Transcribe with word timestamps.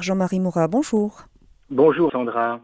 Jean-Marie 0.00 0.40
Mourat, 0.40 0.68
bonjour. 0.68 1.24
Bonjour 1.68 2.10
Sandra 2.12 2.60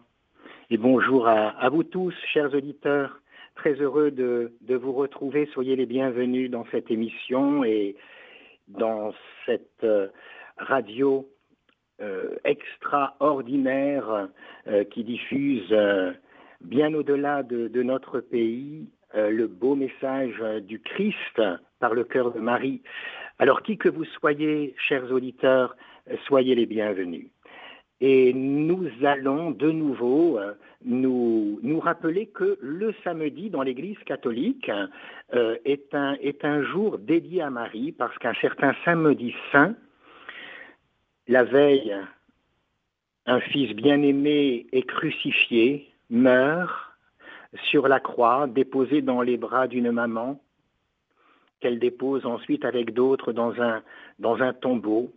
et 0.71 0.77
bonjour 0.77 1.27
à, 1.29 1.69
vous 1.69 1.83
tous, 1.83 2.15
chers 2.33 2.55
auditeurs. 2.55 3.21
Très 3.55 3.75
heureux 3.75 4.11
de, 4.11 4.53
vous 4.69 4.93
retrouver. 4.93 5.49
Soyez 5.53 5.77
les 5.77 5.87
bienvenus 5.87 6.51
dans 6.51 6.65
cette 6.71 6.91
émission 6.91 7.65
et 7.65 7.97
dans 8.69 9.13
cette 9.45 9.83
euh, 9.83 10.09
radio 10.57 11.29
euh, 12.01 12.37
extraordinaire 12.45 14.29
euh, 14.69 14.85
qui 14.85 15.05
diffuse 15.05 15.75
bien 16.61 16.95
au-delà 16.95 17.43
de, 17.43 17.69
de, 17.69 17.83
notre 17.83 18.21
pays 18.21 18.89
le 19.15 19.47
beau 19.47 19.75
message 19.75 20.39
du 20.63 20.81
Christ 20.81 21.41
par 21.81 21.95
le 21.95 22.05
cœur 22.05 22.31
de 22.31 22.41
Marie. 22.41 22.83
Alors 23.39 23.63
qui 23.63 23.79
que 23.79 23.89
vous 23.89 24.05
soyez, 24.05 24.75
chers 24.77 25.11
auditeurs, 25.11 25.77
soyez 26.27 26.55
les 26.55 26.67
bienvenus. 26.67 27.27
Et 28.01 28.33
nous 28.33 28.89
allons 29.03 29.51
de 29.51 29.71
nouveau 29.71 30.39
euh, 30.39 30.55
nous, 30.85 31.81
rappeler 31.81 32.27
que 32.27 32.57
le 32.61 32.95
samedi 33.03 33.51
dans 33.51 33.63
l'Église 33.63 33.99
catholique 34.07 34.71
euh, 35.35 35.57
est, 35.65 35.95
un, 35.95 36.63
jour 36.63 36.99
dédié 36.99 37.43
à 37.43 37.51
Marie 37.51 37.93
parce 37.93 38.17
qu'un 38.19 38.35
certain 38.35 38.75
samedi 38.85 39.35
saint, 39.51 39.75
la 41.27 41.43
veille, 41.43 41.97
un 43.27 43.41
fils 43.41 43.75
bien-aimé 43.75 44.67
est 44.73 44.83
crucifié, 44.83 45.91
meurt 46.09 46.73
sur 47.65 47.89
la 47.89 47.99
croix, 47.99 48.47
déposé 48.47 49.03
dans 49.03 49.23
les 49.23 49.37
bras 49.37 49.67
d'une 49.67 49.91
maman, 49.91 50.41
qu'elle 51.61 51.81
dépose 51.81 52.25
ensuite 52.25 52.65
avec 52.65 52.95
d'autres 52.95 53.33
dans 53.33 53.61
un 53.61 54.53
tombeau 54.53 55.11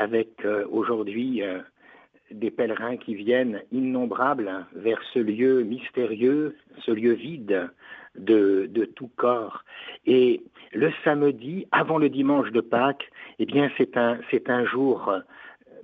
avec 0.00 0.46
euh, 0.46 0.64
aujourd'hui 0.70 1.42
euh, 1.42 1.58
des 2.30 2.50
pèlerins 2.50 2.96
qui 2.96 3.14
viennent 3.14 3.62
innombrables 3.70 4.66
vers 4.74 4.98
ce 5.12 5.18
lieu 5.18 5.62
mystérieux, 5.62 6.56
ce 6.78 6.90
lieu 6.90 7.12
vide 7.12 7.70
de, 8.16 8.66
tout 8.96 9.10
corps. 9.16 9.62
Et 10.06 10.42
le 10.72 10.90
samedi, 11.04 11.66
avant 11.70 11.98
le 11.98 12.08
dimanche 12.08 12.50
de 12.50 12.62
Pâques, 12.62 13.10
eh 13.38 13.44
bien 13.44 13.70
c'est 13.76 13.98
un, 13.98 14.18
c'est 14.30 14.48
un 14.48 14.64
jour 14.64 15.12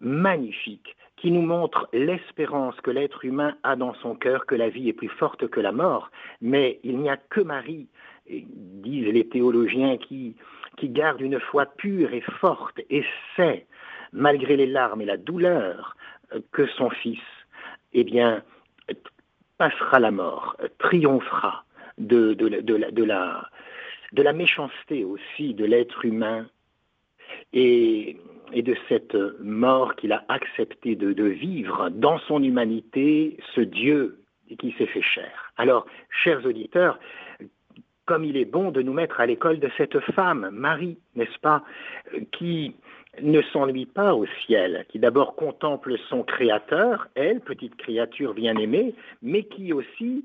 magnifique 0.00 0.96
qui 1.18 1.30
nous 1.30 1.42
montre 1.42 1.88
l'espérance 1.92 2.80
que 2.80 2.90
l'être 2.90 3.24
humain 3.24 3.54
a 3.64 3.76
dans 3.76 3.94
son 3.94 4.14
cœur, 4.14 4.46
que 4.46 4.54
la 4.54 4.70
vie 4.70 4.88
est 4.88 4.94
plus 4.94 5.08
forte 5.08 5.48
que 5.48 5.60
la 5.60 5.72
mort. 5.72 6.10
Mais 6.40 6.80
il 6.84 6.98
n'y 6.98 7.10
a 7.10 7.16
que 7.18 7.40
Marie, 7.40 7.86
disent 8.28 9.12
les 9.12 9.28
théologiens, 9.28 9.98
qui, 9.98 10.36
qui 10.78 10.88
garde 10.88 11.20
une 11.20 11.38
foi 11.38 11.66
pure 11.66 12.12
et 12.12 12.22
forte 12.40 12.80
et 12.90 13.04
sait 13.36 13.66
malgré 14.12 14.56
les 14.56 14.66
larmes 14.66 15.00
et 15.00 15.06
la 15.06 15.16
douleur, 15.16 15.96
euh, 16.34 16.40
que 16.52 16.66
son 16.66 16.90
fils, 16.90 17.20
eh 17.92 18.04
bien, 18.04 18.42
passera 19.58 20.00
la 20.00 20.10
mort, 20.10 20.56
triomphera 20.78 21.64
de, 21.98 22.34
de, 22.34 23.04
la, 23.04 24.32
méchanceté 24.32 25.04
aussi 25.04 25.54
de 25.54 25.64
l'être 25.64 26.04
humain 26.04 26.46
et, 27.52 28.18
de 28.54 28.76
cette 28.88 29.16
mort 29.40 29.96
qu'il 29.96 30.12
a 30.12 30.24
accepté 30.28 30.94
de, 30.94 31.24
vivre 31.24 31.90
dans 31.90 32.18
son 32.20 32.42
humanité, 32.42 33.36
ce 33.54 33.60
Dieu 33.60 34.20
qui 34.58 34.72
s'est 34.78 34.86
fait 34.86 35.02
chair. 35.02 35.52
Alors, 35.56 35.86
chers 36.10 36.44
auditeurs, 36.46 36.98
comme 38.04 38.24
il 38.24 38.36
est 38.36 38.44
bon 38.44 38.70
de 38.70 38.82
nous 38.82 38.92
mettre 38.92 39.20
à 39.20 39.26
l'école 39.26 39.58
de 39.58 39.68
cette 39.76 39.98
femme, 40.12 40.48
Marie, 40.52 40.98
n'est-ce 41.16 41.38
pas, 41.40 41.64
qui 42.30 42.74
ne 43.22 43.42
s'ennuie 43.42 43.86
pas 43.86 44.14
au 44.14 44.26
ciel, 44.46 44.84
qui 44.88 44.98
d'abord 44.98 45.36
contemple 45.36 45.96
son 46.08 46.22
Créateur, 46.22 47.08
elle, 47.14 47.40
petite 47.40 47.76
créature 47.76 48.34
bien-aimée, 48.34 48.94
mais 49.22 49.44
qui 49.44 49.72
aussi 49.72 50.24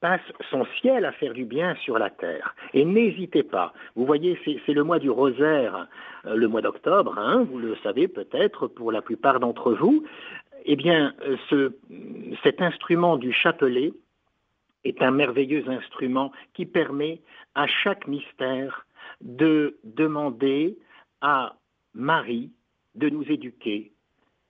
passe 0.00 0.20
son 0.50 0.66
ciel 0.80 1.04
à 1.04 1.12
faire 1.12 1.32
du 1.32 1.44
bien 1.44 1.76
sur 1.76 1.98
la 1.98 2.10
terre. 2.10 2.54
Et 2.74 2.84
n'hésitez 2.84 3.44
pas, 3.44 3.72
vous 3.94 4.04
voyez, 4.04 4.38
c'est 4.44 4.72
le 4.72 4.82
mois 4.82 4.98
du 4.98 5.10
rosaire, 5.10 5.86
euh, 6.26 6.34
le 6.34 6.48
mois 6.48 6.60
d'octobre, 6.60 7.16
hein, 7.18 7.46
vous 7.48 7.58
le 7.58 7.76
savez 7.82 8.08
peut-être 8.08 8.66
pour 8.66 8.90
la 8.90 9.00
plupart 9.00 9.38
d'entre 9.38 9.72
vous, 9.72 10.04
eh 10.64 10.76
bien, 10.76 11.14
euh, 11.22 11.36
ce, 11.48 11.72
cet 12.42 12.60
instrument 12.60 13.16
du 13.16 13.32
chapelet 13.32 13.92
est 14.84 15.00
un 15.02 15.12
merveilleux 15.12 15.68
instrument 15.68 16.32
qui 16.54 16.66
permet 16.66 17.20
à 17.54 17.66
chaque 17.66 18.08
mystère 18.08 18.86
de 19.20 19.76
demander 19.84 20.76
à 21.20 21.54
Marie 21.94 22.50
de 22.94 23.08
nous 23.08 23.24
éduquer, 23.30 23.92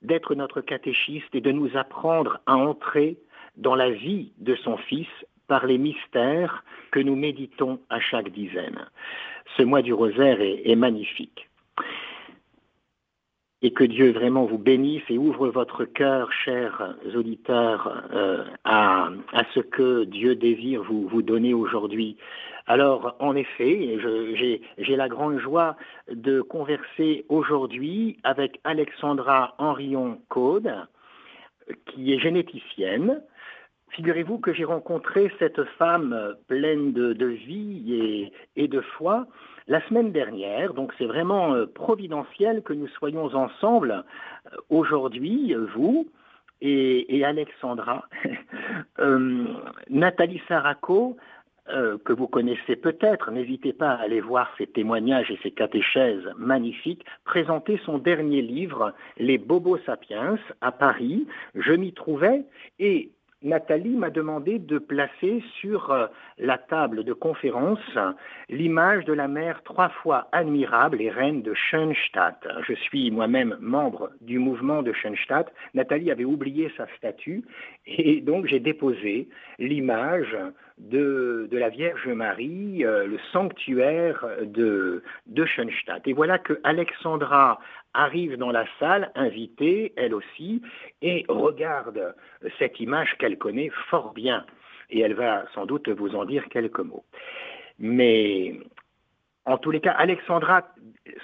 d'être 0.01 0.35
notre 0.35 0.61
catéchiste 0.61 1.33
et 1.33 1.41
de 1.41 1.51
nous 1.51 1.75
apprendre 1.75 2.39
à 2.45 2.55
entrer 2.55 3.17
dans 3.55 3.75
la 3.75 3.89
vie 3.89 4.33
de 4.37 4.55
son 4.55 4.77
Fils 4.77 5.07
par 5.47 5.65
les 5.65 5.77
mystères 5.77 6.63
que 6.91 6.99
nous 6.99 7.15
méditons 7.15 7.79
à 7.89 7.99
chaque 7.99 8.29
dizaine. 8.29 8.87
Ce 9.57 9.63
mois 9.63 9.81
du 9.81 9.93
rosaire 9.93 10.39
est, 10.41 10.75
magnifique. 10.75 11.49
Et 13.65 13.71
que 13.71 13.85
Dieu 13.85 14.11
vraiment 14.11 14.45
vous 14.45 14.57
bénisse 14.57 15.03
et 15.09 15.17
ouvre 15.17 15.47
votre 15.47 15.85
cœur, 15.85 16.31
chers 16.31 16.95
auditeurs, 17.15 18.03
euh, 18.13 18.43
à, 18.65 19.09
ce 19.53 19.61
que 19.61 20.03
Dieu 20.03 20.35
désire 20.35 20.83
vous, 20.83 21.07
vous 21.07 21.21
donner 21.21 21.53
aujourd'hui. 21.53 22.17
Alors, 22.67 23.15
en 23.19 23.35
effet, 23.35 23.97
j'ai 24.77 24.95
la 24.95 25.09
grande 25.09 25.39
joie 25.39 25.75
de 26.11 26.41
converser 26.41 27.25
aujourd'hui 27.29 28.17
avec 28.23 28.59
Alexandra 28.63 29.55
Henrion-Caude, 29.57 30.71
qui 31.87 32.13
est 32.13 32.19
généticienne. 32.19 33.21
Figurez-vous 33.93 34.39
que 34.39 34.53
j'ai 34.53 34.63
rencontré 34.63 35.31
cette 35.39 35.63
femme 35.77 36.35
pleine 36.47 36.93
de, 36.93 37.25
vie 37.25 38.31
et, 38.55 38.67
de 38.67 38.81
foi 38.81 39.27
la 39.67 39.85
semaine 39.87 40.11
dernière, 40.11 40.73
donc 40.73 40.93
c'est 40.97 41.05
vraiment 41.05 41.53
euh, 41.53 41.65
providentiel 41.65 42.63
que 42.63 42.73
nous 42.73 42.89
soyons 42.89 43.33
ensemble 43.33 44.03
euh, 44.51 44.57
aujourd'hui, 44.69 45.55
vous 45.73 46.07
et, 46.61 47.23
Alexandra. 47.23 48.07
Euh, 48.99 49.45
Nathalie 49.89 50.41
Saraco 50.47 51.17
euh, 51.69 51.97
que 52.03 52.11
vous 52.11 52.27
connaissez 52.27 52.75
peut-être, 52.75 53.31
n'hésitez 53.31 53.71
pas 53.71 53.91
à 53.91 54.03
aller 54.03 54.19
voir 54.19 54.51
ses 54.57 54.67
témoignages 54.67 55.31
et 55.31 55.39
ses 55.41 55.51
catéchèses 55.51 56.29
magnifiques, 56.37 57.05
présenter 57.23 57.79
son 57.85 57.99
dernier 57.99 58.41
livre, 58.41 58.93
Les 59.17 59.37
Bobos 59.37 59.77
Sapiens, 59.85 60.37
à 60.59 60.73
Paris. 60.73 61.25
Je 61.55 61.71
m'y 61.71 61.93
trouvais 61.93 62.43
et 62.79 63.11
Nathalie 63.43 63.95
m'a 63.97 64.09
demandé 64.09 64.57
de 64.57 64.77
placer 64.77 65.43
sur 65.59 65.91
euh, 65.91 66.07
la 66.37 66.57
table 66.57 67.03
de 67.03 67.13
conférence 67.13 67.79
l'image 68.49 69.05
de 69.05 69.13
la 69.13 69.27
mère 69.27 69.61
trois 69.63 69.89
fois 69.89 70.29
admirable 70.31 71.01
et 71.01 71.09
reine 71.09 71.41
de 71.41 71.53
Schoenstatt. 71.53 72.47
Je 72.67 72.73
suis 72.73 73.11
moi-même 73.11 73.57
membre 73.59 74.11
du 74.21 74.39
mouvement 74.39 74.81
de 74.81 74.93
Schoenstatt. 74.93 75.51
Nathalie 75.73 76.11
avait 76.11 76.25
oublié 76.25 76.71
sa 76.77 76.87
statue 76.97 77.43
et 77.85 78.21
donc 78.21 78.47
j'ai 78.47 78.59
déposé 78.59 79.27
l'image 79.59 80.37
de, 80.77 81.49
la 81.51 81.69
Vierge 81.69 82.07
Marie, 82.07 82.83
euh, 82.83 83.05
le 83.05 83.19
sanctuaire 83.31 84.25
de, 84.41 85.03
de. 85.27 85.45
Et 86.05 86.13
voilà 86.13 86.39
que 86.39 86.59
Alexandra 86.63 87.59
arrive 87.93 88.37
dans 88.37 88.51
la 88.51 88.65
salle, 88.79 89.11
invitée, 89.15 89.93
elle 89.95 90.13
aussi, 90.13 90.61
et 91.01 91.25
regarde 91.27 92.15
cette 92.59 92.79
image 92.79 93.15
qu'elle 93.19 93.37
connaît 93.37 93.69
fort 93.89 94.13
bien. 94.13 94.45
Et 94.89 94.99
elle 94.99 95.13
va 95.13 95.45
sans 95.53 95.65
doute 95.65 95.89
vous 95.89 96.15
en 96.15 96.25
dire 96.25 96.47
quelques 96.49 96.79
mots. 96.79 97.05
Mais 97.79 98.59
en 99.45 99.57
tous 99.57 99.71
les 99.71 99.81
cas, 99.81 99.91
Alexandra, 99.91 100.67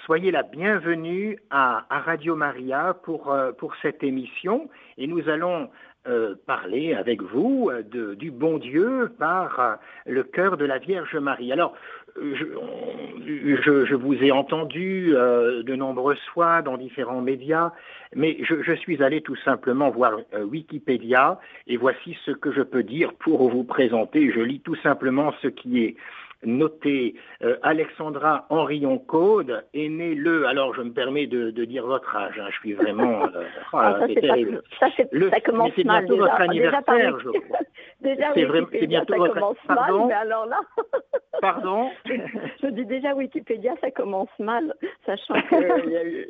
soyez 0.04 0.30
la 0.30 0.42
bienvenue 0.42 1.38
à, 1.50 1.86
Radio 1.88 2.36
Maria 2.36 2.94
pour, 3.02 3.32
euh, 3.32 3.52
pour 3.52 3.74
cette 3.80 4.02
émission. 4.02 4.68
Et 4.98 5.06
nous 5.06 5.28
allons 5.28 5.70
euh, 6.06 6.34
parler 6.46 6.94
avec 6.94 7.22
vous 7.22 7.70
de, 7.90 8.14
du 8.14 8.30
bon 8.30 8.58
Dieu 8.58 9.10
par 9.18 9.78
le 10.06 10.22
cœur 10.22 10.56
de 10.56 10.64
la 10.64 10.78
Vierge 10.78 11.16
Marie. 11.16 11.52
Alors, 11.52 11.74
je, 12.16 13.94
vous 13.94 14.14
ai 14.14 14.30
entendu 14.30 15.14
euh, 15.14 15.62
de 15.62 15.74
nombreuses 15.74 16.24
fois 16.32 16.62
dans 16.62 16.76
différents 16.76 17.20
médias, 17.20 17.72
mais 18.14 18.38
je, 18.42 18.74
suis 18.74 19.02
allé 19.02 19.20
tout 19.20 19.36
simplement 19.36 19.90
voir 19.90 20.18
euh, 20.34 20.44
Wikipédia 20.44 21.38
et 21.66 21.76
voici 21.76 22.16
ce 22.24 22.30
que 22.30 22.52
je 22.52 22.62
peux 22.62 22.82
dire 22.82 23.12
pour 23.14 23.48
vous 23.50 23.64
présenter. 23.64 24.30
Je 24.32 24.40
lis 24.40 24.60
tout 24.60 24.76
simplement 24.76 25.32
ce 25.42 25.48
qui 25.48 25.84
est 25.84 25.96
noter. 26.44 27.14
Euh, 27.42 27.56
Alexandra 27.62 28.46
Henrion 28.50 28.98
Code 28.98 29.64
est 29.74 29.88
née 29.88 30.14
le, 30.14 30.46
alors 30.46 30.74
je 30.74 30.82
me 30.82 30.92
permets 30.92 31.26
de, 31.26 31.50
dire 31.64 31.86
votre 31.86 32.14
âge, 32.16 32.38
hein, 32.38 32.48
je 32.50 32.56
suis 32.56 32.72
vraiment... 32.72 33.24
Euh, 33.24 33.44
ah, 33.72 33.96
ça, 34.00 34.08
terrible. 34.08 34.62
ça, 34.78 34.88
ça, 34.96 35.40
commence 35.40 35.72
c'est 35.76 35.84
bientôt 35.84 36.16
votre 36.16 36.40
anniversaire, 36.40 37.18
je 37.20 37.28
crois. 37.40 37.58
déjà, 38.00 38.32
c'est 38.34 38.44
vraiment, 38.44 38.68
c'est 38.72 38.86
bientôt 38.86 39.12
ça 39.12 39.28
commence 39.28 39.56
mal, 39.68 39.92
mais 40.08 40.14
alors 40.14 40.46
là... 40.46 40.60
Pardon 41.40 41.90
Je 42.06 42.66
dis 42.66 42.84
déjà 42.84 43.14
Wikipédia, 43.14 43.72
ça 43.80 43.90
commence 43.90 44.28
mal, 44.38 44.74
sachant 45.06 45.36
eu... 45.36 46.26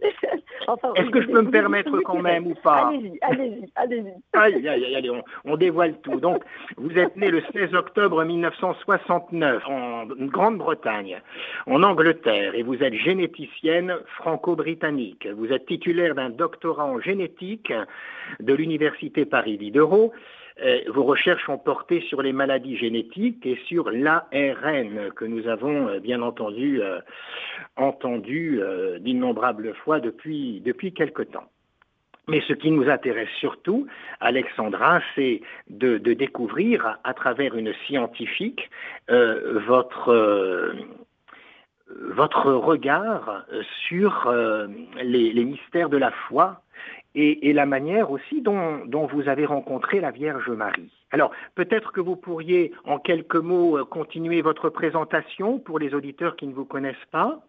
enfin, 0.68 0.92
Est-ce 0.94 1.10
que 1.10 1.22
je 1.22 1.28
peux 1.28 1.42
me 1.42 1.50
permettre 1.50 1.98
quand 2.00 2.20
même 2.20 2.46
ou 2.46 2.54
pas 2.54 2.88
Allez-y, 2.88 3.18
allez-y, 3.22 3.72
allez-y. 3.74 4.12
Aïe, 4.34 4.68
aïe, 4.68 4.94
allez, 4.94 5.10
on, 5.10 5.22
on 5.44 5.56
dévoile 5.56 5.98
tout. 6.02 6.20
Donc, 6.20 6.44
vous 6.76 6.96
êtes 6.96 7.16
né 7.16 7.30
le 7.30 7.42
16 7.52 7.74
octobre 7.74 8.22
1969 8.22 9.62
en 9.68 9.99
Grande-Bretagne, 10.06 11.20
en 11.66 11.82
Angleterre, 11.82 12.54
et 12.54 12.62
vous 12.62 12.82
êtes 12.82 12.94
généticienne 12.94 13.94
franco-britannique. 14.16 15.26
Vous 15.36 15.52
êtes 15.52 15.66
titulaire 15.66 16.14
d'un 16.14 16.30
doctorat 16.30 16.86
en 16.86 17.00
génétique 17.00 17.72
de 18.40 18.54
l'Université 18.54 19.24
Paris 19.24 19.58
Diderot. 19.58 20.12
Euh, 20.62 20.80
vos 20.88 21.04
recherches 21.04 21.48
ont 21.48 21.58
porté 21.58 22.02
sur 22.02 22.20
les 22.22 22.32
maladies 22.32 22.76
génétiques 22.76 23.46
et 23.46 23.58
sur 23.66 23.90
l'ARN 23.90 25.10
que 25.16 25.24
nous 25.24 25.48
avons 25.48 25.88
euh, 25.88 26.00
bien 26.00 26.20
entendu 26.20 26.82
euh, 26.82 27.00
entendu 27.76 28.60
d'innombrables 29.00 29.74
fois 29.74 30.00
depuis 30.00 30.92
quelque 30.94 31.22
temps. 31.22 31.48
Mais 32.30 32.40
ce 32.46 32.52
qui 32.52 32.70
nous 32.70 32.88
intéresse 32.88 33.28
surtout, 33.40 33.88
Alexandra, 34.20 35.00
c'est 35.16 35.40
de, 35.68 35.98
découvrir 35.98 36.96
à, 37.02 37.12
travers 37.12 37.56
une 37.56 37.74
scientifique 37.86 38.70
euh, 39.10 39.58
votre, 39.66 40.12
euh, 40.12 40.72
votre 41.88 42.52
regard 42.52 43.44
sur 43.88 44.28
euh, 44.28 44.68
les, 45.02 45.44
mystères 45.44 45.88
de 45.88 45.96
la 45.96 46.12
foi 46.12 46.62
et, 47.16 47.52
la 47.52 47.66
manière 47.66 48.12
aussi 48.12 48.42
dont, 48.42 48.84
dont, 48.86 49.06
vous 49.06 49.28
avez 49.28 49.44
rencontré 49.44 49.98
la 49.98 50.12
Vierge 50.12 50.50
Marie. 50.50 50.92
Alors, 51.10 51.32
peut-être 51.56 51.90
que 51.90 52.00
vous 52.00 52.14
pourriez 52.14 52.72
en 52.84 53.00
quelques 53.00 53.34
mots 53.34 53.84
continuer 53.86 54.40
votre 54.40 54.68
présentation 54.68 55.58
pour 55.58 55.80
les 55.80 55.94
auditeurs 55.94 56.36
qui 56.36 56.46
ne 56.46 56.54
vous 56.54 56.64
connaissent 56.64 57.08
pas. 57.10 57.40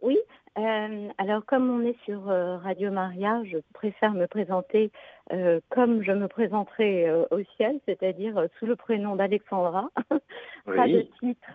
Oui, 0.00 0.16
euh, 0.56 1.08
alors, 1.18 1.44
comme 1.44 1.68
on 1.68 1.84
est 1.84 1.96
sur 2.04 2.30
euh, 2.30 2.56
Radio 2.58 2.92
Maria, 2.92 3.42
je 3.44 3.58
préfère 3.72 4.12
me 4.12 4.26
présenter 4.26 4.92
euh, 5.32 5.58
comme 5.70 6.02
je 6.02 6.12
me 6.12 6.28
présenterai 6.28 7.10
au 7.30 7.42
ciel, 7.56 7.80
c'est-à-dire 7.86 8.46
sous 8.58 8.66
le 8.66 8.76
prénom 8.76 9.16
d'Alexandra. 9.16 9.90
Pas 10.66 10.86
de 10.86 11.06
titre, 11.20 11.52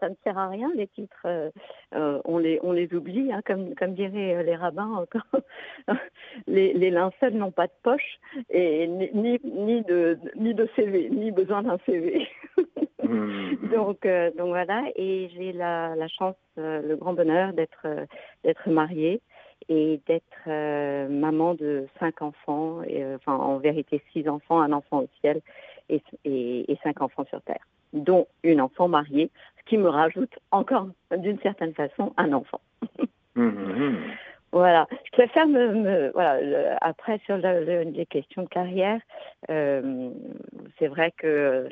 ça 0.00 0.08
ne 0.08 0.14
sert 0.22 0.38
à 0.38 0.48
rien. 0.48 0.70
Les 0.74 0.86
titres, 0.86 1.26
on 1.92 2.38
les 2.38 2.60
on 2.62 2.72
les 2.72 2.92
oublie, 2.94 3.32
hein, 3.32 3.40
comme 3.44 3.74
comme 3.74 3.94
diraient 3.94 4.42
les 4.44 4.56
rabbins. 4.56 5.04
les, 6.46 6.72
les 6.74 6.90
linceuls 6.90 7.34
n'ont 7.34 7.50
pas 7.50 7.66
de 7.66 7.72
poche 7.82 8.18
et 8.50 8.86
ni 8.86 9.38
ni 9.44 9.82
de 9.82 10.18
ni 10.36 10.54
de 10.54 10.68
CV, 10.76 11.10
ni 11.10 11.30
besoin 11.30 11.62
d'un 11.62 11.78
CV. 11.86 12.26
Mmh. 13.12 13.56
donc, 13.72 14.06
euh, 14.06 14.30
donc 14.36 14.48
voilà, 14.48 14.84
et 14.96 15.30
j'ai 15.34 15.52
la, 15.52 15.94
la, 15.94 16.08
chance, 16.08 16.36
euh, 16.58 16.80
le 16.82 16.96
grand 16.96 17.12
bonheur 17.12 17.52
d'être 17.52 17.82
euh, 17.84 18.06
d'être 18.44 18.68
mariée 18.70 19.20
et 19.68 20.00
d'être 20.08 21.08
maman 21.08 21.54
de 21.54 21.86
cinq 22.00 22.20
enfants, 22.20 22.82
et, 22.82 23.04
enfin 23.14 23.36
en 23.36 23.58
vérité 23.58 24.02
six 24.12 24.28
enfants, 24.28 24.60
un 24.60 24.72
enfant 24.72 25.00
au 25.00 25.08
ciel 25.20 25.40
et, 25.88 26.02
et, 26.24 26.78
cinq 26.82 27.00
enfants 27.00 27.24
sur 27.26 27.40
terre, 27.42 27.64
dont 27.92 28.26
une 28.42 28.60
enfant 28.60 28.88
mariée, 28.88 29.30
ce 29.60 29.70
qui 29.70 29.78
me 29.78 29.88
rajoute 29.88 30.36
encore 30.50 30.88
d'une 31.16 31.38
certaine 31.40 31.74
façon 31.74 32.12
un 32.16 32.32
enfant. 32.32 32.60
Mmh. 33.34 33.96
Voilà, 34.52 34.86
je 35.06 35.10
préfère 35.12 35.46
me, 35.46 35.72
me 35.72 36.10
voilà. 36.12 36.76
après 36.82 37.18
sur 37.24 37.38
les 37.38 38.06
questions 38.10 38.42
de 38.42 38.48
carrière, 38.48 39.00
c'est 39.48 40.86
vrai 40.88 41.12
que 41.16 41.66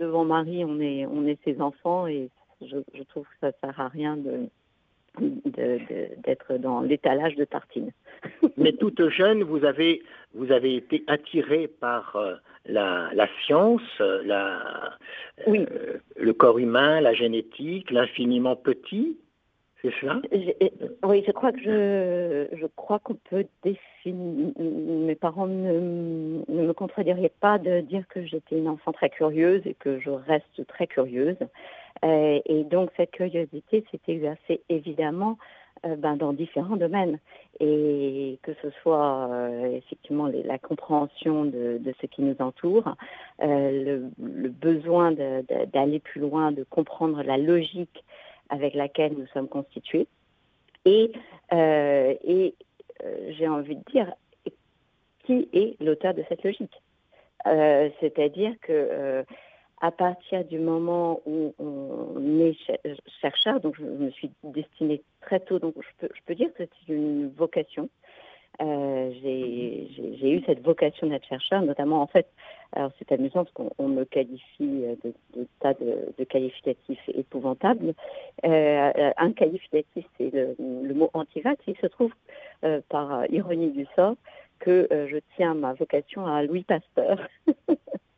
devant 0.00 0.24
Marie, 0.24 0.64
on 0.64 0.80
est, 0.80 1.06
on 1.06 1.26
est 1.26 1.38
ses 1.44 1.60
enfants 1.60 2.06
et 2.06 2.30
je, 2.62 3.02
trouve 3.08 3.24
que 3.24 3.38
ça 3.40 3.52
sert 3.62 3.78
à 3.78 3.88
rien 3.88 4.16
de 4.16 4.48
d'être 5.18 6.56
dans 6.58 6.82
l'étalage 6.82 7.34
de 7.34 7.44
tartines. 7.44 7.90
Mais 8.56 8.72
toute 8.72 9.08
jeune, 9.08 9.42
vous 9.42 9.64
avez, 9.64 10.02
vous 10.34 10.52
avez 10.52 10.76
été 10.76 11.02
attirée 11.08 11.66
par 11.66 12.14
euh, 12.14 12.34
la, 12.64 13.10
la, 13.12 13.26
science, 13.44 13.82
la, 13.98 14.96
oui. 15.48 15.66
Euh, 15.72 15.98
le 16.16 16.32
corps 16.32 16.58
humain, 16.58 17.00
la 17.00 17.12
génétique, 17.12 17.90
l'infiniment 17.90 18.54
petit. 18.54 19.18
Oui, 19.82 21.24
je 21.26 21.32
crois 21.32 21.52
que 21.52 21.60
je, 21.60 22.66
crois 22.76 22.98
qu'on 22.98 23.14
peut 23.14 23.46
définir. 23.62 24.52
Mes 24.58 25.14
parents 25.14 25.46
ne, 25.46 26.42
me 26.48 26.72
contrediraient 26.72 27.32
pas 27.40 27.58
de 27.58 27.80
dire 27.80 28.06
que 28.08 28.24
j'étais 28.24 28.58
une 28.58 28.68
enfant 28.68 28.92
très 28.92 29.10
curieuse 29.10 29.62
et 29.64 29.74
que 29.74 29.98
je 29.98 30.10
reste 30.10 30.66
très 30.66 30.86
curieuse. 30.86 31.36
Euh, 32.04 32.40
et 32.46 32.64
donc 32.64 32.90
cette 32.96 33.10
curiosité 33.10 33.84
s'est 33.90 34.00
exercée 34.08 34.62
évidemment 34.68 35.36
euh, 35.84 35.96
ben, 35.96 36.16
dans 36.16 36.32
différents 36.32 36.76
domaines 36.76 37.18
et 37.58 38.38
que 38.42 38.52
ce 38.62 38.70
soit 38.82 39.28
euh, 39.30 39.76
effectivement 39.76 40.30
la 40.44 40.58
compréhension 40.58 41.44
de, 41.44 41.80
ce 42.00 42.06
qui 42.06 42.22
nous 42.22 42.36
entoure, 42.38 42.94
le, 43.40 44.08
besoin 44.48 45.12
d'aller 45.12 45.98
plus 45.98 46.20
loin, 46.20 46.52
de 46.52 46.64
comprendre 46.64 47.22
la 47.22 47.36
logique 47.36 48.04
avec 48.50 48.74
laquelle 48.74 49.14
nous 49.14 49.26
sommes 49.28 49.48
constitués. 49.48 50.06
Et, 50.84 51.12
euh, 51.52 52.14
et 52.24 52.54
euh, 53.04 53.32
j'ai 53.36 53.48
envie 53.48 53.76
de 53.76 53.84
dire, 53.90 54.12
qui 55.24 55.48
est 55.52 55.80
l'auteur 55.80 56.14
de 56.14 56.24
cette 56.28 56.42
logique? 56.44 56.82
Euh, 57.46 57.88
C'est-à-dire 58.00 58.52
que 58.60 59.24
à 59.82 59.90
partir 59.90 60.44
du 60.44 60.58
moment 60.58 61.22
où 61.24 61.54
on 61.58 62.40
est 62.40 62.54
chercheur, 63.22 63.60
donc 63.60 63.76
je 63.78 63.82
me 63.84 64.10
suis 64.10 64.30
destinée 64.44 65.02
très 65.22 65.40
tôt, 65.40 65.58
donc 65.58 65.74
je 65.76 65.88
peux, 66.06 66.12
je 66.14 66.20
peux 66.26 66.34
dire 66.34 66.52
que 66.52 66.64
c'est 66.64 66.92
une 66.92 67.30
vocation. 67.30 67.88
Euh, 68.60 69.10
j'ai 69.22 70.32
eu 70.32 70.42
cette 70.44 70.62
vocation 70.62 71.06
d'être 71.06 71.26
chercheur, 71.26 71.62
notamment 71.62 72.02
en 72.02 72.06
fait, 72.06 72.26
alors 72.72 72.90
c'est 72.98 73.10
amusant 73.10 73.44
parce 73.44 73.52
qu'on 73.52 73.88
me 73.88 74.04
qualifie 74.04 74.84
de, 75.02 75.14
de 75.34 75.46
tas 75.60 75.74
de, 75.74 76.12
de, 76.18 76.24
qualificatifs 76.24 77.08
épouvantables. 77.08 77.94
Euh, 78.44 79.12
un 79.16 79.32
qualificatif, 79.32 80.04
c'est 80.18 80.30
le, 80.32 80.54
le, 80.58 80.94
mot 80.94 81.10
antivax. 81.14 81.62
Il 81.66 81.76
se 81.78 81.86
trouve, 81.86 82.12
euh, 82.64 82.80
par 82.88 83.24
ironie 83.30 83.70
du 83.70 83.86
sort, 83.96 84.16
que 84.60 84.86
euh, 84.92 85.08
je 85.08 85.16
tiens 85.36 85.54
ma 85.54 85.72
vocation 85.72 86.26
à 86.26 86.42
Louis 86.42 86.64
Pasteur. 86.64 87.28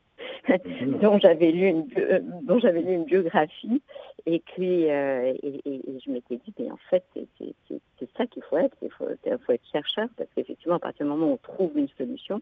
dont 1.00 1.18
j'avais 1.18 1.50
lu 1.50 1.68
une 1.68 1.88
euh, 1.98 2.20
dont 2.42 2.58
j'avais 2.58 2.80
lu 2.82 2.94
une 2.94 3.04
biographie. 3.04 3.82
Et 4.26 4.40
puis 4.40 4.90
euh, 4.90 5.32
et, 5.42 5.60
je 6.04 6.10
m'étais 6.10 6.36
dit 6.36 6.54
mais 6.58 6.70
en 6.70 6.78
fait 6.90 7.04
c'est 7.38 8.08
ça 8.16 8.26
qu'il 8.26 8.42
faut 8.42 8.58
être. 8.58 8.76
Il 8.82 8.90
faut, 8.90 9.08
être 9.08 9.66
chercheur 9.72 10.08
parce 10.16 10.28
qu'effectivement 10.34 10.76
à 10.76 10.80
partir 10.80 11.06
du 11.06 11.10
moment 11.10 11.26
où 11.26 11.32
on 11.32 11.54
trouve 11.54 11.76
une 11.76 11.88
solution 11.96 12.40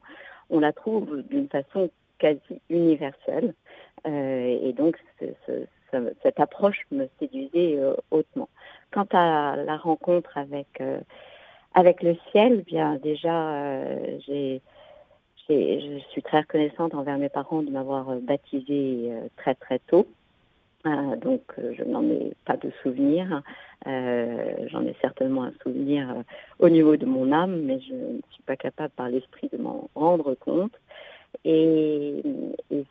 on 0.50 0.60
la 0.60 0.72
trouve 0.72 1.22
d'une 1.28 1.48
façon 1.48 1.90
quasi 2.18 2.60
universelle. 2.68 3.54
Euh, 4.06 4.58
et 4.62 4.72
donc 4.72 4.96
ce, 5.18 5.26
ce, 5.46 6.12
cette 6.22 6.40
approche 6.40 6.86
me 6.90 7.06
séduisait 7.18 7.78
hautement. 8.10 8.48
Quant 8.92 9.06
à 9.12 9.56
la 9.56 9.76
rencontre 9.76 10.38
avec 10.38 10.82
avec 11.74 12.02
le 12.02 12.16
ciel 12.30 12.62
bien 12.62 12.96
déjà 12.96 13.84
j'ai 14.20 14.62
je 15.50 15.98
suis 16.10 16.22
très 16.22 16.40
reconnaissante 16.40 16.94
envers 16.94 17.18
mes 17.18 17.28
parents 17.28 17.62
de 17.62 17.70
m'avoir 17.70 18.10
euh, 18.10 18.20
baptisée 18.20 19.08
euh, 19.10 19.28
très 19.36 19.54
très 19.54 19.78
tôt. 19.80 20.06
Euh, 20.86 21.16
donc 21.16 21.42
je 21.58 21.82
n'en 21.84 22.02
ai 22.04 22.32
pas 22.46 22.56
de 22.56 22.70
souvenir. 22.82 23.42
J'en 23.86 24.84
ai 24.84 24.94
certainement 25.00 25.44
un 25.44 25.52
souvenir 25.62 26.14
au 26.58 26.68
niveau 26.68 26.96
de 26.96 27.06
mon 27.06 27.32
âme, 27.32 27.62
mais 27.62 27.80
je 27.80 27.94
ne 27.94 28.20
suis 28.30 28.42
pas 28.44 28.56
capable 28.56 28.92
par 28.94 29.08
l'esprit 29.08 29.48
de 29.52 29.58
m'en 29.58 29.88
rendre 29.94 30.34
compte. 30.34 30.72
Et, 31.44 32.22
et 32.70 32.84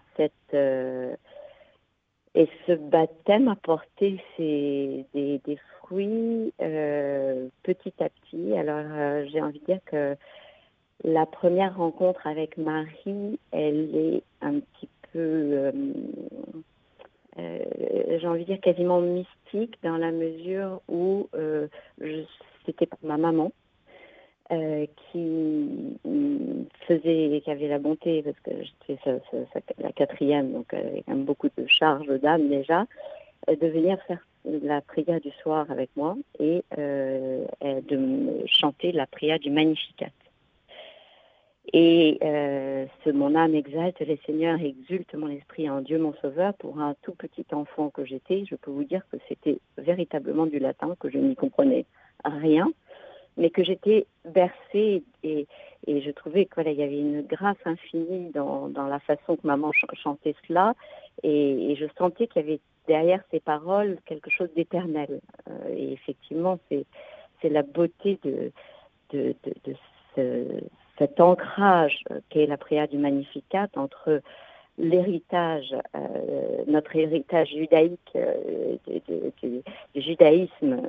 ce 2.68 2.74
baptême 2.74 3.48
a 3.48 3.56
porté 3.56 4.20
des 4.40 5.60
fruits 5.80 6.54
petit 6.58 7.94
à 8.00 8.10
petit. 8.10 8.54
Alors 8.56 9.26
j'ai 9.32 9.42
envie 9.42 9.60
de 9.60 9.66
dire 9.66 9.80
que 9.86 10.16
la 11.04 11.26
première 11.26 11.78
rencontre 11.78 12.28
avec 12.28 12.58
Marie, 12.58 13.40
elle 13.52 13.96
est 13.96 14.24
un 14.42 14.60
petit 14.60 14.90
peu, 15.14 15.20
euh, 15.20 15.72
euh, 17.38 18.18
j'ai 18.20 18.28
envie 18.28 18.42
de 18.42 18.54
dire 18.54 18.62
quasiment 18.62 19.00
mystique 19.00 19.78
dans 19.84 19.98
la 19.98 20.12
mesure 20.12 20.82
où 20.88 21.30
euh, 21.36 21.68
c'était 22.66 22.86
pour 22.86 23.00
ma 23.04 23.18
maman 23.18 23.52
qui 25.12 25.70
faisait, 26.88 27.42
qui 27.44 27.52
avait 27.52 27.68
la 27.68 27.78
bonté, 27.78 28.24
parce 28.24 28.40
que 28.40 28.52
j'étais 28.88 29.00
la 29.78 29.92
quatrième, 29.92 30.54
donc 30.54 30.74
avec 30.74 31.06
quand 31.06 31.14
même 31.14 31.24
beaucoup 31.24 31.50
de 31.56 31.68
charges 31.68 32.08
d'âme 32.20 32.50
déjà, 32.50 32.88
de 33.48 33.68
venir 33.68 34.02
faire 34.08 34.26
la 34.46 34.82
prière 34.82 35.22
du 35.22 35.30
soir 35.44 35.70
avec 35.70 35.92
moi 35.96 36.18
et 36.40 36.64
de 36.72 38.44
chanter 38.48 38.92
la 38.92 39.06
prière 39.06 39.38
du 39.38 39.52
Magnificat. 39.52 40.10
Et 41.74 42.18
euh, 42.24 42.86
ce 43.04 43.10
mon 43.10 43.36
âme 43.36 43.54
exalte 43.54 44.00
les 44.00 44.20
seigneurs, 44.26 44.60
exulte 44.60 45.14
mon 45.14 45.30
esprit 45.30 45.70
en 45.70 45.82
Dieu 45.82 46.00
mon 46.00 46.14
sauveur. 46.22 46.54
Pour 46.56 46.80
un 46.80 46.96
tout 47.04 47.14
petit 47.14 47.46
enfant 47.52 47.90
que 47.90 48.06
j'étais, 48.06 48.44
je 48.50 48.56
peux 48.56 48.72
vous 48.72 48.84
dire 48.84 49.04
que 49.12 49.18
c'était 49.28 49.60
véritablement 49.78 50.46
du 50.46 50.60
latin, 50.60 50.96
que 51.00 51.10
je 51.10 51.18
n'y 51.18 51.36
comprenais 51.36 51.86
rien, 52.26 52.72
mais 53.38 53.52
que 53.52 53.64
j'étais 53.64 54.08
bercée 54.26 55.04
et, 55.24 55.48
et, 55.86 56.02
je 56.02 56.12
trouvais 56.12 56.46
qu'il 56.46 56.74
y 56.74 56.84
avait 56.84 57.00
une 57.00 57.22
grâce 57.22 57.58
infinie 57.66 58.32
dans, 58.34 58.68
dans 58.68 58.88
la 58.88 59.00
façon 59.00 59.36
que 59.36 59.46
maman 59.46 59.72
chantait 59.94 60.36
cela. 60.48 60.74
Et, 61.24 61.72
et 61.72 61.76
je 61.76 61.86
sentais 61.98 62.28
qu'il 62.28 62.42
y 62.42 62.46
avait 62.46 62.60
derrière 62.88 63.22
ces 63.30 63.40
paroles 63.40 64.00
quelque 64.06 64.32
chose 64.32 64.50
d'éternel. 64.56 65.22
Euh, 65.50 65.76
et 65.76 65.94
effectivement, 65.94 66.58
c'est 66.70 67.50
la 67.50 67.62
beauté 67.62 68.18
de, 68.24 68.52
de, 69.12 69.36
de, 69.44 69.54
de 69.66 69.76
ce 70.16 70.64
cet 71.00 71.20
ancrage 71.20 72.04
euh, 72.12 72.20
qu'est 72.30 72.46
la 72.46 72.58
prière 72.58 72.88
du 72.88 72.98
Magnificat 72.98 73.70
entre 73.76 74.22
l'héritage, 74.78 75.76
euh, 75.96 76.64
notre 76.68 76.96
héritage 76.96 77.50
judaïque, 77.50 78.00
euh, 78.16 78.76
du, 79.44 79.64
judaïsme 79.96 80.82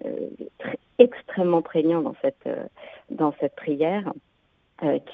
extrêmement 0.99 1.63
prégnant 1.63 2.03
dans 2.03 2.15
cette, 3.41 3.57
prière, 3.57 4.13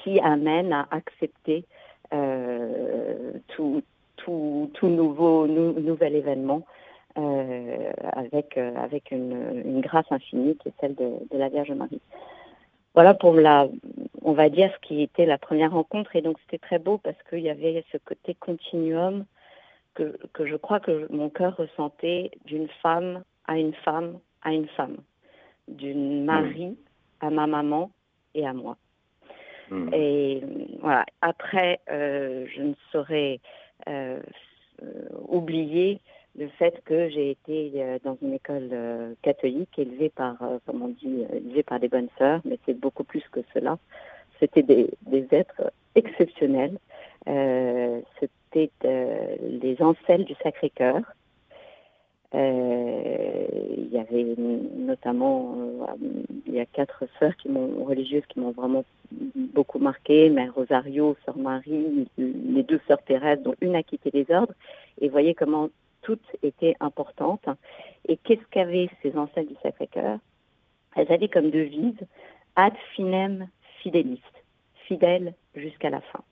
qui 0.03 0.19
amène 0.19 0.73
à 0.73 0.87
accepter 0.91 1.63
tout, 3.47 3.81
nouveau, 4.83 5.47
nouvel 5.47 6.15
événement 6.15 6.63
avec, 7.15 8.57
une, 9.11 9.81
grâce 9.81 10.11
infinie 10.11 10.55
qui 10.57 10.69
est 10.69 10.73
celle 10.79 10.95
de 10.95 11.37
la 11.37 11.49
Vierge 11.49 11.71
Marie 11.71 12.01
voilà 12.93 13.13
pour 13.13 13.33
la, 13.33 13.67
on 14.21 14.33
va 14.33 14.49
dire 14.49 14.71
ce 14.73 14.87
qui 14.87 15.01
était 15.01 15.25
la 15.25 15.37
première 15.37 15.71
rencontre. 15.71 16.15
Et 16.15 16.21
donc 16.21 16.37
c'était 16.41 16.57
très 16.57 16.79
beau 16.79 16.97
parce 16.97 17.17
qu'il 17.29 17.39
y 17.39 17.49
avait 17.49 17.83
ce 17.91 17.97
côté 17.97 18.35
continuum 18.35 19.25
que, 19.93 20.17
que 20.33 20.45
je 20.45 20.55
crois 20.55 20.79
que 20.79 21.11
mon 21.11 21.29
cœur 21.29 21.55
ressentait 21.57 22.31
d'une 22.45 22.67
femme 22.81 23.23
à 23.45 23.57
une 23.57 23.73
femme 23.73 24.19
à 24.43 24.53
une 24.53 24.67
femme, 24.69 24.97
d'une 25.67 26.23
Marie 26.23 26.77
à 27.19 27.29
ma 27.29 27.47
maman 27.47 27.91
et 28.33 28.45
à 28.45 28.53
moi. 28.53 28.77
Hmm. 29.69 29.89
Et 29.93 30.41
voilà. 30.81 31.05
Après, 31.21 31.79
euh, 31.89 32.45
je 32.55 32.61
ne 32.61 32.73
saurais 32.91 33.39
euh, 33.89 34.19
oublier 35.27 35.99
le 36.37 36.47
fait 36.49 36.81
que 36.85 37.09
j'ai 37.09 37.31
été 37.31 37.71
euh, 37.75 37.97
dans 38.03 38.17
une 38.21 38.33
école 38.33 38.69
euh, 38.71 39.13
catholique 39.23 39.77
élevée 39.77 40.09
par, 40.09 40.41
euh, 40.43 40.59
comme 40.65 40.81
on 40.83 40.89
dit, 40.89 41.25
élevée 41.33 41.63
par 41.63 41.79
des 41.79 41.87
bonnes 41.87 42.09
sœurs, 42.17 42.41
mais 42.45 42.59
c'est 42.65 42.79
beaucoup 42.79 43.03
plus 43.03 43.23
que 43.31 43.39
cela. 43.53 43.77
C'était 44.39 44.61
des, 44.61 44.87
êtres 45.31 45.71
exceptionnels. 45.95 46.77
C'était 47.25 48.69
les 48.83 49.77
ancelles 49.81 50.25
du 50.25 50.35
Sacré-Cœur. 50.43 51.01
il 52.33 53.89
y 53.91 53.97
avait 53.97 54.35
notamment, 54.37 55.55
y 56.47 56.59
a 56.59 56.67
quatre 56.67 57.05
sœurs 57.17 57.33
religieuses 57.83 58.25
qui 58.29 58.39
m'ont 58.39 58.51
vraiment 58.51 58.85
beaucoup 59.35 59.79
marqué, 59.79 60.29
Mère 60.29 60.53
Rosario, 60.53 61.17
Sœur 61.25 61.37
Marie, 61.39 62.07
les 62.19 62.63
deux 62.63 62.79
sœurs 62.87 63.01
Thérèse, 63.01 63.41
dont 63.41 63.55
une 63.59 63.75
a 63.75 63.81
quitté 63.81 64.11
les 64.13 64.29
ordres. 64.29 64.53
Et 65.01 65.09
voyez 65.09 65.33
comment 65.33 65.69
toutes 66.07 66.31
étaient 66.41 66.75
importantes. 66.79 67.49
Et 68.07 68.15
qu'est-ce 68.15 68.47
qu'avaient 68.51 68.89
ces 69.01 69.17
ancêtres 69.17 69.49
du 69.49 69.57
Sacré-Cœur? 69.61 70.19
Elles 70.95 71.11
avaient 71.11 71.27
comme 71.27 71.51
devise 71.51 71.99
ad 72.55 72.73
finem 72.95 73.49
fidelis, 73.81 74.23
fidèle 74.87 75.33
jusqu'à 75.53 75.89
la 75.89 75.99
fin. 75.99 76.23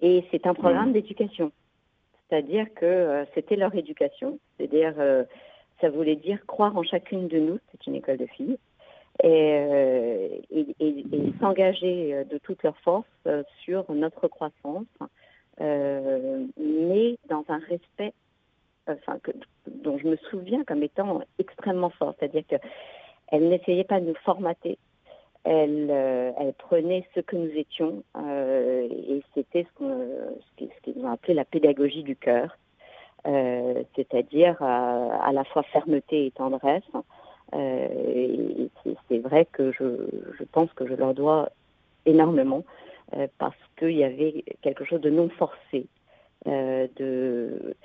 Et 0.00 0.24
c'est 0.32 0.44
un 0.48 0.54
programme 0.54 0.90
mmh. 0.90 0.94
d'éducation, 0.94 1.52
c'est-à-dire 2.28 2.66
que 2.74 2.84
euh, 2.84 3.24
c'était 3.34 3.54
leur 3.54 3.72
éducation, 3.76 4.40
c'est-à-dire 4.56 4.94
euh, 4.98 5.22
ça 5.80 5.88
voulait 5.88 6.16
dire 6.16 6.44
croire 6.46 6.76
en 6.76 6.82
chacune 6.82 7.28
de 7.28 7.38
nous, 7.38 7.58
c'est 7.70 7.86
une 7.86 7.94
école 7.94 8.16
de 8.18 8.26
filles, 8.26 8.58
et, 9.22 9.54
euh, 9.54 10.28
et 10.50 11.32
s'engager 11.40 12.24
de 12.28 12.38
toute 12.38 12.62
leur 12.64 12.76
force 12.80 13.06
sur 13.64 13.90
notre 13.90 14.28
croissance, 14.28 14.84
mais 15.58 17.16
dans 17.28 17.44
un 17.48 17.58
respect 17.58 18.12
dont 19.66 19.98
je 19.98 20.06
me 20.08 20.16
souviens 20.30 20.64
comme 20.64 20.82
étant 20.82 21.22
extrêmement 21.38 21.90
fort. 21.90 22.14
C'est-à-dire 22.18 22.44
qu'elle 22.46 23.48
n'essayait 23.48 23.84
pas 23.84 24.00
de 24.00 24.06
nous 24.06 24.14
formater. 24.24 24.78
Elle, 25.44 25.88
euh, 25.90 26.32
prenait 26.58 27.06
ce 27.14 27.20
que 27.20 27.36
nous 27.36 27.50
étions 27.54 28.02
euh, 28.16 28.88
et 28.90 29.22
c'était 29.34 29.64
ce 29.78 30.82
qu'ils 30.82 31.04
ont 31.04 31.10
appelé 31.10 31.34
la 31.34 31.44
pédagogie 31.44 32.02
du 32.02 32.16
cœur, 32.16 32.58
euh, 33.28 33.84
c'est-à-dire 33.94 34.60
à 34.60 35.30
la 35.32 35.44
fois 35.44 35.62
fermeté 35.62 36.26
et 36.26 36.30
tendresse. 36.32 36.82
c'est 37.52 39.18
vrai 39.18 39.46
que 39.52 39.70
je 39.70 40.44
pense 40.50 40.72
que 40.72 40.84
je 40.84 40.94
leur 40.94 41.14
dois 41.14 41.50
énormément. 42.06 42.64
Euh, 43.14 43.28
parce 43.38 43.56
qu'il 43.78 43.92
y 43.92 44.02
avait 44.02 44.44
quelque 44.62 44.84
chose 44.84 45.00
de 45.00 45.10
non 45.10 45.28
forcé, 45.28 45.86
euh, 46.48 46.88
de, 46.96 47.76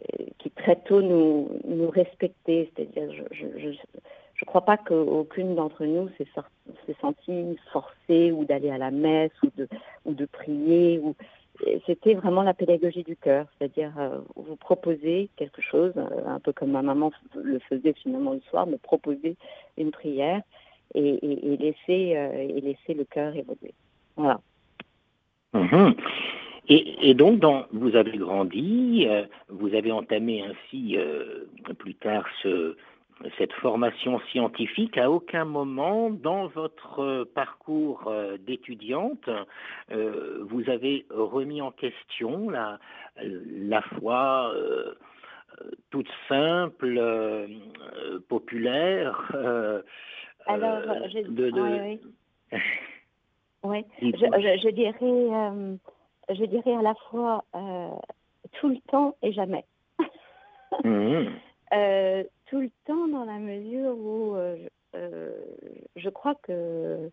euh, 0.00 0.24
qui 0.38 0.50
très 0.50 0.76
tôt 0.76 1.02
nous, 1.02 1.50
nous 1.66 1.90
respectait. 1.90 2.70
C'est-à-dire, 2.74 3.12
je 3.32 3.44
ne 3.44 4.46
crois 4.46 4.64
pas 4.64 4.78
qu'aucune 4.78 5.54
d'entre 5.54 5.84
nous 5.84 6.08
s'est, 6.16 6.26
sentie 6.98 7.58
forcée 7.72 8.32
ou 8.32 8.46
d'aller 8.46 8.70
à 8.70 8.78
la 8.78 8.90
messe 8.90 9.32
ou 9.42 9.48
de, 9.58 9.68
ou 10.06 10.14
de 10.14 10.24
prier. 10.24 11.02
C'était 11.84 12.14
vraiment 12.14 12.42
la 12.42 12.54
pédagogie 12.54 13.02
du 13.02 13.16
cœur, 13.16 13.46
c'est-à-dire 13.58 13.92
vous 14.36 14.56
proposer 14.56 15.28
quelque 15.36 15.60
chose, 15.60 15.92
un 16.24 16.40
peu 16.40 16.52
comme 16.52 16.70
ma 16.70 16.82
maman 16.82 17.12
le 17.34 17.58
faisait 17.58 17.92
finalement 17.92 18.32
le 18.32 18.40
soir, 18.48 18.66
me 18.66 18.78
proposer 18.78 19.36
une 19.76 19.90
prière 19.90 20.40
et, 20.94 21.02
et, 21.02 21.52
et 21.52 21.56
laisser, 21.58 22.16
et 22.54 22.60
laisser 22.60 22.94
le 22.94 23.04
cœur 23.04 23.34
évoluer. 23.34 23.74
Voilà. 24.18 24.40
Mhm. 25.54 25.94
Et, 26.70 27.14
donc, 27.14 27.38
dans, 27.38 27.64
vous 27.72 27.96
avez 27.96 28.18
grandi, 28.18 29.06
euh, 29.08 29.24
vous 29.48 29.74
avez 29.74 29.90
entamé 29.90 30.42
ainsi 30.42 30.98
euh, 30.98 31.46
plus 31.78 31.94
tard 31.94 32.26
ce, 32.42 32.76
cette 33.38 33.54
formation 33.54 34.20
scientifique. 34.30 34.98
À 34.98 35.10
aucun 35.10 35.46
moment 35.46 36.10
dans 36.10 36.46
votre 36.48 37.24
parcours 37.34 38.08
euh, 38.08 38.36
d'étudiante, 38.36 39.30
vous 39.90 40.68
avez 40.68 41.06
remis 41.08 41.62
en 41.62 41.70
question 41.70 42.50
la, 42.50 42.78
la 43.22 43.80
foi 43.80 44.52
toute 45.88 46.10
simple, 46.28 47.00
populaire. 48.28 49.34
Alors, 50.44 50.80
de, 51.28 51.50
Oui, 51.50 52.00
je, 54.00 54.58
je, 54.62 54.68
dirais, 54.70 54.94
euh, 55.02 55.76
je 56.28 56.44
dirais 56.44 56.74
à 56.74 56.82
la 56.82 56.94
fois 57.10 57.44
euh, 57.54 57.90
tout 58.52 58.68
le 58.68 58.78
temps 58.88 59.16
et 59.22 59.32
jamais. 59.32 59.64
Mmh. 60.84 61.26
euh, 61.74 62.24
tout 62.46 62.60
le 62.60 62.70
temps 62.86 63.08
dans 63.08 63.24
la 63.24 63.38
mesure 63.38 63.96
où 63.96 64.36
je 65.96 66.08
crois 66.08 66.34
que 66.42 67.10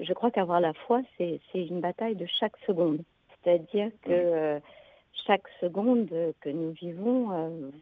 je 0.00 0.12
crois 0.14 0.30
qu'avoir 0.30 0.60
la 0.60 0.72
foi, 0.72 1.02
c'est 1.18 1.40
une 1.54 1.80
bataille 1.80 2.16
de 2.16 2.26
chaque 2.40 2.56
seconde. 2.66 3.02
C'est-à-dire 3.44 3.90
que 4.02 4.56
mmh. 4.56 4.60
chaque 5.26 5.48
seconde 5.60 6.08
que 6.40 6.48
nous 6.48 6.72
vivons, 6.72 7.72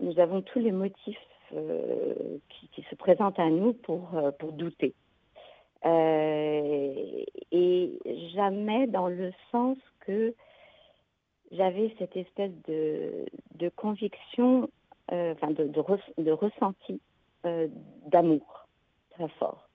nous 0.00 0.20
avons 0.20 0.42
tous 0.42 0.60
les 0.60 0.72
motifs 0.72 1.18
qui, 1.50 2.68
qui, 2.68 2.82
se 2.88 2.94
présentent 2.94 3.38
à 3.38 3.50
nous 3.50 3.72
pour, 3.72 4.10
pour 4.38 4.52
douter. 4.52 4.94
Euh, 5.84 7.24
et 7.50 7.98
jamais 8.34 8.86
dans 8.86 9.08
le 9.08 9.32
sens 9.50 9.76
que 10.00 10.34
j'avais 11.50 11.94
cette 11.98 12.16
espèce 12.16 12.52
de, 12.68 13.68
conviction, 13.76 14.70
euh, 15.10 15.34
enfin 15.34 15.50
de, 15.50 16.30
ressenti 16.30 17.00
euh, 17.46 17.68
d'amour 18.06 18.66
très 19.10 19.28
fort. 19.28 19.68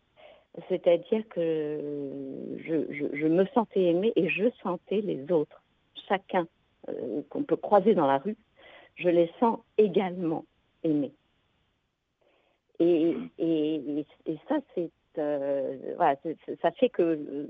C'est-à-dire 0.70 1.28
que 1.30 2.58
je, 2.66 3.28
me 3.28 3.46
sentais 3.54 3.84
aimée 3.84 4.14
et 4.16 4.30
je 4.30 4.50
sentais 4.64 5.02
les 5.02 5.32
autres, 5.32 5.62
chacun 6.08 6.48
qu'on 7.30 7.44
peut 7.44 7.58
croiser 7.58 7.94
dans 7.94 8.08
la 8.08 8.18
rue, 8.18 8.38
je 8.96 9.10
les 9.10 9.30
sens 9.40 9.60
également 9.78 10.46
aimés. 10.84 11.12
Et, 12.80 13.16
ça, 14.48 14.58
c'est 14.74 14.90
voilà, 15.18 16.16
ça 16.62 16.72
fait 16.72 16.90
que, 16.90 17.02
euh, 17.02 17.46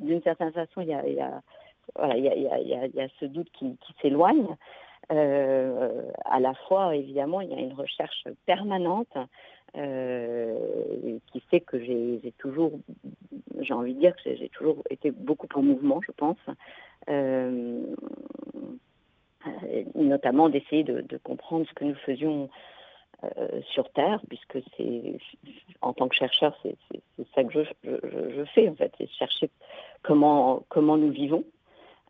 d'une 0.00 0.22
certaine 0.22 0.52
façon, 0.52 0.80
il 0.80 0.88
y 0.88 0.94
a, 0.94 1.42
voilà, 1.96 2.16
il 2.16 2.24
y 2.24 3.00
a, 3.00 3.08
ce 3.20 3.24
doute 3.24 3.50
qui, 3.52 3.76
s'éloigne. 4.00 4.56
à 5.08 6.40
la 6.40 6.54
fois, 6.66 6.96
évidemment, 6.96 7.40
il 7.40 7.50
y 7.50 7.54
a 7.54 7.60
une 7.60 7.74
recherche 7.74 8.24
permanente 8.46 9.16
qui 9.74 11.40
fait 11.50 11.60
que 11.60 11.78
j'ai 11.82 12.32
toujours, 12.38 12.72
j'ai 13.60 13.74
envie 13.74 13.94
de 13.94 14.00
dire 14.00 14.14
que 14.16 14.34
j'ai 14.34 14.48
toujours 14.50 14.82
été 14.90 15.10
beaucoup 15.10 15.48
en 15.54 15.62
mouvement, 15.62 16.00
je 16.06 16.12
pense. 16.12 16.38
notamment 19.94 20.48
d'essayer 20.48 20.84
de, 20.84 21.00
de, 21.00 21.16
comprendre 21.16 21.66
ce 21.68 21.74
que 21.74 21.84
nous 21.84 21.96
faisions 22.06 22.48
euh, 23.24 23.60
sur 23.72 23.88
Terre, 23.92 24.20
puisque 24.28 24.58
c'est 24.76 25.18
en 25.80 25.92
tant 25.92 26.08
que 26.08 26.16
chercheur, 26.16 26.56
c'est 26.62 26.76
ça 27.34 27.44
que 27.44 27.62
je, 27.62 28.44
fais 28.54 28.68
en 28.68 28.74
fait, 28.74 28.92
c'est 28.98 29.08
chercher 29.10 29.48
comment 30.02 30.64
comment 30.68 30.96
nous 30.96 31.10
vivons, 31.10 31.44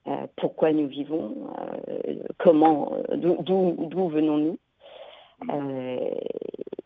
euh, 0.06 0.26
pourquoi 0.36 0.72
nous 0.72 0.86
vivons, 0.86 1.34
euh, 1.58 2.14
comment 2.38 2.96
d'où 3.14 4.08
venons-nous. 4.08 4.58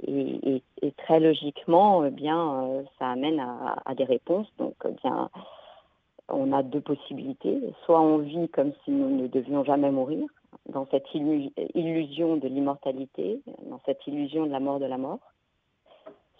Et, 0.09 0.63
très 0.99 1.21
logiquement, 1.21 2.05
eh 2.05 2.11
bien, 2.11 2.85
ça 2.99 3.11
amène 3.11 3.39
à, 3.39 3.77
à, 3.85 3.95
des 3.95 4.05
réponses. 4.05 4.49
Donc, 4.59 4.75
eh 4.85 4.93
bien, 5.03 5.31
on 6.29 6.53
a 6.53 6.63
deux 6.63 6.81
possibilités. 6.81 7.61
Soit 7.85 8.01
on 8.01 8.19
vit 8.19 8.49
comme 8.49 8.73
si 8.85 8.91
nous 8.91 9.23
ne 9.23 9.27
devions 9.29 9.65
jamais 9.65 9.91
mourir, 9.91 10.27
dans 10.69 10.87
cette 10.91 11.07
illusion 11.15 12.37
de 12.37 12.49
l'immortalité, 12.49 13.41
dans 13.65 13.81
cette 13.87 14.07
illusion 14.07 14.47
de 14.47 14.51
la 14.51 14.61
mort 14.61 14.79
de 14.79 14.87
la 14.87 14.99
mort, 14.99 15.21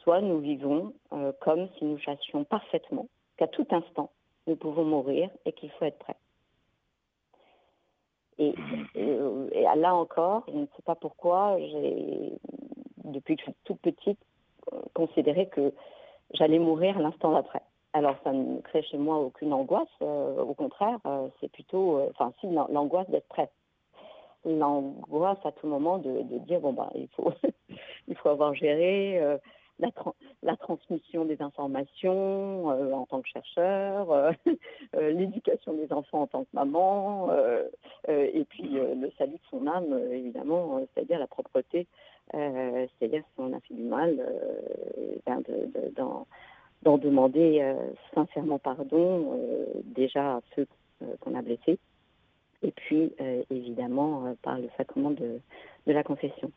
soit 0.03 0.21
nous 0.21 0.39
vivons 0.39 0.93
euh, 1.13 1.33
comme 1.41 1.69
si 1.79 1.85
nous 1.85 1.99
chassions 1.99 2.45
parfaitement 2.45 3.09
qu'à 3.37 3.49
tout 3.49 3.67
instant, 3.71 4.11
nous 4.47 4.57
pouvons 4.57 4.85
mourir 4.85 5.31
et 5.45 5.53
qu'il 5.53 5.71
faut 5.71 5.85
être 5.85 5.99
prêt. 5.99 6.17
Et, 8.39 8.55
là 9.77 9.95
encore, 9.95 10.45
je 10.49 10.59
ne 10.59 10.67
sais 10.77 10.83
pas 10.85 10.95
pourquoi, 10.95 11.57
j'ai, 11.59 12.33
depuis 13.05 13.37
que 13.37 13.43
je 13.43 13.51
suis 13.51 13.57
toute 13.65 13.81
petite, 13.81 14.19
considéré 14.95 15.49
que 15.49 15.73
j'allais 16.35 16.59
mourir 16.59 16.99
l'instant 16.99 17.33
d'après. 17.33 17.63
Alors, 17.93 18.17
ça 18.25 18.33
ne 18.33 18.61
crée 18.61 18.83
chez 18.83 18.99
moi 18.99 19.17
aucune 19.19 19.53
angoisse. 19.53 19.89
Euh, 20.03 20.43
au 20.43 20.55
contraire, 20.55 20.99
euh, 21.07 21.29
c'est 21.41 21.51
plutôt, 21.51 22.01
enfin, 22.11 22.33
l'angoisse 22.69 23.09
d'être 23.09 23.29
prêt 23.29 23.51
l'angoisse 24.47 25.39
à 25.45 25.53
tout 25.53 25.67
moment 25.67 25.99
de, 25.99 26.23
dire 26.47 26.61
bon 26.61 26.73
bah 26.73 26.91
il 26.95 27.09
faut 27.09 27.33
il 28.09 28.17
faut 28.17 28.29
avoir 28.29 28.55
géré 28.55 29.21
euh, 29.21 29.37
la, 29.79 29.89
la, 30.43 30.57
transmission 30.57 31.27
des 31.27 31.43
informations 31.43 32.71
euh, 32.71 32.93
en 32.93 33.05
tant 33.05 33.21
que 33.21 33.29
chercheur, 33.29 34.11
euh, 34.11 34.33
l'éducation 34.95 35.75
des 35.75 35.93
enfants 35.93 36.23
en 36.23 36.27
tant 36.27 36.45
que 36.45 36.51
maman, 36.55 37.29
et 38.09 38.45
puis 38.49 38.71
le 38.71 39.11
salut 39.19 39.35
de 39.35 39.39
son 39.51 39.67
âme 39.67 39.99
évidemment, 40.13 40.81
c'est-à-dire 40.95 41.19
la 41.19 41.27
propreté, 41.27 41.87
c'est-à-dire 42.33 43.23
si 43.35 43.35
on 43.39 43.53
a 43.53 43.61
fait 43.61 43.75
du 43.75 43.83
mal, 43.83 44.17
ben 45.27 45.43
d'en 46.83 46.99
demander 46.99 47.75
sincèrement 48.15 48.59
pardon 48.59 49.39
déjà 49.85 50.37
à 50.37 50.41
ceux 50.55 50.67
qu'on 51.21 51.35
a 51.35 51.43
blessés 51.43 51.79
et 52.63 52.73
puis 52.73 53.13
euh, 53.21 53.43
évidemment 53.51 54.27
euh, 54.27 54.35
par 54.43 54.59
le 54.59 54.69
sacrement 54.77 55.11
de, 55.11 55.41
la 55.87 56.03
confession. 56.03 56.51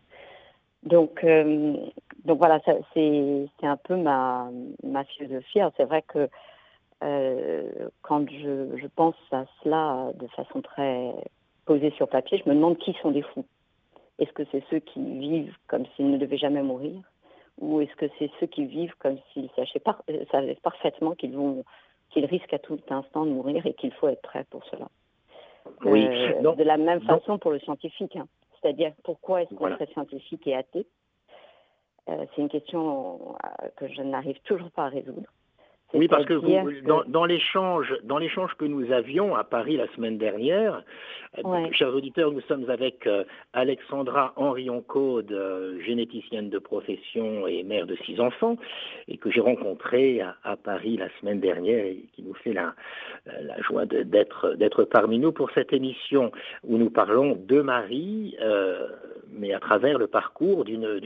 Donc, 0.84 1.24
euh, 1.24 1.76
donc 2.26 2.38
voilà, 2.38 2.60
c'est 2.94 3.48
un 3.64 3.78
peu 3.78 3.96
ma, 3.96 4.50
philosophie. 5.18 5.60
C'est 5.78 5.84
vrai 5.84 6.04
que 6.04 6.30
quand 8.02 8.30
je, 8.30 8.88
pense 8.96 9.16
à 9.32 9.46
cela 9.64 10.12
de 10.16 10.28
façon 10.28 10.62
très 10.62 11.14
posée 11.66 11.92
sur 11.92 12.08
papier, 12.08 12.42
je 12.44 12.50
me 12.50 12.56
demande 12.56 12.78
qui 12.78 12.94
sont 13.02 13.12
des 13.12 13.22
fous. 13.22 13.46
Est-ce 14.18 14.32
que 14.34 14.44
c'est 14.52 14.64
ceux 14.70 14.80
qui 14.80 15.02
vivent 15.20 15.56
comme 15.68 15.86
s'ils 15.96 16.10
ne 16.10 16.18
devaient 16.18 16.38
jamais 16.38 16.64
mourir 16.64 17.02
Ou 17.60 17.82
est-ce 17.82 17.96
que 17.96 18.08
c'est 18.18 18.32
ceux 18.40 18.48
qui 18.48 18.66
vivent 18.66 18.96
comme 19.00 19.18
s'ils 19.32 19.50
savaient 20.32 20.58
parfaitement 20.62 21.14
qu'ils 21.16 21.38
qu'ils 22.10 22.26
risquent 22.26 22.54
à 22.54 22.60
tout 22.60 22.80
instant 22.90 23.26
de 23.26 23.32
mourir 23.32 23.66
et 23.66 23.74
qu'il 23.74 23.94
faut 23.94 24.08
être 24.08 24.22
prêt 24.22 24.46
pour 24.50 24.66
cela? 24.66 24.90
Oui. 25.86 26.06
Euh, 26.08 26.56
de 26.56 26.64
la 26.64 26.78
même 26.78 27.02
façon 27.02 27.38
pour 27.38 27.52
le 27.52 27.60
scientifique. 27.60 28.16
Hein. 28.16 28.28
C'est-à-dire 28.62 28.94
pourquoi 29.04 29.42
est-ce 29.42 29.54
qu'on 29.54 29.70
serait 29.70 29.88
scientifique 29.88 30.46
et 30.48 30.56
athée? 30.56 30.88
Euh, 32.10 32.26
C'est 32.36 32.42
une 32.42 32.50
question 32.50 33.36
euh, 33.36 33.68
que 33.78 33.88
je 33.88 34.02
n'arrive 34.02 34.40
toujours 34.44 34.72
pas 34.72 34.86
à 34.86 34.90
résoudre. 34.90 35.30
Oui, 35.94 36.08
parce 36.08 36.26
que, 36.26 36.34
vous, 36.34 36.82
dans, 36.86 37.04
dans 37.08 37.26
l'échange, 37.26 37.96
dans 38.04 38.20
l'échange 38.20 38.54
que 38.60 38.66
nous 38.66 38.92
avions 38.92 39.36
à 39.36 39.44
Paris 39.44 39.76
la 39.76 39.88
semaine 39.96 40.20
dernière, 40.20 40.84
chers 41.72 41.96
auditeurs, 41.96 42.32
nous 42.32 42.42
sommes 42.42 42.70
avec 42.70 43.10
Alexandra 43.54 44.34
Henrion-Caude, 44.36 45.80
généticienne 45.84 46.50
de 46.50 46.60
profession 46.60 47.48
et 47.48 47.64
mère 47.64 47.88
de 47.88 47.96
six 48.06 48.20
enfants, 48.20 48.58
et 49.08 49.18
que 49.18 49.32
j'ai 49.32 49.42
rencontrée 49.42 50.22
à, 50.22 50.56
Paris 50.58 50.98
la 50.98 51.10
semaine 51.20 51.40
dernière 51.40 51.86
et 51.86 52.06
qui 52.14 52.22
nous 52.22 52.36
fait 52.36 52.54
la, 52.54 52.76
la 53.42 53.60
joie 53.62 53.86
d'être 53.86 54.56
d'être 54.56 54.84
parmi 54.84 55.18
nous 55.18 55.32
pour 55.32 55.50
cette 55.52 55.74
émission 55.74 56.32
où 56.64 56.78
nous 56.78 56.92
parlons 56.92 57.36
de 57.36 57.62
Marie, 57.62 58.38
mais 59.32 59.54
à 59.54 59.60
travers 59.60 59.98
le 59.98 60.08
parcours 60.08 60.66
d'une 60.66 61.00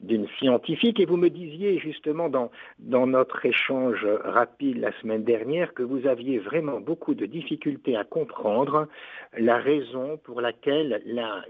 d'une 0.00 0.26
scientifique. 0.38 1.00
Et 1.00 1.06
vous 1.06 1.16
me 1.16 1.28
disiez 1.28 1.78
justement 1.78 2.28
dans, 2.28 2.50
dans 2.78 3.06
notre 3.06 3.44
échange 3.44 4.06
rapide 4.24 4.78
la 4.78 4.92
semaine 5.00 5.24
dernière 5.24 5.74
que 5.74 5.82
vous 5.82 6.06
aviez 6.06 6.38
vraiment 6.38 6.80
beaucoup 6.80 7.14
de 7.14 7.26
difficultés 7.26 7.96
à 7.96 8.04
comprendre 8.04 8.88
la 9.36 9.58
raison 9.58 10.18
pour 10.24 10.40
laquelle 10.40 11.02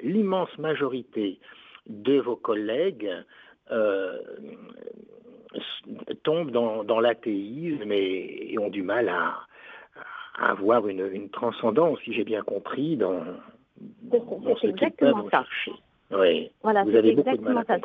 l'immense 0.03 0.57
majorité 0.59 1.39
de 1.87 2.21
vos 2.21 2.37
collègues 2.37 3.11
euh, 3.71 4.19
tombent 6.23 6.51
dans, 6.51 6.85
dans 6.85 7.01
l'athéisme 7.01 7.91
et, 7.93 8.57
ont 8.59 8.69
du 8.69 8.83
mal 8.83 9.09
à, 9.09 9.41
avoir 10.39 10.89
une, 10.89 11.07
une, 11.13 11.29
transcendance, 11.29 11.99
si 12.05 12.13
j'ai 12.13 12.25
bien 12.25 12.43
compris, 12.43 12.97
dans, 12.97 13.21
dans 14.03 14.57
ce 14.57 14.69
qu'ils 14.69 14.91
peuvent 14.93 15.31
chercher. 15.31 15.73
Oui. 16.13 16.51
Voilà, 16.63 16.83
vous 16.85 16.95
avez 16.97 17.13
beaucoup 17.13 17.37
de 17.37 17.43
mal 17.43 17.65
à 17.69 17.79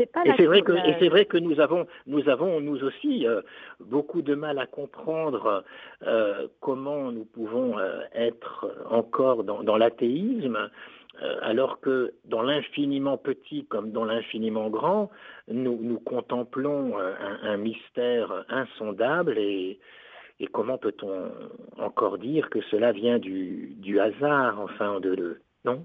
et 0.00 0.32
c'est 0.36 0.46
vrai 0.46 0.62
que 0.62 0.72
et 0.72 0.96
c'est 0.98 1.08
vrai 1.08 1.24
que 1.26 1.36
nous 1.36 1.60
avons 1.60 1.86
nous 2.06 2.28
avons 2.28 2.60
nous 2.60 2.82
aussi 2.82 3.26
euh, 3.26 3.42
beaucoup 3.80 4.22
de 4.22 4.34
mal 4.34 4.58
à 4.58 4.66
comprendre 4.66 5.64
euh, 6.06 6.48
comment 6.60 7.12
nous 7.12 7.24
pouvons 7.24 7.78
euh, 7.78 8.00
être 8.14 8.66
encore 8.88 9.44
dans, 9.44 9.62
dans 9.62 9.76
l'athéisme 9.76 10.70
alors 11.42 11.80
que 11.80 12.14
dans 12.24 12.40
l'infiniment 12.40 13.18
petit 13.18 13.66
comme 13.66 13.90
dans 13.90 14.06
l'infiniment 14.06 14.70
grand, 14.70 15.10
nous, 15.48 15.78
nous 15.82 15.98
contemplons 15.98 16.96
un, 16.98 17.38
un, 17.42 17.56
mystère 17.58 18.46
insondable 18.48 19.36
et, 19.36 19.78
et 20.38 20.46
comment 20.46 20.78
peut-on 20.78 21.30
encore 21.76 22.16
dire 22.16 22.48
que 22.48 22.62
cela 22.70 22.92
vient 22.92 23.18
du, 23.18 23.74
du 23.76 24.00
hasard, 24.00 24.60
enfin 24.60 24.98
de, 25.00 25.14
de 25.14 25.40
non? 25.66 25.84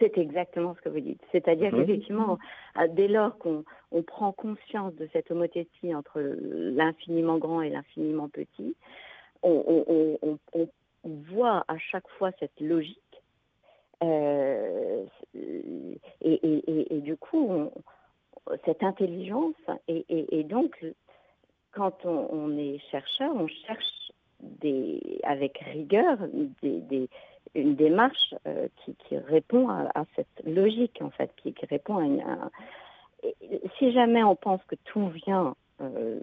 C'est 0.00 0.18
exactement 0.18 0.74
ce 0.74 0.80
que 0.80 0.88
vous 0.88 1.00
dites. 1.00 1.20
C'est-à-dire 1.30 1.72
mhm. 1.72 1.86
qu'effectivement, 1.86 2.38
euh, 2.78 2.88
dès 2.88 3.08
lors 3.08 3.38
qu'on 3.38 3.64
prend 4.06 4.32
conscience 4.32 4.94
de 4.94 5.08
cette 5.12 5.30
homothétie 5.30 5.94
entre 5.94 6.20
l'infiniment 6.20 7.38
grand 7.38 7.62
et 7.62 7.70
l'infiniment 7.70 8.28
petit, 8.28 8.74
on, 9.42 10.38
voit 11.04 11.64
à 11.68 11.78
chaque 11.78 12.08
fois 12.18 12.30
cette 12.38 12.60
logique. 12.60 12.98
Euh, 14.02 15.04
et, 15.34 17.00
du 17.02 17.16
coup, 17.16 17.70
cette 18.64 18.82
intelligence, 18.82 19.54
et, 19.88 20.44
donc, 20.44 20.84
quand 21.72 22.04
on, 22.04 22.56
est 22.58 22.78
chercheur, 22.90 23.34
on 23.34 23.46
cherche 23.46 24.12
des, 24.40 25.20
avec 25.22 25.58
rigueur 25.58 26.18
des, 26.62 27.08
une 27.54 27.74
démarche 27.74 28.34
euh, 28.46 28.68
qui, 28.84 29.16
répond 29.16 29.68
à, 29.68 30.04
cette 30.16 30.42
logique, 30.46 30.98
en 31.00 31.10
fait, 31.10 31.30
qui, 31.36 31.54
répond 31.68 31.98
à 31.98 32.04
une. 32.04 32.24
si 33.78 33.92
jamais 33.92 34.22
on 34.22 34.36
pense 34.36 34.62
que 34.64 34.76
tout 34.84 35.08
vient 35.08 35.54
euh, 35.80 36.20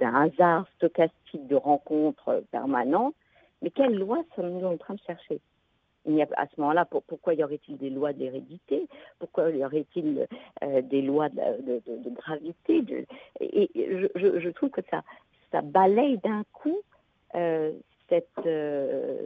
d'un 0.00 0.14
hasard 0.14 0.66
stochastique 0.76 1.46
de 1.46 1.56
rencontres 1.56 2.44
permanentes, 2.50 3.14
mais 3.62 3.70
quelle 3.70 3.94
loi 3.94 4.22
sommes-nous 4.36 4.66
en 4.66 4.76
train 4.76 4.94
de 4.94 5.00
chercher? 5.06 5.40
Il 6.04 6.14
y 6.14 6.22
a, 6.22 6.26
à 6.36 6.46
ce 6.46 6.60
moment-là, 6.60 6.84
pour, 6.84 7.02
pourquoi 7.04 7.34
y 7.34 7.44
aurait-il 7.44 7.76
des 7.78 7.90
lois 7.90 8.12
d'hérédité? 8.12 8.88
Pourquoi 9.20 9.50
y 9.50 9.64
aurait-il 9.64 10.26
euh, 10.62 10.82
des 10.82 11.00
lois 11.00 11.28
de, 11.28 12.10
gravité? 12.10 13.06
Et, 13.40 13.70
je, 14.16 14.48
trouve 14.50 14.70
que 14.70 14.80
ça, 14.90 15.02
ça 15.52 15.62
balaye 15.62 16.18
d'un 16.18 16.42
coup 16.52 16.80
euh, 17.36 17.72
cette, 18.12 18.46
euh, 18.46 19.16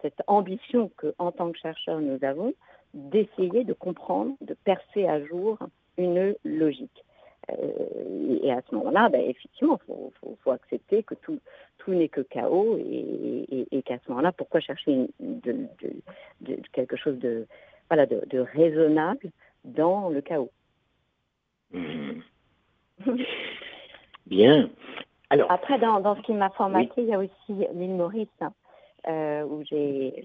cette 0.00 0.20
ambition 0.26 0.90
que, 0.96 1.14
en 1.18 1.30
tant 1.30 1.52
que 1.52 1.58
chercheur, 1.58 2.00
nous 2.00 2.18
avons 2.24 2.54
d'essayer 2.92 3.62
de 3.62 3.72
comprendre, 3.72 4.34
de 4.40 4.54
percer 4.64 5.06
à 5.06 5.24
jour 5.24 5.58
une 5.96 6.34
logique. 6.44 7.04
Euh, 7.50 8.38
et 8.42 8.50
à 8.50 8.60
ce 8.68 8.74
moment-là, 8.74 9.08
ben, 9.08 9.20
effectivement, 9.20 9.78
il 9.88 10.36
faut, 10.42 10.50
accepter 10.50 11.04
que 11.04 11.14
tout, 11.14 11.38
n'est 11.88 12.08
que 12.08 12.20
chaos 12.20 12.78
et, 12.78 13.82
qu'à 13.84 13.98
ce 13.98 14.10
moment-là, 14.10 14.32
pourquoi 14.32 14.60
chercher 14.60 15.08
quelque 16.72 16.96
chose 16.96 17.18
de, 17.18 17.46
raisonnable 17.90 19.30
dans 19.64 20.08
le 20.08 20.20
chaos? 20.20 20.50
Mmh. 21.72 22.20
Bien. 24.26 24.70
Alors, 25.32 25.50
Après, 25.50 25.78
dans, 25.78 26.14
ce 26.14 26.20
qui 26.20 26.34
m'a 26.34 26.50
formaté, 26.50 26.92
il 26.98 27.06
y 27.06 27.14
a 27.14 27.18
aussi 27.18 27.32
l'île 27.48 27.94
Maurice, 27.94 28.28
hein, 28.42 28.52
euh, 29.08 29.44
où 29.44 29.64
j'ai 29.64 30.22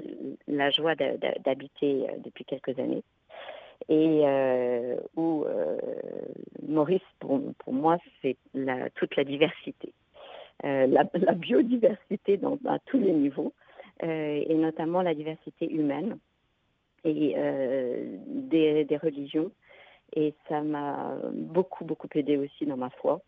la 0.49 0.69
joie 0.69 0.95
d'habiter 0.95 2.09
euh, 2.09 2.17
depuis 2.25 2.43
quelques 2.43 2.77
années. 2.77 3.03
Et 3.87 4.23
euh, 4.25 4.97
où 5.15 5.45
Maurice, 6.67 6.99
pour, 7.19 7.39
moi, 7.67 7.97
c'est 8.21 8.35
toute 8.95 9.15
la 9.15 9.23
diversité. 9.23 9.93
La, 10.63 11.05
biodiversité 11.35 12.35
dans, 12.35 12.57
à 12.67 12.79
tous 12.79 12.99
les 12.99 13.13
niveaux, 13.13 13.53
et 14.03 14.55
notamment 14.55 15.03
la 15.03 15.13
diversité 15.13 15.71
humaine 15.71 16.17
et 17.05 17.33
des, 18.25 18.83
des 18.83 18.97
religions. 18.97 19.51
Et 20.17 20.33
ça 20.49 20.61
m'a 20.61 21.15
beaucoup, 21.31 21.85
beaucoup 21.85 22.09
aidé 22.13 22.35
aussi 22.35 22.65
dans 22.65 22.77
ma 22.77 22.89
foi. 22.89 23.21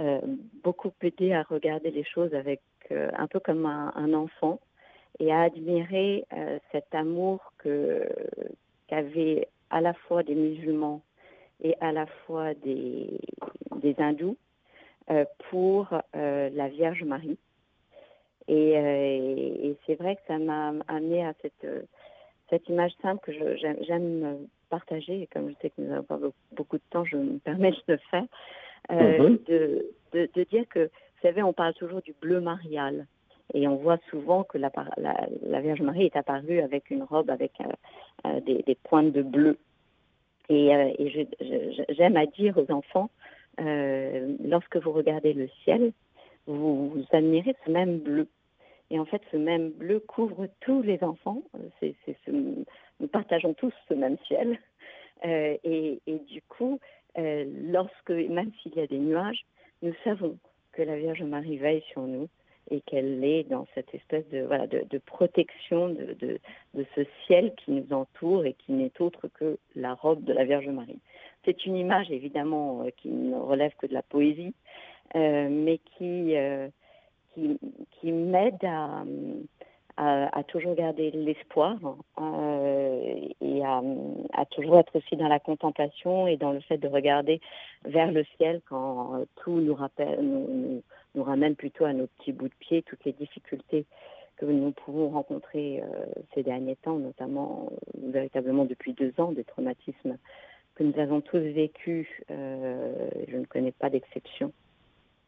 Euh, 0.00 0.20
beaucoup 0.62 0.92
aidé 1.02 1.32
à 1.32 1.42
regarder 1.42 1.90
les 1.90 2.04
choses 2.04 2.32
avec 2.32 2.60
euh, 2.92 3.10
un 3.16 3.26
peu 3.26 3.40
comme 3.40 3.66
un, 3.66 4.14
enfant 4.14 4.60
et 5.18 5.32
à 5.32 5.40
admirer 5.40 6.24
euh, 6.32 6.60
cet 6.70 6.94
amour 6.94 7.52
que 7.58 8.08
qu'avaient 8.86 9.48
à 9.70 9.80
la 9.80 9.94
fois 9.94 10.22
des 10.22 10.36
musulmans 10.36 11.02
et 11.64 11.74
à 11.80 11.90
la 11.90 12.06
fois 12.06 12.54
des, 12.54 13.18
hindous 13.98 14.36
pour 15.50 15.88
la 16.14 16.68
Vierge 16.68 17.02
Marie. 17.02 17.38
Et, 18.46 19.74
c'est 19.86 19.96
vrai 19.96 20.14
que 20.14 20.22
ça 20.28 20.38
m'a 20.38 20.72
amené 20.86 21.26
à 21.26 21.34
cette, 21.42 21.66
cette 22.50 22.68
image 22.68 22.92
simple 23.02 23.20
que 23.24 23.56
j'aime 23.56 24.46
partager. 24.70 25.22
Et 25.22 25.26
comme 25.26 25.50
je 25.50 25.54
sais 25.60 25.70
que 25.70 25.80
nous 25.80 25.88
n'avons 25.88 26.04
pas 26.04 26.18
beaucoup 26.52 26.76
de 26.76 26.82
temps, 26.90 27.04
je 27.04 27.16
me 27.16 27.38
permets 27.38 27.72
de 27.72 27.82
le 27.88 27.98
faire. 28.10 28.24
Euh, 28.90 29.18
mhm. 29.18 29.38
de, 29.46 29.90
de, 30.12 30.44
dire 30.44 30.64
que, 30.68 30.84
vous 30.84 31.22
savez, 31.22 31.42
on 31.42 31.52
parle 31.52 31.74
toujours 31.74 32.00
du 32.00 32.14
bleu 32.20 32.40
marial. 32.40 33.06
Et 33.54 33.66
on 33.66 33.76
voit 33.76 33.98
souvent 34.10 34.44
que 34.44 34.58
la, 34.58 34.70
la, 34.96 35.60
Vierge 35.60 35.80
Marie 35.80 36.04
est 36.04 36.16
apparue 36.16 36.60
avec 36.60 36.90
une 36.90 37.02
robe 37.02 37.30
avec 37.30 37.52
euh, 37.60 37.64
euh, 38.26 38.40
des, 38.40 38.62
des, 38.62 38.74
pointes 38.74 39.12
de 39.12 39.22
bleu. 39.22 39.58
Et, 40.50 40.68
et 40.68 41.28
j'aime 41.90 42.16
à 42.16 42.26
dire 42.26 42.56
aux 42.56 42.70
enfants, 42.72 43.10
lorsque 43.58 44.76
vous 44.76 44.92
regardez 44.92 45.34
le 45.34 45.48
ciel, 45.64 45.92
vous, 46.46 46.90
vous, 46.90 47.04
admirez 47.12 47.54
ce 47.66 47.70
même 47.70 47.98
bleu. 47.98 48.28
Et 48.90 48.98
en 48.98 49.04
fait, 49.04 49.20
ce 49.30 49.36
même 49.36 49.70
bleu 49.70 50.00
couvre 50.00 50.46
tous 50.60 50.80
les 50.80 51.02
enfants. 51.02 51.42
Ce, 51.80 52.30
nous 52.30 53.08
partageons 53.08 53.52
tous 53.52 53.74
ce 53.88 53.94
même 53.94 54.16
ciel. 54.26 54.58
et, 55.24 56.00
et, 56.06 56.18
du 56.30 56.40
coup, 56.42 56.80
euh, 57.16 57.44
lorsque, 57.70 58.10
même 58.10 58.50
s'il 58.62 58.74
y 58.74 58.80
a 58.80 58.86
des 58.86 58.98
nuages, 58.98 59.44
nous 59.82 59.94
savons 60.04 60.36
que 60.72 60.82
la 60.82 60.96
Vierge 60.96 61.22
Marie 61.22 61.58
veille 61.58 61.82
sur 61.92 62.02
nous 62.02 62.28
et 62.70 62.80
qu'elle 62.82 63.24
est 63.24 63.44
dans 63.44 63.66
cette 63.74 63.94
espèce 63.94 64.28
de, 64.28 64.40
voilà, 64.42 64.66
de, 64.66 64.98
protection 64.98 65.88
de, 65.88 66.14
de, 66.74 66.86
ce 66.94 67.00
ciel 67.26 67.54
qui 67.56 67.70
nous 67.70 67.92
entoure 67.92 68.44
et 68.44 68.52
qui 68.52 68.72
n'est 68.72 68.92
autre 69.00 69.28
que 69.28 69.58
la 69.74 69.94
robe 69.94 70.22
de 70.24 70.34
la 70.34 70.44
Vierge 70.44 70.68
Marie. 70.68 71.00
C'est 71.44 71.64
une 71.64 71.76
image 71.76 72.10
évidemment 72.10 72.82
euh, 72.82 72.90
qui 72.96 73.08
ne 73.08 73.36
relève 73.36 73.72
que 73.78 73.86
de 73.86 73.94
la 73.94 74.02
poésie, 74.02 74.54
euh, 75.14 75.48
mais 75.50 75.78
qui, 75.96 76.34
qui, 77.32 77.58
qui 77.92 78.12
m'aide 78.12 78.62
à, 78.64 79.04
à, 79.98 80.44
toujours 80.44 80.76
garder 80.76 81.10
l'espoir 81.10 81.76
euh, 82.20 83.28
et 83.40 83.64
à, 83.64 83.82
toujours 84.50 84.78
être 84.78 84.94
aussi 84.96 85.16
dans 85.16 85.26
la 85.26 85.40
contemplation 85.40 86.28
et 86.28 86.36
dans 86.36 86.52
le 86.52 86.60
fait 86.60 86.78
de 86.78 86.86
regarder 86.86 87.40
vers 87.84 88.12
le 88.12 88.24
ciel 88.36 88.60
quand 88.68 89.24
tout 89.36 89.60
nous, 89.60 89.74
rappelle, 89.74 90.20
nous, 90.20 90.82
nous, 91.14 91.22
ramène 91.22 91.56
plutôt 91.56 91.84
à 91.84 91.92
nos 91.92 92.06
petits 92.06 92.32
bouts 92.32 92.48
de 92.48 92.54
pied, 92.60 92.82
toutes 92.82 93.04
les 93.04 93.12
difficultés 93.12 93.86
que 94.36 94.46
nous 94.46 94.70
pouvons 94.70 95.08
rencontrer 95.10 95.82
euh, 95.82 95.86
ces 96.32 96.44
derniers 96.44 96.76
temps, 96.76 96.98
notamment 96.98 97.68
euh, 97.72 98.10
véritablement 98.12 98.66
depuis 98.66 98.92
deux 98.92 99.12
ans, 99.18 99.32
des 99.32 99.44
traumatismes 99.44 100.16
que 100.76 100.84
nous 100.84 100.96
avons 101.00 101.20
tous 101.20 101.38
vécus. 101.38 102.06
je 102.28 103.36
ne 103.36 103.44
connais 103.46 103.72
pas 103.72 103.90
d'exception 103.90 104.52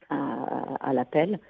à, 0.08 0.76
à 0.80 0.92
l'appel. 0.92 1.40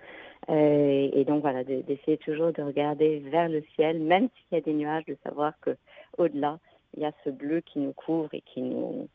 Euh, 0.49 1.09
et 1.13 1.25
donc 1.25 1.43
voilà, 1.43 1.65
d'essayer 1.65 2.17
toujours 2.19 2.53
de 2.53 2.63
regarder 2.63 3.19
vers 3.19 3.49
le 3.49 3.63
ciel, 3.75 4.01
même 4.01 4.29
s'il 4.29 4.57
y 4.57 4.61
a 4.61 4.61
des 4.61 4.73
nuages, 4.73 5.05
de 5.07 5.17
savoir 5.23 5.53
que 5.61 5.77
au-delà, 6.19 6.59
il 6.97 7.03
y 7.03 7.07
a 7.07 7.13
ce 7.25 7.31
bleu 7.31 7.61
qui 7.61 7.79
nous 7.79 7.93
couvre 7.93 8.33
et 8.33 8.41
qui 8.41 8.63
nous 8.63 9.09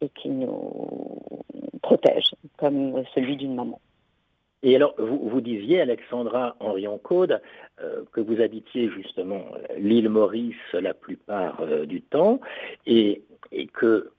et 0.00 0.08
qui 0.08 0.30
nous 0.30 1.30
protège, 1.80 2.34
comme 2.56 3.04
celui 3.14 3.36
d'une 3.36 3.54
maman. 3.54 3.80
Et 4.64 4.74
alors, 4.74 4.94
vous, 4.98 5.28
vous 5.28 5.40
disiez, 5.40 5.80
Alexandra 5.80 6.56
Henrion-Caude, 6.58 7.40
euh, 7.80 8.02
que 8.12 8.20
vous 8.20 8.40
habitiez 8.40 8.90
justement 8.90 9.44
l'île 9.76 10.08
Maurice 10.08 10.72
la 10.72 10.92
plupart 10.92 11.60
euh, 11.60 11.86
du 11.86 12.02
temps, 12.02 12.40
et, 12.86 13.22
et 13.52 13.68
que 13.68 14.10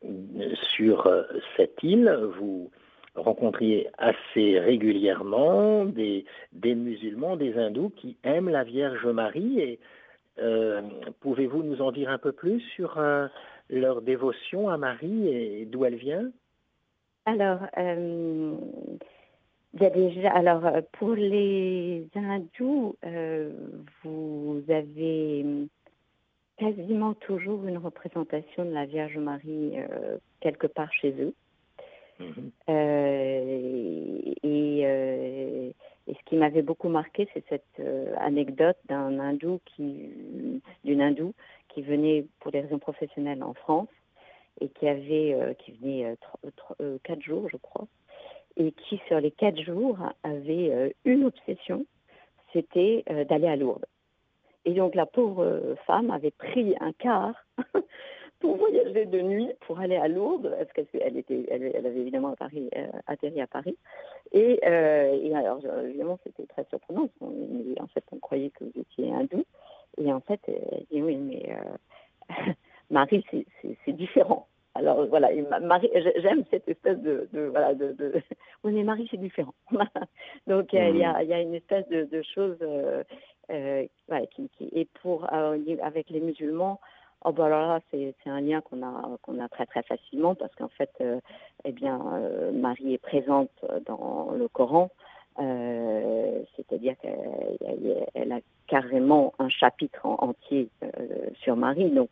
sur 0.76 1.10
cette 1.58 1.84
île, 1.84 2.18
vous, 2.38 2.72
rencontriez 3.16 3.90
assez 3.98 4.60
régulièrement 4.60 5.86
des, 5.86 6.26
musulmans, 6.64 7.36
des 7.36 7.58
hindous 7.58 7.90
qui 7.90 8.18
aiment 8.24 8.50
la 8.50 8.64
Vierge 8.64 9.06
Marie. 9.08 9.60
Et 9.60 9.80
euh, 10.40 10.82
pouvez-vous 11.22 11.64
nous 11.64 11.82
en 11.82 11.92
dire 11.92 12.10
un 12.10 12.18
peu 12.18 12.32
plus 12.32 12.62
sur 12.76 12.98
euh, 12.98 13.28
leur 13.70 14.02
dévotion 14.02 14.70
à 14.70 14.78
Marie 14.78 15.28
et 15.28 15.66
d'où 15.66 15.86
elle 15.86 15.96
vient? 15.96 16.32
Alors, 17.26 17.60
euh, 17.78 18.56
y 19.80 19.86
a 19.86 19.90
déjà. 19.90 20.32
Alors, 20.32 20.64
pour 20.94 21.16
les 21.16 22.08
hindous, 22.16 22.98
vous 24.04 24.64
avez 24.68 25.46
quasiment 26.58 27.14
toujours 27.14 27.66
une 27.66 27.78
représentation 27.78 28.66
de 28.66 28.72
la 28.72 28.86
Vierge 28.86 29.18
Marie 29.18 29.74
quelque 30.42 30.68
part 30.68 30.92
chez 30.92 31.14
eux. 31.22 31.34
Mhm. 32.20 32.52
Euh, 32.70 34.34
euh, 34.46 35.72
et, 36.08 36.14
ce 36.14 36.24
qui 36.26 36.36
m'avait 36.36 36.62
beaucoup 36.62 36.90
marqué, 36.90 37.28
c'est 37.34 37.44
cette 37.50 37.64
euh, 37.80 38.14
anecdote 38.20 38.78
d'un 38.88 39.20
hindou 39.20 39.60
qui, 39.66 40.10
d'une 40.84 41.02
hindoue 41.02 41.34
qui 41.70 41.82
venait 41.82 42.26
pour 42.40 42.52
des 42.52 42.62
raisons 42.62 42.80
professionnelles 42.80 43.44
en 43.44 43.54
France 43.54 43.90
et 44.62 44.70
qui 44.70 44.88
avait, 44.88 45.56
qui 45.60 45.72
venait 45.72 46.16
quatre 47.04 47.22
jours, 47.24 47.50
je 47.50 47.58
crois, 47.58 47.88
et 48.56 48.72
qui 48.72 49.02
sur 49.08 49.20
les 49.20 49.32
quatre 49.32 49.60
jours 49.60 49.98
avait 50.22 50.94
une 51.06 51.26
obsession, 51.26 51.88
c'était 52.52 53.04
d'aller 53.28 53.48
à 53.48 53.56
Lourdes. 53.56 53.88
Et 54.66 54.74
donc 54.74 54.94
la 54.94 55.08
pauvre 55.08 55.76
femme 55.88 56.12
avait 56.12 56.32
pris 56.32 56.76
un 56.80 56.94
quart 56.94 57.34
pour 58.44 58.58
voyager 58.58 59.06
de 59.06 59.22
nuit, 59.22 59.50
pour 59.62 59.80
aller 59.80 59.96
à 59.96 60.10
Lourdes, 60.10 60.54
parce 60.58 60.88
qu'elle 60.92 61.16
était, 61.16 61.46
elle, 61.50 61.64
avait 61.78 61.96
évidemment 61.96 62.36
Paris, 62.36 62.70
euh, 62.76 62.88
atterri 63.08 63.40
à 63.40 63.48
Paris. 63.48 63.78
Et, 64.34 64.60
euh, 64.68 65.18
et 65.24 65.34
alors, 65.34 65.62
évidemment, 65.86 66.20
c'était 66.26 66.46
très 66.46 66.66
surprenant. 66.66 67.08
en 67.22 67.88
fait, 67.88 68.04
on 68.12 68.18
croyait 68.18 68.50
que 68.50 68.66
vous 68.66 68.82
étiez 68.82 69.14
hindou. 69.14 69.46
Et 69.98 70.12
en 70.12 70.20
fait, 70.20 70.42
elle 70.48 70.84
dit 70.92 71.02
oui, 71.02 71.16
mais 71.16 71.56
euh, 71.56 72.52
Marie, 72.92 73.26
c'est 73.86 73.94
différent. 73.94 74.48
Alors 74.76 75.06
voilà, 75.06 75.30
Marie, 75.62 75.90
j'aime 76.18 76.44
cette 76.52 76.68
espèce 76.68 76.98
de, 76.98 77.30
de 77.32 77.44
voilà 77.44 77.76
de, 77.76 77.94
de, 77.94 78.12
oui 78.64 78.74
mais 78.74 78.84
Marie 78.84 79.08
c'est 79.12 79.20
différent. 79.20 79.54
Donc 80.48 80.74
il 80.74 80.98
y, 80.98 81.06
a, 81.06 81.22
il 81.22 81.30
y 81.30 81.34
a 81.34 81.40
une 81.40 81.54
espèce 81.54 81.88
de, 81.90 82.06
de 82.06 82.24
chose 82.24 82.58
euh, 82.64 83.04
euh, 83.52 83.86
qui, 84.32 84.50
qui 84.58 84.70
est 84.74 84.90
pour 85.04 85.32
avec 85.32 86.10
les 86.10 86.20
musulmans 86.20 86.80
Oh 87.26 87.32
bah 87.32 87.48
là, 87.48 87.80
c'est 87.92 88.14
un 88.26 88.42
lien 88.42 88.60
qu'on 88.62 88.84
a 88.84 89.44
a 89.44 89.50
très 89.50 89.66
très 89.66 89.84
facilement 89.84 90.36
parce 90.36 90.54
qu'en 90.56 90.68
fait, 90.68 90.92
euh, 91.00 91.22
eh 91.64 91.72
bien, 91.72 92.02
euh, 92.14 92.52
Marie 92.52 92.94
est 92.94 92.98
présente 92.98 93.50
dans 93.86 94.32
le 94.38 94.50
Coran, 94.50 94.92
euh, 95.40 96.44
c'est-à-dire 96.56 96.96
qu'elle 97.02 98.32
a 98.32 98.40
carrément 98.68 99.34
un 99.40 99.48
chapitre 99.48 100.06
entier 100.06 100.70
sur 101.36 101.56
Marie. 101.56 101.90
Donc, 101.92 102.10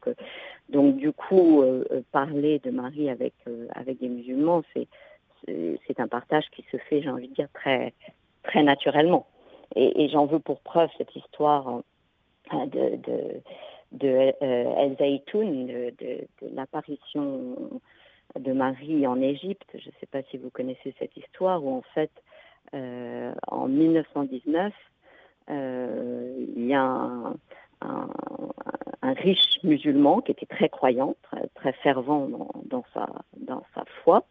donc 0.69 0.95
du 0.95 1.11
coup, 1.11 1.61
parler 2.13 2.59
de 2.59 2.71
Marie 2.71 3.09
avec 3.09 3.33
avec 3.75 3.99
des 3.99 4.07
musulmans, 4.07 4.63
c'est 5.45 5.99
un 5.99 6.07
partage 6.07 6.49
qui 6.51 6.63
se 6.71 6.77
fait, 6.77 7.01
j'ai 7.01 7.09
envie 7.09 7.27
de 7.27 7.33
dire, 7.33 7.49
très 7.53 7.93
très 8.43 8.63
naturellement. 8.63 9.27
Et, 9.75 10.09
j'en 10.09 10.25
veux 10.25 10.39
pour 10.39 10.59
preuve 10.61 10.89
cette 10.97 11.15
histoire 11.15 11.81
de 12.51 13.41
de 13.91 14.33
euh, 14.41 14.75
El 14.77 14.95
Zaytoun, 14.97 15.67
de, 15.67 15.93
de, 15.99 16.27
l'apparition 16.53 17.81
de 18.39 18.53
Marie 18.53 19.05
en 19.07 19.21
Égypte. 19.21 19.69
Je 19.73 19.87
ne 19.87 19.93
sais 19.99 20.05
pas 20.05 20.21
si 20.23 20.37
vous 20.37 20.49
connaissez 20.49 20.93
cette 20.99 21.15
histoire 21.17 21.63
où 21.63 21.75
en 21.75 21.83
fait 21.93 22.11
en 22.73 23.67
1919, 23.67 24.73
il 25.49 26.67
y 26.67 26.73
a 26.73 27.33
un, 27.81 29.13
riche 29.13 29.59
musulman 29.63 30.21
qui 30.21 30.31
était 30.31 30.45
très 30.45 30.69
croyant, 30.69 31.15
très, 31.55 31.73
fervent 31.73 32.29
dans, 32.65 32.85
sa, 32.93 33.07
dans 33.37 33.63
sa 33.75 33.83
foi, 34.03 34.25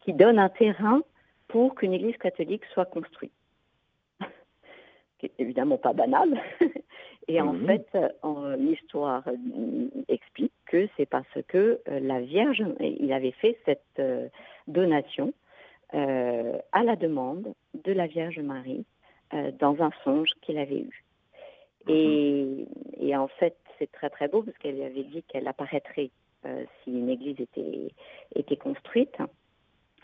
qui 0.00 0.12
donne 0.12 0.38
un 0.38 0.48
terrain 0.48 1.02
pour 1.48 1.74
qu'une 1.74 1.92
église 1.92 2.16
catholique 2.16 2.64
soit 2.72 2.86
construite. 2.86 3.32
évidemment 5.38 5.78
pas 5.78 5.92
banal. 5.92 6.40
Et 7.28 7.40
en 7.40 7.52
mhm. 7.52 7.66
fait, 7.66 7.98
l'histoire 8.58 9.24
explique 10.08 10.52
que 10.66 10.88
c'est 10.96 11.06
parce 11.06 11.26
que 11.48 11.80
euh, 11.88 12.00
la 12.00 12.20
Vierge, 12.20 12.64
il 12.80 13.12
avait 13.12 13.32
fait 13.32 13.58
cette 13.64 13.82
euh, 13.98 14.28
donation 14.68 15.32
euh, 15.94 16.58
à 16.72 16.84
la 16.84 16.96
demande 16.96 17.52
de 17.84 17.92
la 17.92 18.06
Vierge 18.06 18.38
Marie 18.38 18.84
dans 19.58 19.82
un 19.82 19.90
songe 20.04 20.30
qu'il 20.42 20.56
avait 20.56 20.82
eu. 20.82 21.04
Mhm. 21.88 22.66
Et, 23.00 23.16
en 23.16 23.26
fait, 23.26 23.56
c'est 23.78 23.90
très 23.90 24.08
très 24.08 24.28
beau 24.28 24.42
parce 24.42 24.56
qu'elle 24.58 24.80
avait 24.80 25.02
dit 25.02 25.24
qu'elle 25.24 25.48
apparaîtrait 25.48 26.10
si 26.44 26.92
une 26.92 27.08
église 27.08 27.40
était, 27.40 27.90
était 28.36 28.56
construite. 28.56 29.16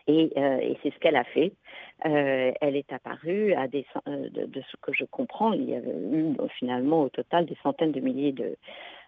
Et, 0.07 0.33
euh, 0.37 0.59
et 0.59 0.77
c'est 0.83 0.93
ce 0.93 0.99
qu'elle 0.99 1.17
a 1.17 1.25
fait. 1.25 1.53
Euh, 2.07 2.53
elle 2.61 2.77
est 2.77 2.93
apparue 2.93 3.55
à 3.55 3.69
des, 3.69 3.87
euh, 4.09 4.29
de, 4.31 4.47
de, 4.47 4.63
ce 4.71 4.77
que 4.81 4.93
je 4.93 5.05
comprends, 5.05 5.53
il 5.53 5.71
y 5.71 5.75
a 5.75 5.79
eu 5.79 6.37
finalement 6.59 7.03
au 7.03 7.09
total 7.09 7.47
des 7.47 7.57
centaines 7.63 7.93
de 7.93 8.01
milliers 8.01 8.33
de, 8.33 8.57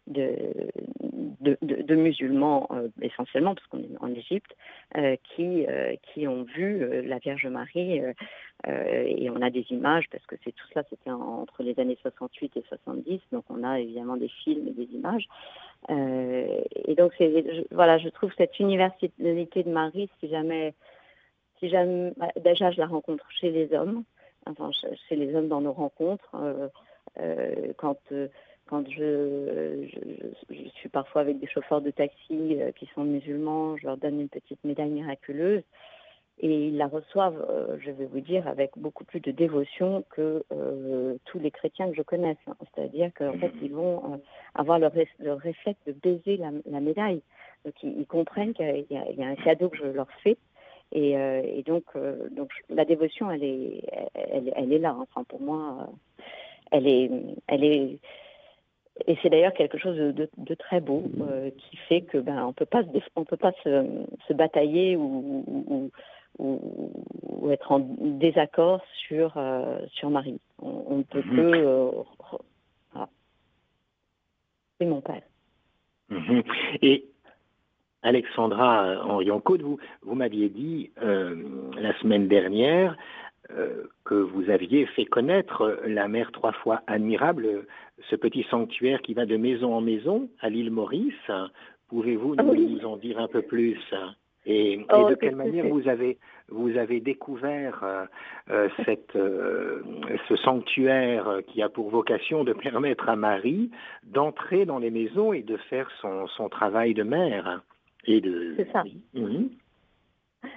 de, 0.06 1.94
musulmans, 1.94 2.68
euh, 2.72 2.88
essentiellement, 3.00 3.54
parce 3.54 3.66
qu'on 3.68 3.78
est 3.78 3.98
en 4.00 4.12
Égypte, 4.12 4.54
euh, 4.96 5.16
qui, 5.34 5.66
euh, 5.66 5.94
qui 6.02 6.28
ont 6.28 6.42
vu 6.42 7.02
la 7.02 7.18
Vierge 7.18 7.46
Marie. 7.46 8.00
et 8.66 9.30
on 9.30 9.42
a 9.42 9.50
des 9.50 9.66
images, 9.70 10.06
parce 10.10 10.24
que 10.26 10.36
c'est 10.44 10.52
tout 10.52 10.66
cela, 10.72 10.84
c'était 10.88 11.10
entre 11.10 11.62
les 11.62 11.78
années 11.78 11.98
68 12.00 12.56
et 12.56 12.64
70, 12.68 13.20
donc 13.32 13.44
on 13.50 13.62
a 13.62 13.80
évidemment 13.80 14.16
des 14.16 14.28
films 14.28 14.68
et 14.68 14.72
des 14.72 14.88
images. 14.94 15.26
et 15.88 16.94
donc, 16.96 17.12
c'est, 17.18 17.66
voilà, 17.70 17.98
je 17.98 18.08
trouve 18.08 18.32
cette 18.38 18.58
universalité 18.58 19.62
de 19.62 19.70
Marie, 19.70 20.08
si 20.20 20.28
jamais, 20.28 20.74
si 21.58 21.70
bah, 22.16 22.28
déjà 22.42 22.70
je 22.70 22.78
la 22.78 22.86
rencontre 22.86 23.26
chez 23.38 23.50
les 23.50 23.72
hommes, 23.74 24.04
enfin 24.46 24.70
chez 25.08 25.16
les 25.16 25.34
hommes 25.34 25.48
dans 25.48 25.60
nos 25.60 25.72
rencontres, 25.72 26.30
quand 27.76 28.00
quand 28.68 28.88
je, 28.90 29.86
je, 30.50 30.68
suis 30.76 30.88
parfois 30.88 31.20
avec 31.20 31.38
des 31.38 31.46
chauffeurs 31.46 31.80
de 31.80 31.90
taxi 31.90 32.58
euh, 32.60 32.72
qui 32.72 32.88
sont 32.94 33.04
musulmans, 33.04 33.76
je 33.76 33.86
leur 33.86 33.96
donne 33.96 34.20
une 34.20 34.28
petite 34.28 34.62
médaille 34.64 34.90
miraculeuse 34.90 35.62
et 36.40 36.68
ils 36.68 36.76
la 36.76 36.88
reçoivent, 36.88 37.46
euh, 37.48 37.76
je 37.80 37.90
vais 37.90 38.06
vous 38.06 38.20
dire, 38.20 38.48
avec 38.48 38.72
beaucoup 38.76 39.04
plus 39.04 39.20
de 39.20 39.30
dévotion 39.30 40.04
que 40.10 40.44
euh, 40.52 41.16
tous 41.26 41.38
les 41.38 41.50
chrétiens 41.50 41.90
que 41.90 41.96
je 41.96 42.02
connaisse. 42.02 42.38
Hein. 42.46 42.56
C'est-à-dire 42.74 43.10
qu'en 43.14 43.38
fait, 43.38 43.52
ils 43.62 43.72
vont 43.72 44.20
avoir 44.54 44.78
le, 44.78 44.88
réflexe 45.32 45.80
de 45.86 45.92
baiser 45.92 46.38
la, 46.38 46.80
médaille. 46.80 47.22
Donc, 47.64 47.74
ils, 47.82 48.06
comprennent 48.06 48.52
qu'il 48.52 48.86
y, 48.90 49.22
a 49.22 49.26
un 49.26 49.36
cadeau 49.36 49.68
que 49.68 49.78
je 49.78 49.84
leur 49.84 50.10
fais. 50.22 50.36
Et, 50.90 51.12
et 51.12 51.62
donc, 51.62 51.84
donc, 52.32 52.50
la 52.68 52.84
dévotion, 52.84 53.30
elle 53.30 53.44
est, 53.44 53.82
elle, 54.14 54.52
elle 54.54 54.72
est 54.72 54.78
là. 54.78 54.96
Enfin, 54.98 55.24
pour 55.24 55.40
moi, 55.40 55.88
elle 56.72 56.86
est, 56.86 57.10
elle 57.46 57.64
est 57.64 57.98
et 59.06 59.18
c'est 59.22 59.28
d'ailleurs 59.28 59.54
quelque 59.54 59.78
chose 59.78 59.96
de, 59.96 60.54
très 60.54 60.80
beau 60.80 61.02
euh, 61.20 61.50
qui 61.50 61.76
fait 61.76 62.02
que 62.02 62.18
ben 62.18 62.44
on 62.44 62.52
peut 62.52 62.64
pas 62.64 62.82
on 63.16 63.24
peut 63.24 63.36
pas 63.36 63.52
se, 63.64 64.32
batailler 64.32 64.96
ou, 64.96 65.90
ou, 66.38 67.50
être 67.50 67.72
en 67.72 67.80
désaccord 67.80 68.80
sur 69.06 69.32
euh, 69.36 69.78
sur 69.92 70.10
Marie. 70.10 70.40
On, 70.60 70.98
ne 70.98 71.02
peut 71.02 71.22
mhm. 71.24 71.36
que 71.36 71.40
euh, 71.40 71.90
c'est 74.78 74.86
mon 74.86 75.00
père. 75.00 75.22
Mhm. 76.10 76.42
Et 76.82 77.04
Alexandra 78.02 79.04
Henrion-Côte, 79.04 79.62
vous, 79.62 79.78
vous 80.02 80.14
m'aviez 80.14 80.48
dit 80.48 80.92
la 80.96 81.98
semaine 82.00 82.28
dernière 82.28 82.96
que 84.04 84.14
vous 84.14 84.50
aviez 84.50 84.86
fait 84.86 85.04
connaître 85.04 85.80
la 85.86 86.08
mer 86.08 86.30
trois 86.32 86.52
fois 86.52 86.82
admirable, 86.86 87.66
ce 88.10 88.16
petit 88.16 88.44
sanctuaire 88.50 89.02
qui 89.02 89.14
va 89.14 89.26
de 89.26 89.36
maison 89.36 89.74
en 89.74 89.80
maison 89.80 90.28
à 90.40 90.50
l'île 90.50 90.70
Maurice. 90.70 91.30
Pouvez-vous 91.88 92.34
ah 92.38 92.42
nous, 92.42 92.84
en 92.84 92.96
dire 92.96 93.18
un 93.18 93.28
peu 93.28 93.42
plus 93.42 93.78
et, 94.46 94.84
oh, 94.92 95.08
de 95.08 95.14
quelle 95.14 95.36
manière 95.36 95.66
vous 95.68 95.88
avez 95.88 96.18
vous 96.50 96.76
avez 96.76 97.00
découvert 97.00 97.82
euh, 97.82 98.04
euh, 98.50 98.68
cette, 98.84 99.12
ce 99.14 100.36
sanctuaire 100.36 101.40
qui 101.46 101.62
a 101.62 101.70
pour 101.70 101.88
vocation 101.88 102.44
de 102.44 102.52
permettre 102.52 103.08
à 103.08 103.16
Marie 103.16 103.70
d'entrer 104.02 104.66
dans 104.66 104.78
les 104.78 104.90
maisons 104.90 105.32
et 105.32 105.42
de 105.42 105.56
faire 105.56 105.90
son, 106.02 106.26
son 106.26 106.50
travail 106.50 106.92
de 106.92 107.04
mère 107.04 107.62
et 108.06 108.20
de. 108.20 108.54
C'est 108.58 108.70
ça. 108.70 108.84
Mhm. 109.14 109.48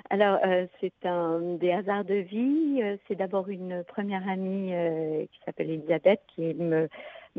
Alors, 0.10 0.40
euh, 0.46 0.66
c'est 0.80 1.06
un 1.06 1.40
des 1.58 1.72
hasards 1.72 2.06
de 2.06 2.16
vie. 2.16 2.82
Euh, 2.82 2.98
c'est 3.08 3.16
d'abord 3.16 3.50
une 3.50 3.84
première 3.88 4.28
amie 4.28 4.74
euh, 4.74 5.26
qui 5.26 5.40
s'appelle 5.46 5.70
Elisabeth 5.70 6.22
qui 6.36 6.54
me, 6.54 6.88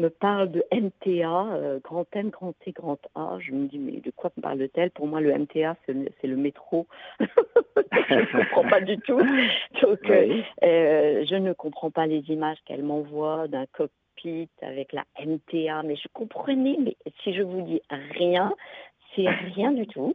me 0.01 0.11
parle 0.11 0.51
de 0.51 0.65
MTA, 0.73 1.79
grand 1.83 2.07
M, 2.15 2.31
grand 2.31 2.53
T, 2.61 2.73
grand 2.73 2.99
A. 3.15 3.39
Je 3.41 3.53
me 3.53 3.67
dis, 3.67 3.79
mais 3.79 4.01
de 4.01 4.11
quoi 4.11 4.31
me 4.37 4.43
parle-t-elle? 4.43 4.91
Pour 4.91 5.07
moi, 5.07 5.21
le 5.21 5.37
MTA, 5.37 5.77
c'est 5.87 6.27
le, 6.27 6.37
métro. 6.37 6.87
je 7.21 8.15
ne 8.15 8.45
comprends 8.45 8.69
pas 8.69 8.81
du 8.81 8.99
tout. 8.99 9.19
Donc, 9.19 9.99
je 10.07 11.37
ne 11.37 11.53
comprends 11.53 11.91
pas 11.91 12.07
les 12.07 12.23
images 12.29 12.59
qu'elle 12.65 12.83
m'envoie 12.83 13.49
d'un 13.49 13.67
cockpit 13.67 14.49
avec 14.63 14.93
la 14.93 15.05
MTA, 15.25 15.83
mais 15.83 15.97
je 15.97 16.09
comprenais, 16.13 16.77
mais 16.79 16.97
si 17.23 17.35
je 17.35 17.43
vous 17.43 17.63
dis 17.63 17.83
rien, 17.91 18.53
c'est 19.15 19.29
rien 19.29 19.73
du 19.73 19.87
tout. 19.87 20.15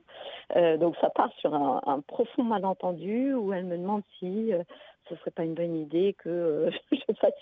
Euh, 0.55 0.77
donc 0.77 0.95
ça 1.01 1.09
part 1.09 1.31
sur 1.39 1.53
un, 1.53 2.01
profond 2.07 2.43
malentendu 2.43 3.33
où 3.33 3.53
elle 3.53 3.65
me 3.65 3.77
demande 3.77 4.03
si 4.19 4.53
euh, 4.53 4.63
ce 5.09 5.15
serait 5.15 5.31
pas 5.31 5.43
une 5.43 5.55
bonne 5.55 5.75
idée 5.75 6.15
que 6.17 6.29
euh, 6.29 6.71
je 6.91 7.13
fasse 7.19 7.33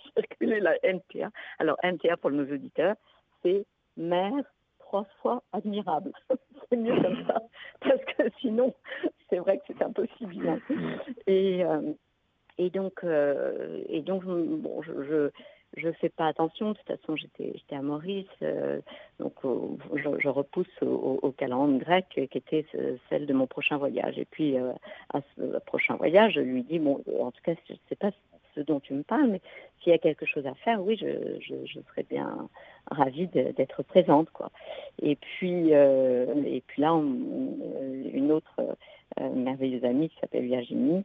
la 0.59 0.73
MTA. 0.83 1.29
Alors 1.59 1.77
MTA 1.83 2.17
pour 2.17 2.31
nos 2.31 2.43
auditeurs, 2.43 2.95
c'est 3.43 3.65
mère 3.97 4.43
trois 4.79 5.05
fois 5.21 5.43
admirable. 5.53 6.11
c'est 6.69 6.77
mieux 6.77 6.99
comme 7.01 7.25
ça 7.27 7.41
parce 7.81 8.03
que 8.05 8.23
sinon 8.39 8.73
c'est 9.29 9.37
vrai 9.37 9.57
que 9.57 9.63
c'est 9.67 9.83
impossible. 9.83 10.47
Hein. 10.47 10.59
Et 11.27 11.63
et 12.57 12.69
donc 12.69 13.03
et 13.03 14.01
donc 14.01 14.23
bon 14.23 14.81
je 14.81 15.31
je 15.77 15.87
ne 15.87 15.93
fais 15.93 16.09
pas 16.09 16.27
attention. 16.27 16.71
De 16.71 16.77
toute 16.77 16.87
façon, 16.87 17.15
j'étais, 17.15 17.53
j'étais 17.55 17.75
à 17.75 17.81
Maurice, 17.81 18.27
euh, 18.41 18.81
donc 19.19 19.33
je, 19.43 20.27
repousse 20.27 20.67
au, 20.81 21.33
calendrier 21.37 21.79
grec 21.79 22.05
qui 22.09 22.37
était 22.37 22.65
celle 23.09 23.25
de 23.25 23.33
mon 23.33 23.47
prochain 23.47 23.77
voyage. 23.77 24.17
Et 24.17 24.25
puis 24.25 24.57
euh, 24.57 24.73
à 25.13 25.21
ce 25.35 25.59
prochain 25.65 25.95
voyage, 25.95 26.33
je 26.33 26.41
lui 26.41 26.63
dis 26.63 26.79
bon, 26.79 27.01
en 27.19 27.31
tout 27.31 27.41
cas, 27.43 27.53
je 27.67 27.73
ne 27.73 27.77
sais 27.89 27.95
pas 27.95 28.11
ce 28.55 28.61
dont 28.61 28.79
tu 28.79 28.93
me 28.93 29.03
parles, 29.03 29.27
mais 29.27 29.41
s'il 29.81 29.91
y 29.91 29.95
a 29.95 29.99
quelque 29.99 30.25
chose 30.25 30.45
à 30.47 30.53
faire, 30.55 30.81
oui, 30.81 30.97
je, 30.99 31.39
je, 31.41 31.79
serais 31.89 32.05
bien 32.09 32.49
ravie 32.89 33.27
d'être 33.27 33.83
présente, 33.83 34.29
quoi. 34.31 34.51
Et 35.01 35.15
puis 35.15 35.73
euh, 35.73 36.43
et 36.45 36.61
puis 36.67 36.81
là, 36.81 36.93
une 36.93 38.31
autre 38.31 38.77
merveilleuse 39.19 39.83
amie 39.83 40.09
qui 40.09 40.19
s'appelle 40.19 40.45
Virginie 40.45 41.03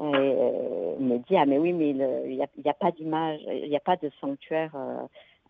euh, 0.00 0.96
me 1.00 1.18
dit 1.18 1.36
ah 1.36 1.44
mais 1.44 1.58
oui 1.58 1.72
mais 1.72 1.90
il 1.90 2.36
n'y 2.36 2.70
a, 2.70 2.74
pas 2.74 2.92
d'image, 2.92 3.40
il 3.48 3.68
n'y 3.68 3.76
a 3.76 3.80
pas 3.80 3.96
de 3.96 4.08
sanctuaire 4.20 4.70
euh, 4.76 5.06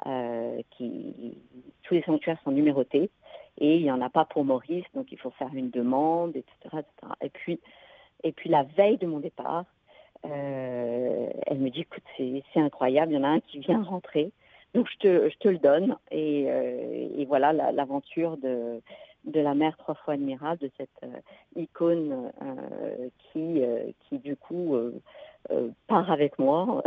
euh, 0.06 0.62
qui 0.70 1.36
tous 1.82 1.92
les 1.92 2.02
sanctuaires 2.02 2.40
sont 2.44 2.52
numérotés 2.52 3.10
et 3.58 3.76
il 3.76 3.82
n'y 3.82 3.90
en 3.90 4.00
a 4.00 4.08
pas 4.08 4.24
pour 4.24 4.46
Maurice 4.46 4.86
donc 4.94 5.12
il 5.12 5.18
faut 5.18 5.32
faire 5.32 5.50
une 5.52 5.68
demande 5.68 6.34
etc 6.34 6.82
et 7.20 7.28
puis 7.28 7.60
et 8.24 8.32
puis 8.32 8.48
la 8.48 8.62
veille 8.62 8.96
de 8.96 9.06
mon 9.06 9.18
départ 9.18 9.66
euh, 10.24 11.28
elle 11.46 11.58
me 11.58 11.70
dit 11.70 11.80
écoute 11.80 12.02
c'est 12.16 12.60
incroyable 12.60 13.12
il 13.12 13.16
y 13.16 13.18
en 13.18 13.24
a 13.24 13.28
un 13.28 13.40
qui 13.40 13.58
vient 13.58 13.82
rentrer 13.82 14.32
donc 14.74 14.88
je 14.92 14.98
te, 14.98 15.30
je 15.30 15.48
le 15.48 15.58
donne 15.58 15.96
et, 16.10 16.42
et 16.42 17.24
voilà 17.24 17.52
l'aventure 17.52 18.36
de 19.24 19.40
la 19.40 19.54
mère 19.54 19.76
trois 19.76 19.94
fois 19.94 20.14
admirable, 20.14 20.60
de 20.60 20.70
cette 20.76 20.88
euh, 21.04 21.20
icône 21.56 22.32
euh, 22.42 23.08
qui, 23.32 23.62
euh, 23.62 23.90
du 24.12 24.36
coup 24.36 24.76
part 25.86 26.10
avec 26.10 26.38
moi. 26.38 26.82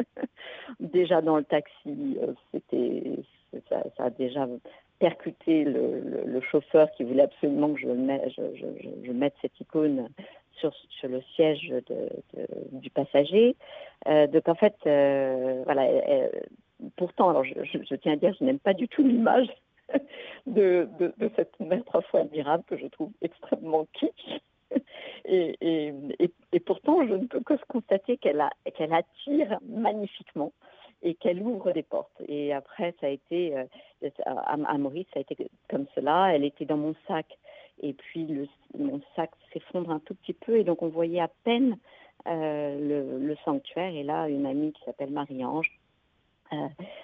déjà 0.80 1.22
dans 1.22 1.36
le 1.36 1.44
taxi, 1.44 2.18
c'était 2.52 3.02
ça, 3.68 3.82
a 3.98 4.10
déjà 4.10 4.46
percuté 4.98 5.64
le, 5.64 6.40
chauffeur 6.50 6.90
qui 6.92 7.04
voulait 7.04 7.22
absolument 7.22 7.72
que 7.72 7.80
je, 7.80 7.88
je, 9.04 9.12
mette 9.12 9.34
cette 9.40 9.58
icône 9.60 10.08
sur, 10.58 10.72
le 11.04 11.20
siège 11.34 11.72
du 12.72 12.90
passager. 12.90 13.56
donc 14.06 14.48
en 14.48 14.54
fait, 14.54 14.74
voilà. 14.84 15.88
pourtant, 16.96 17.30
alors 17.30 17.44
je, 17.44 17.94
tiens 17.96 18.12
à 18.12 18.16
dire, 18.16 18.34
je 18.38 18.44
n'aime 18.44 18.58
pas 18.58 18.74
du 18.74 18.88
tout 18.88 19.02
l'image 19.02 19.48
de, 20.46 20.88
cette 21.36 21.58
mère 21.60 21.84
trois 21.84 22.02
fois 22.02 22.20
admirable 22.20 22.64
que 22.66 22.76
je 22.76 22.86
trouve 22.86 23.10
extrêmement 23.22 23.86
kitsch. 23.92 24.40
et, 25.24 25.92
pourtant, 26.64 27.06
je 27.06 27.14
ne 27.14 27.26
peux 27.26 27.40
que 27.40 27.54
constater 27.68 28.16
qu'elle 28.16 28.40
attire 28.40 29.58
magnifiquement 29.68 30.52
et 31.02 31.14
qu'elle 31.14 31.42
ouvre 31.42 31.72
des 31.72 31.82
portes. 31.82 32.20
Et 32.28 32.52
après, 32.52 32.94
ça 33.00 33.06
a 33.06 33.10
été, 33.10 33.56
euh, 33.56 33.64
à, 34.24 34.78
Maurice, 34.78 35.06
ça 35.12 35.20
a 35.20 35.22
été 35.22 35.36
comme 35.68 35.86
cela. 35.94 36.34
Elle 36.34 36.44
était 36.44 36.64
dans 36.64 36.76
mon 36.76 36.94
sac 37.06 37.26
et 37.82 37.92
puis 37.92 38.24
le, 38.26 38.46
mon 38.78 39.00
sac 39.14 39.30
s'effondre 39.52 39.90
un 39.90 40.00
tout 40.00 40.14
petit 40.14 40.32
peu 40.32 40.58
et 40.58 40.64
donc 40.64 40.82
on 40.82 40.88
voyait 40.88 41.20
à 41.20 41.28
peine 41.44 41.78
euh, 42.26 43.18
le, 43.18 43.36
sanctuaire. 43.44 43.94
Et 43.94 44.02
là, 44.02 44.28
une 44.28 44.46
amie 44.46 44.72
qui 44.72 44.82
s'appelle 44.84 45.10
Marie-Ange, 45.10 45.70
euh, 46.52 46.56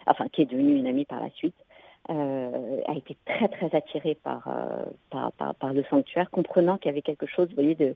enfin 0.06 0.28
qui 0.28 0.42
est 0.42 0.46
devenue 0.46 0.76
une 0.76 0.87
amie 0.87 1.04
par 1.04 1.20
la 1.22 1.30
suite, 1.30 1.56
a 2.08 2.94
été 2.96 3.16
très 3.24 3.48
très 3.48 3.76
attirée 3.76 4.16
par, 4.16 4.48
par, 5.11 5.54
par, 5.54 5.72
le 5.72 5.85
sanctuaire, 5.85 6.30
comprenant 6.30 6.76
qu'il 6.76 6.87
y 6.87 6.92
avait 6.92 7.00
quelque 7.00 7.26
chose, 7.26 7.48
vous 7.50 7.54
voyez, 7.54 7.76
de, 7.76 7.94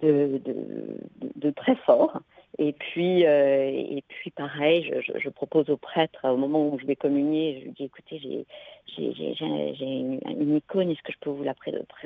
de, 0.00 1.50
très 1.50 1.76
fort. 1.76 2.20
Et 2.58 2.72
puis, 2.72 3.26
euh, 3.26 3.68
et 3.68 4.04
puis 4.06 4.30
pareil, 4.30 4.92
je, 5.02 5.28
propose 5.28 5.70
au 5.70 5.76
prêtre, 5.76 6.20
au 6.24 6.36
moment 6.36 6.68
où 6.68 6.78
je 6.78 6.86
vais 6.86 6.94
communier, 6.94 7.58
je 7.58 7.64
lui 7.64 7.72
dis, 7.72 7.84
écoutez, 7.84 8.18
j'ai 8.20 9.84
une, 9.84 10.20
une, 10.24 10.56
icône, 10.56 10.90
est-ce 10.90 11.02
que 11.02 11.12
je 11.12 11.18
peux 11.20 11.30
vous 11.30 11.42
la, 11.42 11.54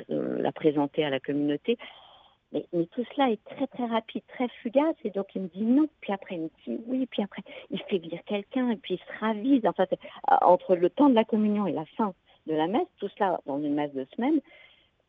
la 0.07 0.51
présenter 0.51 1.03
à 1.05 1.11
la 1.11 1.19
communauté? 1.19 1.77
Mais, 2.51 2.65
tout 2.71 3.05
cela 3.13 3.29
est 3.29 3.43
très 3.45 3.67
très 3.67 3.85
rapide, 3.85 4.23
très 4.27 4.47
fugace, 4.63 4.95
et 5.03 5.11
donc 5.11 5.27
il 5.35 5.43
me 5.43 5.47
dit 5.49 5.63
non, 5.63 5.87
puis 6.01 6.11
après 6.13 6.35
il 6.35 6.41
me 6.41 6.49
dit 6.65 6.81
oui, 6.87 7.05
puis 7.05 7.21
après 7.21 7.43
il 7.69 7.79
fait 7.83 7.99
venir 7.99 8.19
quelqu'un, 8.25 8.71
et 8.71 8.75
puis 8.75 8.95
il 8.95 8.97
se 8.97 9.19
ravise. 9.19 9.65
En 9.67 9.73
fait, 9.73 9.89
entre 10.27 10.75
le 10.75 10.89
temps 10.89 11.09
de 11.09 11.15
la 11.15 11.25
communion 11.25 11.67
et 11.67 11.73
la 11.73 11.85
fin 11.97 12.13
de 12.47 12.55
la 12.55 12.65
messe, 12.65 12.87
tout 12.97 13.09
cela 13.09 13.39
dans 13.45 13.59
une 13.59 13.75
messe 13.75 13.93
de 13.93 14.05
semaine, 14.15 14.39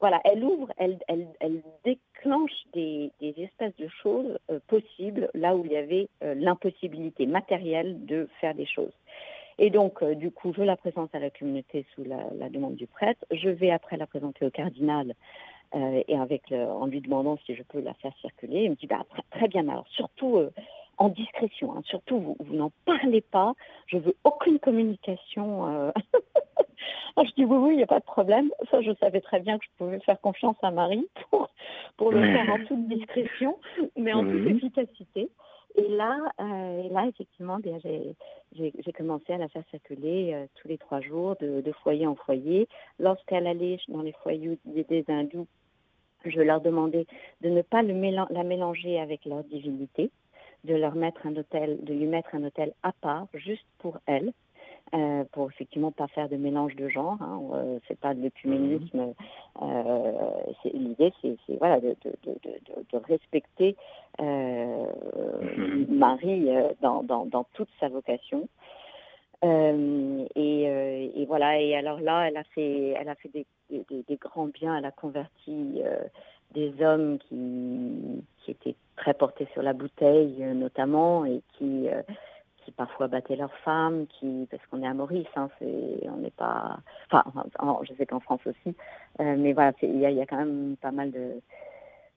voilà, 0.01 0.21
elle 0.25 0.43
ouvre, 0.43 0.73
elle, 0.79 0.99
elle, 1.09 1.29
elle 1.41 1.63
déclenche 1.85 2.53
des, 2.73 3.13
des, 3.21 3.35
espèces 3.39 3.77
de 3.77 3.89
choses 4.03 4.39
euh, 4.51 4.59
possibles 4.67 5.31
là 5.35 5.55
où 5.55 5.65
il 5.65 5.73
y 5.73 5.77
avait 5.77 6.09
euh, 6.23 6.35
l'impossibilité 6.35 7.27
matérielle 7.27 8.07
de 8.07 8.29
faire 8.41 8.55
des 8.55 8.67
choses. 8.67 8.93
Et 9.59 9.69
donc, 9.69 10.03
euh, 10.03 10.15
du 10.15 10.31
coup, 10.31 10.55
je 10.57 10.63
la 10.63 10.77
présente 10.77 11.15
à 11.15 11.19
la 11.19 11.29
communauté 11.29 11.85
sous 11.95 12.03
la, 12.05 12.25
la, 12.39 12.49
demande 12.49 12.77
du 12.77 12.87
prêtre. 12.87 13.23
Je 13.31 13.51
vais 13.51 13.71
après 13.71 13.99
la 13.99 14.07
présenter 14.07 14.47
au 14.47 14.51
cardinal 14.51 15.15
et 16.09 16.17
avec 16.19 16.51
en 16.51 16.87
lui 16.87 17.01
demandant 17.01 17.39
si 17.47 17.55
je 17.55 17.63
peux 17.63 17.81
la 17.81 17.95
faire 17.95 18.13
circuler. 18.21 18.65
Il 18.65 18.71
me 18.71 18.75
dit 18.75 18.89
bah, 18.89 19.07
très, 19.31 19.47
bien, 19.47 19.69
alors 19.69 19.87
surtout 19.87 20.41
en 20.99 21.09
discrétion, 21.11 21.77
hein, 21.77 21.83
surtout 21.85 22.19
vous, 22.19 22.37
vous 22.41 22.57
n'en 22.57 22.73
parlez 22.85 23.21
pas. 23.21 23.55
Je 23.87 23.99
veux 23.99 24.17
aucune 24.25 24.59
communication 24.59 25.93
je 27.19 27.35
dis 27.37 27.45
oui, 27.45 27.57
oui, 27.57 27.71
il 27.73 27.77
n'y 27.77 27.83
a 27.83 27.87
pas 27.87 28.01
de 28.01 28.05
problème. 28.05 28.51
Ça, 28.71 28.81
je 28.81 28.93
savais 28.95 29.21
très 29.21 29.41
bien 29.41 29.59
que 29.59 29.65
je 29.65 29.71
pouvais 29.79 30.01
faire 30.01 30.21
confiance 30.21 30.57
à 30.63 30.71
Marie 30.71 31.07
pour, 31.31 31.49
pour 31.97 32.13
le 32.13 32.23
faire 32.23 32.53
en 32.53 32.65
toute 32.65 32.89
discrétion, 32.89 33.59
mais 33.97 34.13
en 34.13 34.25
toute 34.25 34.47
efficacité. 34.47 35.31
Et 35.77 35.89
là, 35.89 36.17
euh, 36.41 36.89
là 36.91 37.07
effectivement, 37.07 37.59
j'ai 37.63 38.93
commencé 38.93 39.33
à 39.33 39.39
la 39.39 39.49
faire 39.49 39.63
circuler 39.71 40.33
euh, 40.35 40.47
tous 40.57 40.69
les 40.69 40.79
trois 40.79 41.01
jours, 41.01 41.37
de, 41.41 41.73
foyer 41.83 42.07
en 42.07 42.17
foyer. 42.17 42.69
Lorsqu'elle 42.99 43.47
allait 43.47 43.79
dans 43.89 44.03
les 44.03 44.13
foyers 44.13 44.59
des 44.65 45.05
hindous, 45.09 45.47
je 46.25 46.41
leur 46.41 46.61
demandais 46.61 47.07
de 47.41 47.49
ne 47.49 47.63
pas 47.63 47.83
le 47.83 47.95
la 47.95 48.45
mélanger 48.45 49.01
avec 49.01 49.25
leur 49.25 49.45
divinité, 49.45 50.11
de 50.65 50.75
leur 50.75 50.95
mettre 50.95 51.27
un 51.27 51.37
hôtel, 51.37 51.79
de 51.83 51.95
lui 51.95 52.07
mettre 52.07 52.35
un 52.35 52.45
hôtel 52.45 52.73
à 52.83 52.93
part, 52.93 53.27
juste 53.35 53.67
pour 53.79 53.99
elle. 54.07 54.33
Euh, 54.93 55.23
pour 55.31 55.49
effectivement 55.49 55.93
pas 55.93 56.09
faire 56.09 56.29
de 56.29 56.37
mélange 56.37 56.75
de 56.75 56.89
genres. 56.89 57.19
Hein. 57.21 57.41
Euh, 57.53 57.79
c'est 57.87 57.99
pas 57.99 58.13
de 58.13 58.23
l'œcuménisme. 58.23 59.15
Euh, 59.63 60.13
L'idée, 60.75 61.13
c'est 61.23 61.37
voilà, 61.61 61.79
de, 61.79 61.95
de, 62.05 62.13
de, 62.25 62.51
de 62.93 62.99
respecter 63.07 63.77
euh, 64.21 64.85
mhm. 65.57 65.87
Marie 65.97 66.51
euh, 66.51 66.71
dans, 66.81 67.05
dans, 67.05 67.25
dans, 67.25 67.45
toute 67.55 67.69
sa 67.79 67.89
vocation. 67.89 68.49
Et, 69.45 70.63
et, 71.15 71.25
voilà. 71.27 71.61
Et 71.61 71.77
alors 71.77 72.01
là, 72.01 72.27
elle 72.27 72.37
a 72.37 72.45
fait, 72.45 72.89
elle 72.99 73.09
a 73.09 73.15
fait 73.15 73.29
des, 73.29 73.47
des, 73.71 74.03
des 74.03 74.17
grands 74.17 74.49
biens. 74.49 74.77
Elle 74.77 74.87
a 74.87 74.91
converti 74.91 75.83
des 76.51 76.83
hommes 76.83 77.19
qui, 77.21 78.25
qui 78.39 78.51
étaient 78.51 78.75
très 78.97 79.15
portés 79.15 79.47
sur 79.53 79.63
la 79.63 79.73
bouteille, 79.73 80.43
notamment, 80.55 81.25
et 81.25 81.43
qui 81.57 81.89
parfois 82.77 83.09
battaient 83.09 83.37
leurs 83.37 83.55
femmes, 83.59 84.07
qui 84.07 84.47
parce 84.51 84.65
qu'on 84.67 84.83
est 84.83 84.87
à 84.87 84.95
Maurice, 84.95 85.27
hein, 85.37 85.49
on 85.61 86.17
n'est 86.19 86.31
pas, 86.31 86.79
enfin, 87.11 87.25
je 87.83 87.95
sais 87.95 88.07
qu'en 88.07 88.21
France 88.21 88.41
aussi, 88.47 88.77
euh, 89.21 89.37
mais 89.37 89.53
voilà, 89.53 89.73
il 89.83 89.99
y 89.99 90.07
a, 90.21 90.27
quand 90.27 90.37
même 90.37 90.77
pas 90.81 90.93
mal 90.93 91.11
de 91.11 91.41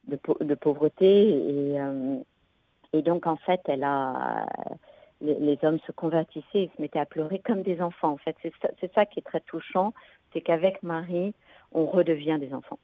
de, 0.07 0.55
pauvreté 0.55 1.29
et 1.29 1.79
euh, 1.79 2.17
et 2.91 3.01
donc 3.01 3.25
en 3.25 3.37
fait, 3.37 3.61
elle 3.65 3.83
a 3.83 4.45
les, 5.21 5.57
hommes 5.63 5.79
se 5.87 5.91
convertissaient, 5.91 6.63
ils 6.63 6.71
se 6.75 6.81
mettaient 6.81 6.99
à 6.99 7.05
pleurer 7.05 7.39
comme 7.39 7.61
des 7.61 7.81
enfants. 7.81 8.11
En 8.11 8.17
fait, 8.17 8.35
c'est 8.41 8.93
ça 8.93 9.05
qui 9.05 9.19
est 9.19 9.23
très 9.23 9.39
touchant, 9.41 9.93
c'est 10.33 10.41
qu'avec 10.41 10.83
Marie, 10.83 11.33
on 11.71 11.85
redevient 11.85 12.37
des 12.39 12.53
enfants 12.53 12.79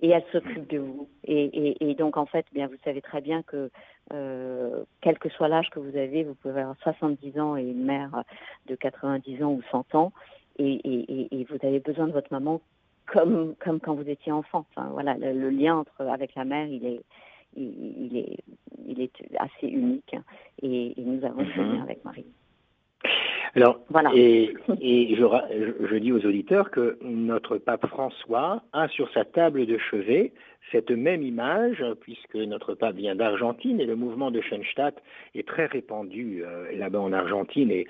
et 0.00 0.10
elle 0.10 0.24
s'occupe 0.32 0.68
de 0.68 0.78
vous. 0.78 1.08
Et, 1.24 1.44
et, 1.44 1.90
et, 1.90 1.94
donc, 1.94 2.16
en 2.16 2.26
fait, 2.26 2.46
bien, 2.52 2.66
vous 2.66 2.76
savez 2.84 3.00
très 3.00 3.20
bien 3.20 3.42
que 3.42 3.70
euh, 4.12 4.84
quel 5.00 5.18
que 5.18 5.28
soit 5.30 5.48
l'âge 5.48 5.70
que 5.70 5.78
vous 5.78 5.96
avez, 5.96 6.24
vous 6.24 6.34
pouvez 6.34 6.60
avoir 6.60 6.76
70 6.82 7.38
ans 7.40 7.56
et 7.56 7.62
une 7.62 7.84
mère 7.84 8.24
de 8.66 8.74
90 8.74 9.42
ans 9.42 9.52
ou 9.52 9.62
100 9.70 9.94
ans, 9.94 10.12
et, 10.58 11.38
et 11.38 11.44
vous 11.50 11.66
avez 11.66 11.80
besoin 11.80 12.06
de 12.06 12.12
votre 12.12 12.32
maman 12.32 12.60
comme, 13.06 13.54
comme 13.56 13.80
quand 13.80 13.94
vous 13.94 14.08
étiez 14.08 14.32
enfant. 14.32 14.66
Enfin, 14.70 14.88
voilà, 14.92 15.14
le, 15.14 15.50
lien 15.50 15.76
entre, 15.76 16.06
avec 16.06 16.34
la 16.34 16.44
mère, 16.44 16.66
il 16.66 16.84
est, 16.86 17.00
il, 17.56 18.16
est, 18.16 18.38
il 18.86 19.00
est 19.00 19.12
assez 19.38 19.66
unique, 19.66 20.14
et, 20.62 20.94
nous 20.98 21.24
avons 21.24 21.44
ce 21.44 21.60
lien 21.60 21.82
avec 21.82 22.04
Marie. 22.04 22.26
Alors, 23.56 23.80
et, 24.14 24.54
et 24.82 25.16
je, 25.16 25.24
je, 25.88 25.96
dis 25.96 26.12
aux 26.12 26.26
auditeurs 26.26 26.70
que 26.70 26.98
notre 27.00 27.56
pape 27.56 27.86
François 27.86 28.62
a 28.74 28.86
sur 28.88 29.10
sa 29.14 29.24
table 29.24 29.64
de 29.64 29.78
chevet 29.78 30.32
cette 30.70 30.90
même 30.90 31.22
image, 31.22 31.82
puisque 32.02 32.34
notre 32.34 32.74
pape 32.74 32.96
vient 32.96 33.14
d'Argentine 33.14 33.80
et 33.80 33.86
le 33.86 33.96
mouvement 33.96 34.30
de 34.30 34.42
Schoenstatt 34.42 35.02
est 35.34 35.48
très 35.48 35.64
répandu 35.64 36.42
euh, 36.44 36.76
là-bas 36.76 37.00
en 37.00 37.14
Argentine. 37.14 37.70
Et 37.70 37.86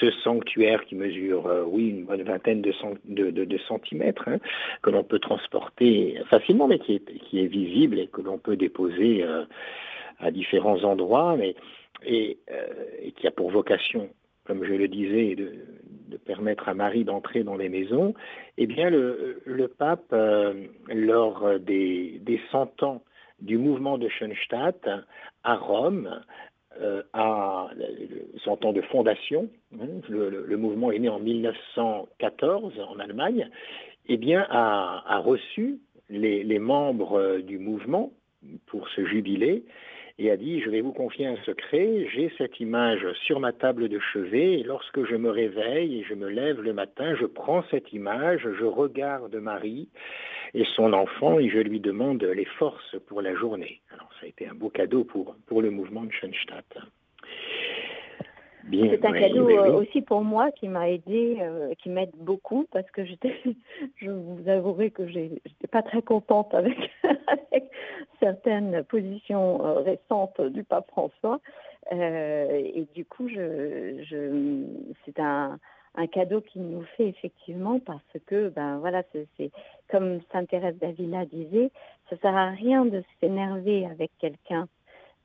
ce 0.00 0.10
sanctuaire 0.10 0.84
qui 0.84 0.96
mesure, 0.96 1.46
euh, 1.46 1.64
oui, 1.66 1.88
une 1.88 2.04
bonne 2.04 2.22
vingtaine 2.22 2.60
de, 2.60 2.74
de, 3.06 3.44
de, 3.44 3.58
centimètres, 3.68 4.28
hein, 4.28 4.38
que 4.82 4.90
l'on 4.90 5.02
peut 5.02 5.18
transporter 5.18 6.18
facilement, 6.28 6.68
mais 6.68 6.78
qui 6.78 6.96
est, 6.96 7.18
qui 7.20 7.40
est 7.40 7.46
visible 7.46 7.98
et 7.98 8.08
que 8.08 8.20
l'on 8.20 8.36
peut 8.36 8.56
déposer 8.56 9.22
euh, 9.22 9.44
à 10.20 10.30
différents 10.30 10.84
endroits, 10.84 11.36
mais, 11.38 11.54
et, 12.04 12.38
et 13.02 13.12
qui 13.12 13.26
a 13.26 13.30
pour 13.30 13.50
vocation 13.50 14.10
comme 14.46 14.64
je 14.64 14.72
le 14.72 14.88
disais, 14.88 15.34
de, 15.34 15.52
permettre 16.24 16.68
à 16.68 16.74
Marie 16.74 17.04
d'entrer 17.04 17.44
dans 17.44 17.56
les 17.56 17.68
maisons, 17.68 18.14
eh 18.56 18.66
bien, 18.66 18.90
le, 18.90 19.68
pape, 19.78 20.12
euh, 20.12 20.54
lors 20.88 21.60
des, 21.60 22.20
des 22.22 22.40
100 22.50 22.82
ans 22.82 23.02
du 23.40 23.58
mouvement 23.58 23.98
de 23.98 24.08
Schoenstatt 24.08 24.88
à 25.44 25.56
Rome, 25.56 26.20
euh, 26.80 27.02
à 27.12 27.70
100 28.44 28.64
ans 28.64 28.72
de 28.72 28.82
fondation, 28.82 29.48
hein, 29.80 29.86
le, 30.08 30.56
mouvement 30.56 30.90
est 30.90 30.98
né 30.98 31.08
en 31.08 31.20
1914 31.20 32.74
en 32.88 32.98
Allemagne, 32.98 33.48
eh 34.08 34.16
bien, 34.16 34.46
a, 34.48 35.02
a 35.06 35.18
reçu 35.18 35.78
les, 36.08 36.44
les 36.44 36.58
membres 36.58 37.38
du 37.40 37.58
mouvement 37.58 38.12
pour 38.66 38.88
ce 38.90 39.04
jubilé 39.04 39.64
et 40.18 40.30
a 40.30 40.36
dit, 40.36 40.60
je 40.60 40.70
vais 40.70 40.80
vous 40.80 40.92
confier 40.92 41.26
un 41.26 41.36
secret, 41.44 42.06
j'ai 42.14 42.32
cette 42.38 42.58
image 42.58 43.06
sur 43.26 43.38
ma 43.38 43.52
table 43.52 43.88
de 43.88 43.98
chevet, 43.98 44.60
et 44.60 44.62
lorsque 44.62 45.04
je 45.04 45.14
me 45.14 45.30
réveille 45.30 46.00
et 46.00 46.04
je 46.04 46.14
me 46.14 46.28
lève 46.28 46.62
le 46.62 46.72
matin, 46.72 47.14
je 47.16 47.26
prends 47.26 47.62
cette 47.70 47.92
image, 47.92 48.40
je 48.58 48.64
regarde 48.64 49.34
Marie 49.34 49.88
et 50.54 50.64
son 50.74 50.94
enfant, 50.94 51.38
et 51.38 51.50
je 51.50 51.58
lui 51.58 51.80
demande 51.80 52.22
les 52.22 52.46
forces 52.46 52.96
pour 53.08 53.20
la 53.20 53.34
journée. 53.34 53.80
Alors 53.92 54.10
ça 54.18 54.24
a 54.26 54.28
été 54.28 54.48
un 54.48 54.54
beau 54.54 54.70
cadeau 54.70 55.04
pour, 55.04 55.36
pour 55.46 55.60
le 55.60 55.70
mouvement 55.70 56.04
de 56.04 56.12
Schoenstatt. 56.12 56.78
C'est 58.70 59.04
un 59.04 59.12
cadeau 59.12 59.48
euh, 59.48 59.80
aussi 59.80 60.02
pour 60.02 60.22
moi 60.22 60.50
qui 60.50 60.68
m'a 60.68 60.88
aidé, 60.88 61.38
euh, 61.40 61.72
qui 61.78 61.88
m'aide 61.88 62.10
beaucoup 62.16 62.66
parce 62.72 62.90
que 62.90 63.04
j'étais, 63.04 63.34
je 63.96 64.10
vous 64.10 64.48
avouerai 64.48 64.90
que 64.90 65.06
j'étais 65.06 65.68
pas 65.70 65.82
très 65.82 66.02
contente 66.02 66.52
avec, 66.54 66.76
avec 67.28 67.70
certaines 68.20 68.82
positions 68.84 69.64
euh, 69.64 69.74
récentes 69.80 70.40
du 70.40 70.64
pape 70.64 70.88
François. 70.88 71.40
et 71.92 72.86
du 72.94 73.04
coup, 73.04 73.28
je, 73.28 74.02
je, 74.02 74.64
c'est 75.04 75.20
un, 75.20 75.58
un 75.94 76.06
cadeau 76.06 76.40
qu'il 76.40 76.62
nous 76.62 76.84
fait 76.96 77.08
effectivement 77.08 77.78
parce 77.78 78.02
que, 78.26 78.48
ben 78.48 78.78
voilà, 78.78 79.02
c'est 79.12 79.50
comme 79.88 80.20
Sainte 80.32 80.48
Thérèse 80.48 80.76
d'Avila 80.78 81.24
disait, 81.26 81.70
ça 82.10 82.16
sert 82.18 82.36
à 82.36 82.50
rien 82.50 82.84
de 82.84 83.02
s'énerver 83.20 83.86
avec 83.86 84.10
quelqu'un 84.18 84.68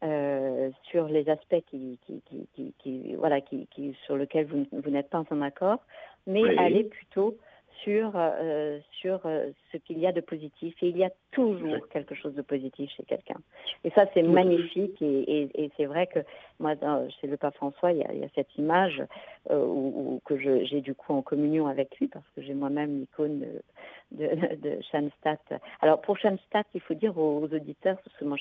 euh, 0.03 0.69
sur 0.89 1.07
les 1.07 1.29
aspects 1.29 1.63
qui, 1.69 1.99
qui, 2.05 2.21
qui, 2.55 2.73
qui 2.79 3.15
voilà, 3.15 3.41
qui, 3.41 3.67
sur 4.05 4.17
lesquels 4.17 4.45
vous, 4.45 4.65
vous 4.71 4.89
n'êtes 4.89 5.09
pas 5.09 5.23
en 5.29 5.41
accord, 5.41 5.79
mais 6.25 6.57
allez 6.57 6.83
plutôt 6.83 7.37
sur, 7.83 8.11
euh, 8.15 8.79
sur 8.99 9.19
euh, 9.25 9.49
ce 9.71 9.77
qu'il 9.77 9.99
y 9.99 10.07
a 10.07 10.11
de 10.11 10.21
positif. 10.21 10.75
Et 10.81 10.89
il 10.89 10.97
y 10.97 11.03
a 11.03 11.11
toujours 11.31 11.87
quelque 11.89 12.15
chose 12.15 12.33
de 12.35 12.41
positif 12.41 12.91
chez 12.95 13.03
quelqu'un. 13.03 13.39
Et 13.83 13.89
ça, 13.91 14.05
c'est 14.13 14.23
magnifique. 14.23 15.01
Et, 15.01 15.49
et, 15.55 15.71
c'est 15.77 15.85
vrai 15.85 16.07
que 16.07 16.19
moi, 16.59 16.75
chez 17.19 17.27
le 17.27 17.37
pape 17.37 17.55
François, 17.55 17.91
il 17.91 17.99
y 17.99 18.03
a, 18.03 18.13
il 18.13 18.19
y 18.19 18.23
a 18.23 18.29
cette 18.35 18.55
image 18.57 19.01
euh, 19.49 19.65
où, 19.65 20.21
que 20.25 20.37
j'ai 20.37 20.81
du 20.81 20.93
coup 20.93 21.13
en 21.13 21.21
communion 21.21 21.67
avec 21.67 21.97
lui, 21.99 22.07
parce 22.07 22.27
que 22.35 22.41
j'ai 22.41 22.53
moi-même 22.53 22.99
l'icône 22.99 23.39
de, 23.39 24.27
de, 24.27 24.55
de 24.55 24.81
Schoenstatt. 24.91 25.41
Alors, 25.81 26.01
pour 26.01 26.17
Schoenstatt, 26.17 26.67
il 26.73 26.81
faut 26.81 26.93
dire 26.93 27.17
aux, 27.17 27.43
auditeurs, 27.43 27.97
ce 28.19 28.25
mot, 28.25 28.37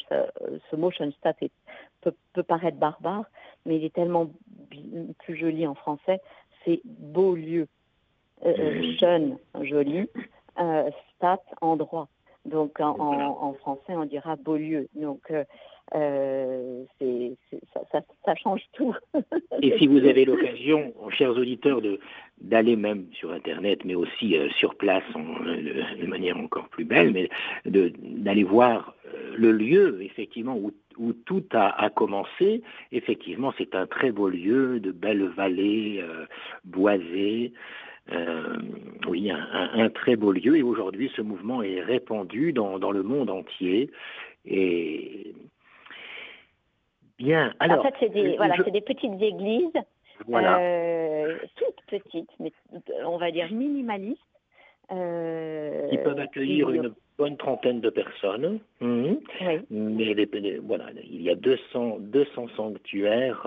ce 0.70 0.76
mot 0.76 0.91
Schoenstatt 0.91 1.36
peut, 2.01 2.14
peut 2.32 2.43
paraître 2.43 2.78
barbare, 2.78 3.24
mais 3.64 3.76
il 3.76 3.84
est 3.84 3.95
tellement 3.95 4.30
plus 5.20 5.36
joli 5.36 5.66
en 5.66 5.74
français, 5.74 6.20
c'est 6.64 6.80
beau 6.84 7.34
lieu. 7.34 7.66
Euh, 8.47 8.55
euh, 8.59 8.93
jeune, 8.99 9.36
joli, 9.62 10.09
euh, 10.59 10.91
stat, 11.16 11.43
endroit. 11.61 12.09
Donc 12.47 12.80
en, 12.80 12.99
en, 12.99 13.53
français, 13.55 13.95
on 13.95 14.07
dira 14.07 14.36
Beaulieu. 14.36 14.88
Donc 14.95 15.30
euh, 15.95 16.84
c'est, 16.99 17.32
ça, 17.74 17.82
ça, 17.93 18.01
ça, 18.24 18.34
change 18.34 18.62
tout. 18.72 18.97
Et 19.61 19.76
si 19.76 19.86
vous 19.86 19.99
avez 19.99 20.24
l'occasion, 20.24 20.95
chers 21.11 21.36
auditeurs, 21.36 21.82
de, 21.82 22.01
d'aller 22.41 22.76
même 22.76 23.09
sur 23.12 23.30
Internet, 23.32 23.84
mais 23.84 23.95
aussi 23.95 24.36
sur 24.59 24.74
place 24.76 25.05
de, 25.14 26.07
manière 26.07 26.38
encore 26.38 26.68
plus 26.68 26.86
belle, 26.86 27.12
mais 27.12 27.28
de, 27.66 27.93
d'aller 27.99 28.45
voir 28.45 28.95
le 29.36 29.53
lieu, 29.53 30.01
effectivement, 30.01 30.57
où, 30.57 30.72
où 30.97 31.12
tout 31.12 31.45
a, 31.53 31.68
a, 31.84 31.91
commencé, 31.91 32.62
effectivement, 32.91 33.53
c'est 33.59 33.74
un 33.74 33.86
très 33.86 34.12
beau 34.12 34.28
lieu, 34.30 34.80
de 34.80 34.93
belles 34.93 35.28
vallées 35.28 36.03
boisées. 36.64 37.53
Euh, 38.12 38.57
oui, 39.09 39.30
un, 39.30 39.88
très 39.90 40.16
beau 40.16 40.32
lieu. 40.32 40.57
Et 40.57 40.62
aujourd'hui, 40.62 41.11
ce 41.16 41.22
mouvement 41.22 41.62
est 41.62 41.80
répandu 41.80 42.53
dans, 42.53 42.78
le 42.90 43.03
monde 43.03 43.30
entier. 43.30 43.90
Et 44.44 45.34
bien. 47.18 47.55
Alors, 47.61 47.80
en 47.80 47.82
fait, 47.82 47.94
c'est 48.01 48.09
des, 48.09 48.36
voilà, 48.36 48.57
des 48.57 48.80
petites 48.80 49.20
églises, 49.20 49.72
euh, 50.28 51.36
toutes 51.57 52.01
petites, 52.03 52.30
mais 52.40 52.53
on 53.05 53.16
va 53.16 53.30
dire 53.30 53.51
minimalistes. 53.53 54.20
Euh, 54.92 55.88
qui 55.88 55.98
peuvent 55.98 56.18
accueillir 56.18 56.68
une 56.70 56.92
bonne 57.16 57.36
trentaine 57.36 57.80
de 57.80 57.90
personnes. 57.90 58.59
Mhm. 58.80 59.20
Mais 59.70 60.14
voilà, 60.64 60.86
il 61.05 61.22
y 61.22 61.30
a 61.30 61.36
200, 61.36 61.98
200 62.01 62.48
sanctuaires 62.57 63.46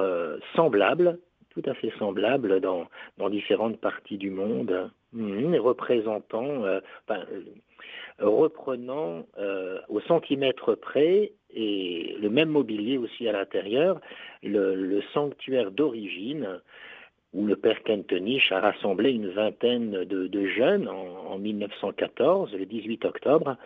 semblables 0.56 1.20
tout 1.54 1.70
à 1.70 1.74
fait 1.74 1.91
semblable 1.99 2.60
dans, 2.60 2.88
dans 3.18 3.30
différentes 3.30 3.80
parties 3.80 4.18
du 4.18 4.32
monde, 4.32 4.91
mmh, 5.14 5.56
représentant, 5.58 6.64
euh, 6.66 6.80
euh, 7.12 7.26
reprenant 8.20 9.26
euh, 9.38 9.80
au 9.89 9.99
centimètre 10.01 10.76
près 10.76 11.34
et 11.54 12.16
le 12.20 12.30
même 12.30 12.49
mobilier 12.49 12.97
aussi 12.97 13.28
à 13.28 13.32
l'intérieur, 13.32 14.01
le, 14.41 15.01
sanctuaire 15.14 15.72
d'origine 15.72 16.60
où 17.34 17.45
le 17.45 17.56
père 17.56 17.82
Kentenich 17.84 18.51
a 18.51 18.60
rassemblé 18.60 19.12
une 19.12 19.30
vingtaine 19.30 20.04
de, 20.06 20.45
jeunes 20.47 20.88
en, 20.88 21.38
1914, 21.39 22.54
le 22.54 22.66
18 22.66 23.06
octobre, 23.06 23.58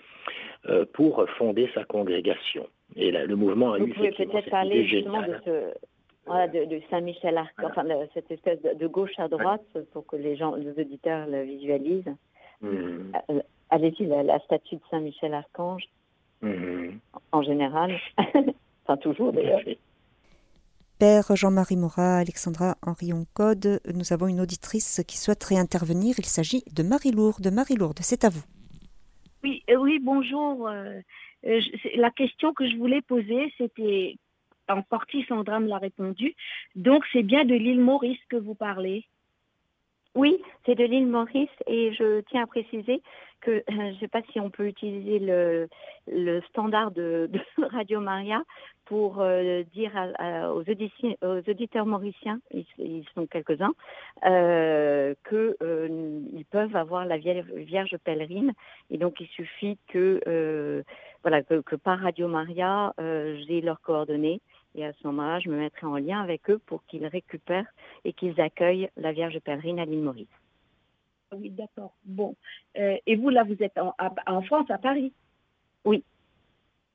pour 0.93 1.25
fonder 1.38 1.69
sa 1.73 1.83
congrégation. 1.83 2.67
Et 2.95 3.11
le 3.11 3.35
mouvement 3.35 3.73
a 3.73 3.77
Vous 3.77 3.88
eu 3.88 3.93
pouvez 3.93 4.11
peut-être 4.11 4.49
parler 4.49 4.85
justement 4.85 5.21
de 5.21 5.35
ce, 5.43 5.73
de, 6.28 6.82
Saint-Michel-Archange, 6.89 7.71
enfin, 7.71 7.84
cette 8.13 8.32
espèce 8.32 8.59
de, 8.61 8.88
gauche 8.88 9.17
à 9.17 9.28
droite, 9.28 9.65
pour 9.93 10.05
que 10.05 10.15
les 10.15 10.36
gens, 10.36 10.55
les 10.55 10.71
auditeurs 10.80 11.28
le 11.28 11.43
visualisent. 11.43 12.15
Mmh. 12.61 12.67
Euh, 13.30 13.41
allez-y, 13.69 14.05
la, 14.05 14.39
statue 14.39 14.75
de 14.75 14.82
Saint-Michel-Archange, 14.89 15.84
mmh. 16.41 16.89
en 17.32 17.41
général, 17.41 17.97
enfin 18.84 18.97
toujours 18.97 19.32
d'ailleurs. 19.34 19.61
Père 20.99 21.36
Jean-Marie 21.36 21.78
Morat, 21.78 22.17
Alexandra 22.17 22.75
Henri 22.82 23.11
Code, 23.36 23.80
nous 23.93 24.13
avons 24.13 24.28
une 24.28 24.41
auditrice 24.41 25.03
qui 25.07 25.17
souhaiterait 25.17 25.57
intervenir. 25.57 26.15
Il 26.17 26.25
s'agit 26.25 26.63
de 26.75 26.82
Marie-Lourde. 26.82 27.53
Marie-Lourde, 27.53 27.99
c'est 28.01 28.25
à 28.25 28.30
vous. 28.30 28.43
Oui, 29.43 29.63
euh, 29.69 29.75
oui 29.75 29.99
bonjour. 30.01 30.67
Euh, 30.67 30.99
la 31.95 32.09
question 32.09 32.51
que 32.53 32.67
je 32.67 32.75
voulais 32.78 33.01
poser, 33.01 33.53
c'était 33.59 34.17
en 34.70 34.82
partie, 34.82 35.24
Sandra 35.24 35.59
me 35.59 35.68
l'a 35.68 35.78
répondu. 35.78 36.36
Donc, 36.76 37.03
c'est 37.13 37.24
bien 37.24 37.45
de 37.45 37.55
l'île 37.55 37.82
Maurice 37.82 38.20
que 38.30 38.38
vous 38.38 38.55
parlez. 38.55 39.05
Oui, 40.18 40.41
c'est 40.65 40.74
de 40.74 40.84
l'île 40.84 41.05
Maurice 41.05 41.49
et 41.68 41.93
je 41.93 42.22
tiens 42.22 42.43
à 42.43 42.47
préciser 42.47 43.03
que 43.41 43.51
euh, 43.51 43.63
je 43.68 43.74
ne 43.74 43.95
sais 43.99 44.07
pas 44.07 44.22
si 44.32 44.39
on 44.39 44.49
peut 44.49 44.68
utiliser 44.68 45.20
le, 45.20 46.41
standard 46.49 46.89
de, 46.89 47.30
Radio 47.57 47.99
Maria 47.99 48.41
pour 48.86 49.20
euh, 49.20 49.61
dire 49.74 49.91
aux, 50.55 50.63
auditeurs 50.68 51.86
mauriciens, 51.86 52.39
ils, 52.51 53.05
sont 53.13 53.28
quelques-uns, 53.28 53.74
euh, 54.26 55.13
qu'ils 55.30 56.45
peuvent 56.49 56.76
avoir 56.76 57.05
la 57.05 57.18
Vierge, 57.18 57.97
pèlerine 58.03 58.53
et 58.89 58.97
donc 58.97 59.20
il 59.20 59.28
suffit 59.28 59.78
que, 59.89 60.84
voilà, 61.22 61.43
que, 61.43 61.76
par 61.76 61.99
Radio 61.99 62.28
Maria, 62.28 62.93
j'ai 62.97 63.61
leurs 63.61 63.82
coordonnées 63.82 64.41
et 64.78 64.86
à 64.86 64.93
ce 64.93 65.07
moment-là, 65.07 65.39
je 65.39 65.49
me 65.49 65.57
mettrai 65.57 65.88
en 65.88 65.97
lien 65.97 66.21
avec 66.21 66.49
eux 66.49 66.59
pour 66.65 66.86
qu'ils 66.86 67.05
récupèrent 67.07 67.65
et 68.05 68.13
qu'ils 68.13 68.39
accueillent 68.39 68.89
la 68.95 69.11
Vierge 69.11 69.39
pèlerine 69.39 69.80
à 69.80 69.86
l'île 69.86 70.03
Maurice. 70.03 70.28
Oui, 71.34 71.49
d'accord. 71.49 71.93
Bon. 72.05 72.36
Euh, 72.78 72.95
et 73.05 73.15
vous, 73.15 73.30
là, 73.30 73.43
vous 73.43 73.61
êtes 73.61 73.78
en, 73.78 74.41
France, 74.43 74.69
à 74.69 74.78
Paris? 74.78 75.11
Oui. 75.84 76.03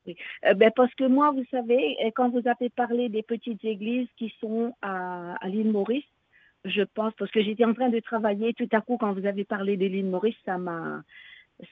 Euh, 0.09 0.55
ben, 0.55 0.70
parce 0.74 0.95
que 0.95 1.05
moi, 1.05 1.33
vous 1.33 1.45
savez, 1.51 1.97
euh, 2.05 2.11
quand 2.14 2.30
vous 2.30 2.47
avez 2.49 2.70
parlé 2.70 3.09
des 3.09 3.22
petites 3.22 3.64
églises 3.64 4.09
qui 4.16 4.33
sont 4.41 4.74
à, 4.80 5.35
à 5.35 5.49
l'île 5.49 5.70
Maurice, 5.70 6.05
je 6.64 6.83
pense, 6.83 7.12
parce 7.18 7.30
que 7.33 7.43
j'étais 7.43 7.64
en 7.64 7.74
train 7.74 7.89
de 7.89 8.01
travailler, 8.01 8.55
tout 8.55 8.68
à 8.72 8.80
coup, 8.80 8.97
quand 8.97 9.12
vous 9.12 9.26
avez 9.26 9.45
parlé 9.45 9.76
de 9.76 9.87
l'île 9.87 10.07
Maurice, 10.07 10.37
ça 10.45 10.57
m'a 10.57 11.03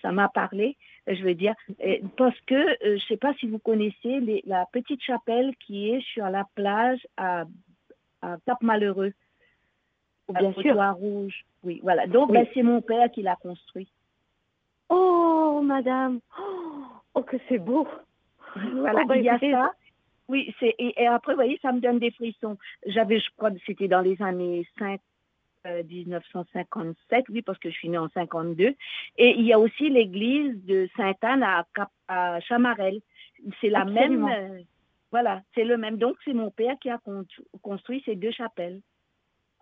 ça 0.02 0.12
m'a 0.12 0.28
parlé, 0.28 0.76
je 1.06 1.22
veux 1.22 1.34
dire, 1.34 1.54
parce 2.16 2.38
que 2.42 2.54
euh, 2.54 2.76
je 2.82 2.92
ne 2.92 2.98
sais 3.08 3.16
pas 3.16 3.34
si 3.34 3.48
vous 3.48 3.58
connaissez 3.58 4.42
la 4.46 4.66
petite 4.72 5.02
chapelle 5.02 5.54
qui 5.56 5.90
est 5.90 6.00
sur 6.12 6.28
la 6.28 6.44
plage 6.54 7.06
à, 7.16 7.44
Cap 8.46 8.60
Malheureux, 8.60 9.12
bien 10.28 10.52
sûr, 10.52 10.76
rouge. 10.98 11.44
Oui, 11.62 11.80
voilà. 11.82 12.06
Donc 12.06 12.30
ben, 12.32 12.46
c'est 12.52 12.62
mon 12.62 12.82
père 12.82 13.10
qui 13.10 13.22
l'a 13.22 13.36
construit. 13.36 13.88
Oh, 14.90 15.60
madame, 15.64 16.20
oh 17.14 17.22
que 17.22 17.36
c'est 17.48 17.58
beau. 17.58 17.86
Voilà, 18.74 19.02
oh, 19.04 19.06
ben, 19.06 19.16
il 19.16 19.24
y 19.24 19.28
a 19.28 19.38
ça. 19.38 19.72
Oui, 20.28 20.54
c'est 20.60 20.74
et, 20.78 21.06
après, 21.06 21.32
vous 21.32 21.38
voyez, 21.38 21.58
ça 21.60 21.72
me 21.72 21.80
donne 21.80 21.98
des 21.98 22.12
frissons. 22.12 22.56
J'avais, 22.86 23.18
je 23.18 23.28
crois, 23.36 23.50
c'était 23.66 23.88
dans 23.88 24.00
les 24.00 24.20
années 24.22 24.66
5, 24.78 25.00
1957, 25.64 27.26
oui, 27.28 27.42
parce 27.42 27.58
que 27.58 27.70
je 27.70 27.74
suis 27.74 27.88
née 27.88 27.98
en 27.98 28.08
52. 28.08 28.74
Et 29.18 29.34
il 29.36 29.44
y 29.44 29.52
a 29.52 29.58
aussi 29.58 29.90
l'église 29.90 30.64
de 30.64 30.88
Sainte-Anne 30.96 31.42
à, 31.42 31.66
à 32.08 32.40
Chamarel. 32.40 33.00
C'est 33.60 33.68
la 33.68 33.84
même. 33.84 34.24
Euh, 34.24 34.60
voilà, 35.10 35.42
c'est 35.54 35.64
le 35.64 35.76
même. 35.76 35.96
Donc, 35.96 36.16
c'est 36.24 36.32
mon 36.32 36.50
père 36.50 36.76
qui 36.80 36.88
a 36.88 37.00
construit 37.62 38.02
ces 38.04 38.16
deux 38.16 38.30
chapelles. 38.30 38.80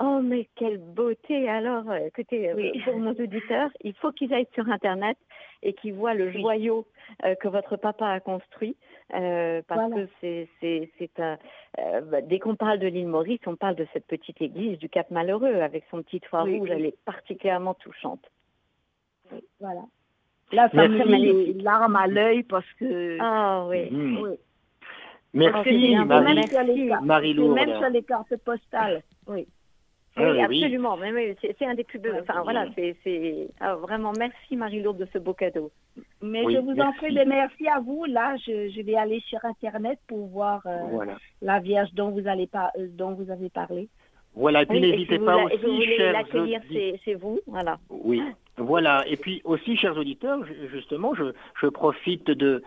Oh, 0.00 0.20
mais 0.22 0.48
quelle 0.54 0.78
beauté 0.78 1.48
Alors, 1.48 1.90
euh, 1.90 2.06
écoutez, 2.06 2.50
euh, 2.50 2.70
pour 2.84 2.98
nos 2.98 3.14
auditeurs, 3.14 3.70
il 3.82 3.94
faut 3.94 4.12
qu'ils 4.12 4.32
aillent 4.32 4.46
sur 4.54 4.68
Internet 4.68 5.18
et 5.62 5.72
qu'ils 5.72 5.94
voient 5.94 6.14
le 6.14 6.30
joyau 6.30 6.86
euh, 7.24 7.34
que 7.34 7.48
votre 7.48 7.76
papa 7.76 8.06
a 8.06 8.20
construit. 8.20 8.76
Parce 9.08 9.92
que 9.92 10.08
c'est, 10.20 10.48
c'est, 10.60 10.90
c'est 10.98 11.20
un, 11.20 11.38
bah, 12.02 12.20
dès 12.20 12.38
qu'on 12.38 12.56
parle 12.56 12.78
de 12.78 12.86
l'île 12.86 13.08
Maurice, 13.08 13.40
on 13.46 13.56
parle 13.56 13.76
de 13.76 13.86
cette 13.92 14.06
petite 14.06 14.40
église 14.40 14.78
du 14.78 14.88
Cap 14.88 15.10
Malheureux 15.10 15.60
avec 15.60 15.84
son 15.90 16.02
petit 16.02 16.20
toit 16.20 16.42
rouge. 16.42 16.68
Elle 16.70 16.86
est 16.86 16.98
particulièrement 17.04 17.74
touchante. 17.74 18.24
voilà. 19.60 19.82
Là, 20.52 20.70
ça 20.74 20.88
me 20.88 21.04
met 21.04 21.18
les 21.18 21.52
larmes 21.54 21.96
à 21.96 22.06
l'œil 22.06 22.42
parce 22.42 22.70
que. 22.78 23.18
Ah 23.20 23.66
oui. 23.68 23.90
Mmh. 23.90 24.36
Merci, 25.34 25.94
Marie, 26.06 26.90
Marie-Lourde. 27.02 27.54
Même 27.54 27.78
sur 27.78 27.90
les 27.90 28.02
cartes 28.02 28.34
postales. 28.38 29.02
Oui. 29.26 29.46
Ah 30.18 30.30
oui, 30.32 30.40
absolument. 30.42 30.96
Mais, 30.96 31.36
c'est 31.40 31.66
un 31.66 31.74
des 31.74 31.84
plus 31.84 31.98
beaux. 31.98 32.08
Enfin, 32.20 32.42
voilà, 32.42 32.66
c'est 32.76 33.48
ah, 33.60 33.74
vraiment 33.76 34.12
merci 34.18 34.56
Marie-Lourde 34.56 34.98
de 34.98 35.08
ce 35.12 35.18
beau 35.18 35.34
cadeau. 35.34 35.70
Mais 36.22 36.42
je 36.42 36.58
vous 36.58 36.78
en 36.80 36.92
prie, 36.92 37.16
merci 37.26 37.68
à 37.68 37.80
vous. 37.80 38.04
Là, 38.04 38.36
je, 38.44 38.82
vais 38.82 38.96
aller 38.96 39.20
sur 39.20 39.44
Internet 39.44 39.98
pour 40.06 40.26
voir 40.28 40.62
euh, 40.66 41.04
la 41.42 41.60
Vierge 41.60 41.92
dont 41.94 42.10
vous, 42.10 42.26
allez 42.26 42.46
pas, 42.46 42.70
euh, 42.78 42.86
dont 42.90 43.12
vous 43.12 43.30
avez 43.30 43.48
parlé. 43.48 43.88
Voilà, 44.34 44.62
et 44.62 44.66
puis 44.66 44.80
n'hésitez 44.80 45.18
pas 45.18 45.36
aussi, 45.44 45.96
chers 45.96 46.12
l'accueillir, 46.12 46.60
c'est 47.04 47.14
vous, 47.14 47.40
voilà. 47.46 47.78
Oui, 47.90 48.22
voilà. 48.56 49.04
Et 49.08 49.16
puis 49.16 49.40
aussi, 49.44 49.76
chers 49.76 49.96
auditeurs, 49.96 50.40
justement, 50.70 51.14
je, 51.14 51.32
je 51.60 51.66
profite 51.66 52.30
de 52.30 52.62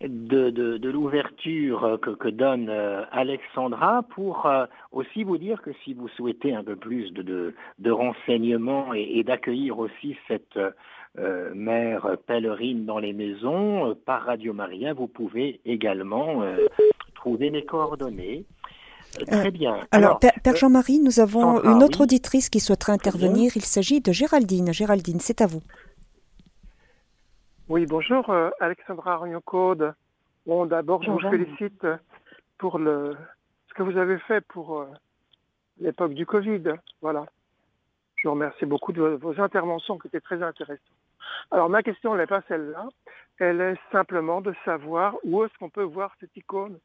de, 0.00 0.50
de, 0.50 0.90
l'ouverture 0.90 1.98
que, 2.02 2.10
que, 2.10 2.28
donne 2.28 2.68
Alexandra 3.12 4.02
pour 4.02 4.48
aussi 4.92 5.24
vous 5.24 5.38
dire 5.38 5.62
que 5.62 5.70
si 5.84 5.94
vous 5.94 6.08
souhaitez 6.08 6.54
un 6.54 6.62
peu 6.62 6.76
plus 6.76 7.12
de, 7.12 7.54
de 7.78 7.90
renseignements 7.90 8.92
et, 8.94 9.18
et 9.18 9.24
d'accueillir 9.24 9.78
aussi 9.78 10.16
cette 10.28 10.58
euh, 11.18 11.54
mère 11.54 12.18
pèlerine 12.26 12.84
dans 12.84 12.98
les 12.98 13.14
maisons, 13.14 13.90
euh, 13.90 13.94
par 13.94 14.24
Radio 14.24 14.52
Maria, 14.52 14.92
vous 14.92 15.06
pouvez 15.06 15.60
également 15.64 16.42
euh, 16.42 16.66
trouver 17.14 17.50
mes 17.50 17.64
coordonnées. 17.64 18.44
Très 19.26 19.50
bien. 19.50 19.80
Alors, 19.92 20.18
Père, 20.18 20.56
Jean-Marie, 20.56 20.98
nous 20.98 21.20
avons 21.20 21.62
une 21.62 21.82
autre 21.82 22.02
auditrice 22.02 22.50
qui 22.50 22.60
souhaiterait 22.60 22.92
intervenir. 22.92 23.52
Il 23.56 23.64
s'agit 23.64 24.02
de 24.02 24.12
Géraldine. 24.12 24.74
Géraldine, 24.74 25.20
c'est 25.20 25.40
à 25.40 25.46
vous. 25.46 25.62
Oui, 27.68 27.84
bonjour, 27.84 28.32
Alexandra 28.60 29.14
Arion-Code. 29.14 29.92
Bon, 30.46 30.66
d'abord, 30.66 31.02
je 31.02 31.10
vous 31.10 31.18
félicite 31.18 31.84
pour 32.58 32.78
le, 32.78 33.16
ce 33.68 33.74
que 33.74 33.82
vous 33.82 33.98
avez 33.98 34.18
fait 34.20 34.40
pour 34.40 34.86
l'époque 35.80 36.14
du 36.14 36.26
Covid. 36.26 36.62
Voilà. 37.02 37.26
Je 38.14 38.28
vous 38.28 38.34
remercie 38.34 38.66
beaucoup 38.66 38.92
de 38.92 39.02
vos 39.02 39.40
interventions 39.40 39.98
qui 39.98 40.06
étaient 40.06 40.20
très 40.20 40.44
intéressantes. 40.44 40.80
Alors 41.50 41.68
ma 41.68 41.82
question 41.82 42.14
n'est 42.14 42.28
pas 42.28 42.42
celle-là, 42.46 42.88
elle 43.40 43.60
est 43.60 43.78
simplement 43.90 44.40
de 44.40 44.54
savoir 44.64 45.16
où 45.24 45.44
est-ce 45.44 45.58
qu'on 45.58 45.68
peut 45.68 45.82
voir 45.82 46.14
cette 46.20 46.36
icône 46.36 46.78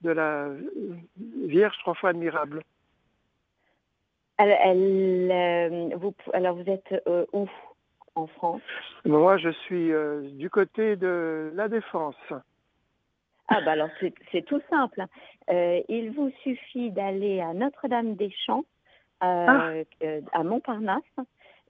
de 0.00 0.10
la 0.10 0.48
Vierge 1.44 1.76
trois 1.80 1.94
fois 1.94 2.08
admirable. 2.08 2.62
Elle, 4.38 5.30
euh, 5.30 5.96
vous, 5.96 6.14
alors 6.32 6.56
vous 6.56 6.70
êtes 6.70 6.94
euh, 7.06 7.26
où? 7.34 7.46
En 8.14 8.26
France 8.26 8.62
Moi 9.04 9.36
je 9.38 9.50
suis 9.50 9.92
euh, 9.92 10.22
du 10.32 10.50
côté 10.50 10.96
de 10.96 11.50
la 11.54 11.68
Défense. 11.68 12.16
Ah 13.48 13.60
bah 13.64 13.72
alors 13.72 13.90
c'est 14.30 14.44
tout 14.46 14.62
simple. 14.70 15.04
il 15.50 16.12
vous 16.16 16.30
suffit 16.42 16.90
d'aller 16.90 17.40
à 17.40 17.52
Notre-Dame-des-Champs, 17.52 18.64
ah. 19.20 19.72
à 20.32 20.42
Montparnasse, 20.42 21.02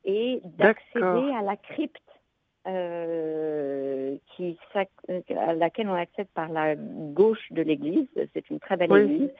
et 0.05 0.41
d'accéder 0.45 1.33
à 1.33 1.43
la 1.43 1.57
crypte 1.57 2.01
euh, 2.69 4.17
qui, 4.37 4.57
à 5.37 5.55
laquelle 5.55 5.89
on 5.89 5.95
accède 5.95 6.29
par 6.35 6.49
la 6.49 6.77
gauche 6.77 7.51
de 7.51 7.63
l'église. 7.63 8.07
C'est 8.35 8.49
une 8.51 8.61
très 8.61 8.77
belle 8.77 8.93
église. 8.93 9.31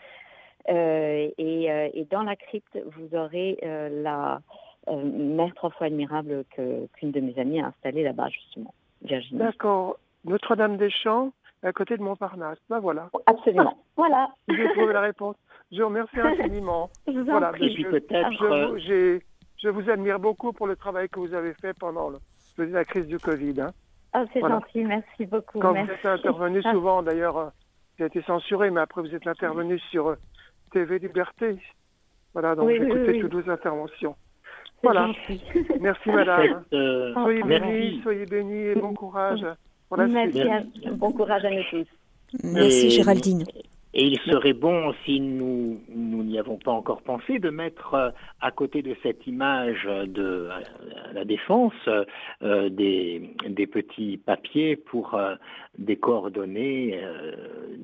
Euh, 0.69 1.29
et, 1.39 1.71
euh, 1.71 1.89
et, 1.95 2.05
dans 2.07 2.23
la 2.23 2.37
crypte, 2.37 2.79
vous 2.85 3.17
aurez 3.17 3.59
la 3.63 4.41
mère 4.89 5.55
trois 5.55 5.71
fois 5.71 5.87
admirable 5.87 6.45
qu'une 6.51 7.11
de 7.11 7.21
mes 7.21 7.39
amies 7.39 7.61
a 7.61 7.67
installée 7.67 8.03
là-bas, 8.03 8.29
justement, 8.29 8.75
Virginie. 9.03 9.39
D'accord. 9.39 9.99
Notre-Dame-des-Champs, 10.25 11.33
à 11.63 11.73
côté 11.73 11.97
de 11.97 12.03
Montparnasse. 12.03 12.59
Ben 12.69 12.81
voilà. 12.81 13.11
Absolument. 13.27 13.79
voilà. 13.97 14.29
J'ai 14.49 14.69
trouvé 14.71 14.93
la 14.93 15.01
réponse. 15.01 15.37
Je 15.71 15.81
vous 15.81 15.89
remercie 15.89 16.21
infiniment. 16.21 16.91
je 17.07 17.13
vous 17.13 17.25
voilà, 17.25 17.53
prie. 17.53 17.75
Je, 17.75 18.79
je, 18.79 19.21
je, 19.63 19.69
vous 19.69 19.89
admire 19.91 20.19
beaucoup 20.19 20.53
pour 20.53 20.67
le 20.67 20.77
travail 20.77 21.09
que 21.09 21.19
vous 21.19 21.35
avez 21.35 21.55
fait 21.55 21.73
pendant 21.79 22.11
le, 22.11 22.65
la 22.65 22.85
crise 22.85 23.07
du 23.07 23.19
Covid. 23.19 23.61
Hein. 23.61 23.71
Ah, 24.13 24.25
c'est 24.33 24.41
gentil, 24.41 24.85
merci 24.85 25.25
beaucoup. 25.25 25.59
Quand 25.59 25.73
vous 25.73 25.91
êtes 25.91 26.05
intervenu 26.05 26.61
ah. 26.65 26.73
souvent, 26.73 27.03
d'ailleurs, 27.03 27.37
euh, 27.39 27.49
j'ai 27.99 28.07
été 28.07 28.23
censuré, 28.23 28.71
mais 28.71 28.81
après 28.81 29.01
vous 29.01 29.15
êtes 29.15 29.27
intervenu 29.27 29.79
sur 29.91 30.09
euh, 30.09 30.17
TV 30.73 30.99
Liberté. 30.99 31.57
Voilà, 32.35 32.55
donc 32.55 32.69
j'ai 32.69 32.77
écouté 32.77 33.21
toutes 33.21 33.35
vos 33.35 33.51
interventions. 33.51 34.15
Voilà. 34.83 35.11
Merci 35.81 36.11
madame. 36.11 36.65
Euh, 36.73 37.13
soyez 37.15 37.43
bénis, 37.43 38.01
soyez 38.03 38.27
bénis 38.27 38.67
et 38.69 38.75
bon 38.75 38.95
courage 38.95 39.45
pour 39.89 39.97
la 39.97 40.07
merci 40.07 40.43
bon 40.93 41.13
courage 41.13 41.45
à 41.45 41.51
nous 41.51 41.63
tous. 41.71 41.87
Merci 42.43 42.91
Géraldine. 42.91 43.45
Et 43.95 44.07
il 44.07 44.19
serait 44.21 44.55
bon, 44.55 44.95
si 45.05 45.21
nous 45.21 45.79
n'y 46.25 46.39
avons 46.39 46.57
pas 46.57 46.71
encore 46.71 47.03
pensé, 47.03 47.39
de 47.39 47.51
mettre 47.51 47.95
euh, 47.95 48.11
à 48.41 48.51
côté 48.51 48.81
de 48.81 48.97
cette 49.03 49.27
image 49.27 49.87
de 50.07 50.49
la 51.13 51.25
défense 51.25 51.75
euh, 52.43 52.71
des, 52.71 53.35
des, 53.49 53.67
petits 53.67 54.17
papiers 54.17 54.77
pour 54.77 55.15
euh, 55.15 55.35
des 55.79 55.97
coordonnées 55.97 57.01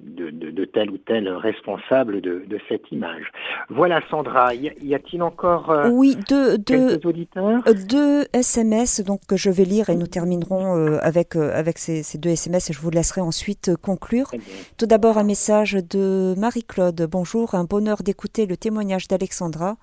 de, 0.04 0.30
de, 0.30 0.64
tel 0.64 0.90
ou 0.90 0.98
tel 0.98 1.28
responsable 1.28 2.20
de, 2.20 2.44
de 2.46 2.59
cette 2.68 2.90
image. 2.90 3.30
Voilà 3.68 4.00
Sandra, 4.11 4.54
y 4.54 4.94
a-t-il 4.94 5.22
encore 5.22 5.74
oui, 5.90 6.16
deux, 6.28 6.59
deux, 6.59 6.98
auditeurs? 7.06 7.62
Deux 7.88 8.24
SMS 8.32 9.02
donc, 9.04 9.20
que 9.28 9.36
je 9.36 9.50
vais 9.50 9.64
lire 9.64 9.88
et 9.90 9.96
nous 9.96 10.06
terminerons 10.06 10.98
avec, 11.00 11.36
avec 11.36 11.78
ces, 11.78 12.02
ces, 12.02 12.18
deux 12.18 12.30
SMS 12.30 12.70
et 12.70 12.72
je 12.72 12.80
vous 12.80 12.90
laisserai 12.90 13.20
ensuite 13.20 13.76
conclure. 13.76 14.30
Tout 14.76 14.86
d'abord 14.86 15.16
un 15.16 15.24
message 15.24 15.72
de 15.72 15.97
Marie-Claude. 16.36 17.09
Bonjour, 17.11 17.55
un 17.55 17.64
bonheur 17.64 18.03
d'écouter 18.03 18.46
le 18.46 18.57
témoignage 18.57 19.09
d'Alexandra, 19.09 19.76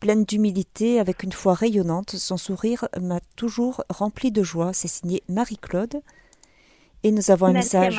pleine 0.00 0.24
d'humilité, 0.24 1.00
avec 1.00 1.22
une 1.22 1.32
foi 1.32 1.54
rayonnante. 1.54 2.10
Son 2.10 2.36
sourire 2.36 2.88
m'a 3.00 3.20
toujours 3.36 3.84
rempli 3.88 4.30
de 4.30 4.42
joie. 4.42 4.72
C'est 4.72 4.88
signé 4.88 5.22
Marie-Claude. 5.28 6.02
Et 7.02 7.12
nous 7.12 7.30
avons 7.30 7.46
un 7.46 7.52
message. 7.52 7.98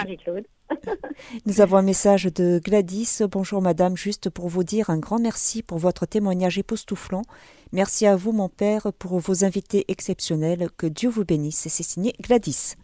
nous 1.45 1.61
avons 1.61 1.77
un 1.77 1.81
message 1.81 2.25
de 2.25 2.59
Gladys. 2.63 3.21
Bonjour 3.29 3.61
madame, 3.61 3.97
juste 3.97 4.29
pour 4.29 4.47
vous 4.47 4.63
dire 4.63 4.89
un 4.89 4.99
grand 4.99 5.19
merci 5.19 5.63
pour 5.63 5.77
votre 5.77 6.05
témoignage 6.05 6.57
époustouflant. 6.57 7.23
Merci 7.71 8.05
à 8.05 8.15
vous 8.15 8.31
mon 8.31 8.49
père 8.49 8.93
pour 8.97 9.19
vos 9.19 9.43
invités 9.43 9.85
exceptionnels. 9.87 10.69
Que 10.77 10.87
Dieu 10.87 11.09
vous 11.09 11.25
bénisse. 11.25 11.67
C'est 11.67 11.83
signé 11.83 12.13
Gladys. 12.21 12.75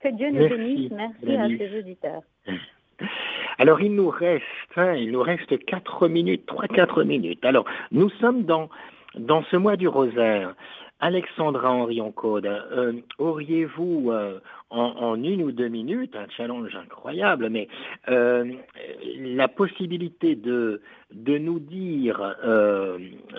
Que 0.00 0.14
Dieu 0.14 0.30
nous 0.30 0.48
bénisse. 0.48 0.92
Merci 0.92 1.36
à 1.36 1.48
ces 1.48 1.78
auditeurs. 1.78 2.22
Alors 3.62 3.80
il 3.80 3.94
nous 3.94 4.08
reste, 4.08 4.42
hein, 4.74 4.94
il 4.94 5.12
nous 5.12 5.22
reste 5.22 5.64
quatre 5.66 6.08
minutes, 6.08 6.46
trois 6.46 6.66
quatre 6.66 7.04
minutes. 7.04 7.44
Alors 7.44 7.64
nous 7.92 8.10
sommes 8.18 8.42
dans 8.42 8.68
ce 9.52 9.56
mois 9.56 9.76
du 9.76 9.86
rosaire. 9.86 10.56
Alexandra 10.98 11.70
Henri 11.70 12.00
Code, 12.16 12.46
euh, 12.46 12.94
auriez-vous 13.18 14.10
euh, 14.10 14.40
en, 14.70 15.14
une 15.14 15.44
ou 15.44 15.52
deux 15.52 15.68
minutes, 15.68 16.16
un 16.16 16.26
challenge 16.36 16.74
incroyable, 16.74 17.50
mais 17.50 17.68
euh, 18.08 18.52
la 19.16 19.46
possibilité 19.46 20.34
de 20.34 20.80
nous 21.12 21.60
dire 21.60 22.34